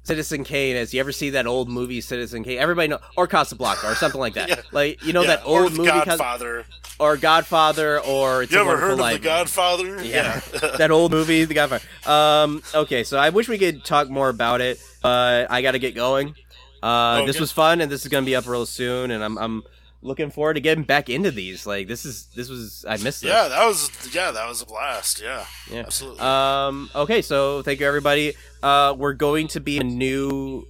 [0.07, 2.59] Citizen Kane, as you ever see that old movie Citizen Kane?
[2.59, 4.49] Everybody know, or Casablanca, or something like that.
[4.49, 4.61] Yeah.
[4.73, 6.65] Like you know Yeah, that old the movie, Cas- Godfather.
[7.01, 9.19] or Godfather, or It's You ever heard of Life.
[9.21, 10.05] the Godfather?
[10.05, 10.41] Yeah,
[10.79, 11.85] that old movie, The Godfather.
[12.07, 15.79] Um, okay, so I wish we could talk more about it, but I got to
[15.81, 16.35] get going.
[16.83, 19.63] Uh, This was fun, and this is gonna be up real soon, and I'm I'm
[20.03, 21.67] looking forward to getting back into these.
[21.67, 23.25] Like this is this was I missed this.
[23.31, 25.21] Yeah, that was yeah, that was a blast.
[25.21, 25.81] Yeah, Yeah.
[25.81, 26.21] absolutely.
[26.21, 26.91] Um.
[26.95, 27.23] Okay.
[27.23, 28.35] So thank you, everybody.
[28.63, 30.67] Uh, we're going to be a new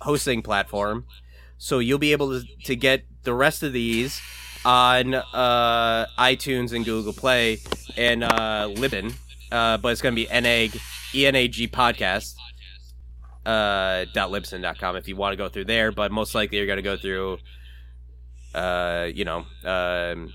[0.00, 1.04] hosting platform,
[1.58, 4.20] so you'll be able to to get the rest of these
[4.64, 7.58] on uh, iTunes and Google Play
[7.96, 9.14] and uh, Libsyn.
[9.50, 10.78] Uh, but it's going to be enag
[11.14, 12.34] enag podcast
[13.46, 16.58] uh dot libsyn dot com if you want to go through there but most likely
[16.58, 17.38] you're going to go through
[18.54, 20.32] uh you know um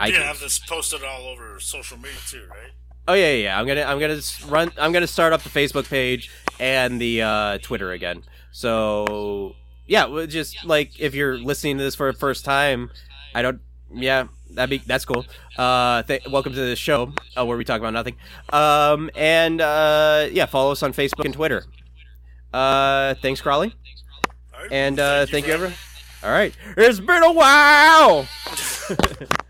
[0.00, 0.22] you iTunes.
[0.22, 2.70] have this posted all over social media too, right?
[3.08, 3.58] Oh yeah, yeah, yeah.
[3.58, 4.70] I'm gonna I'm gonna run.
[4.78, 6.30] I'm gonna start up the Facebook page
[6.60, 8.22] and the uh, Twitter again.
[8.52, 9.56] So
[9.86, 12.90] yeah, well, just like if you're listening to this for the first time,
[13.34, 13.60] I don't.
[13.92, 15.24] Yeah, that'd be that's cool.
[15.56, 18.16] Uh, th- welcome to the show uh, where we talk about nothing.
[18.52, 21.64] Um, and uh, yeah, follow us on Facebook and Twitter.
[22.52, 23.74] Uh, thanks, Crawley,
[24.52, 24.70] right.
[24.70, 25.74] and uh, thank you, for everyone.
[26.22, 28.26] All right, it's been a while.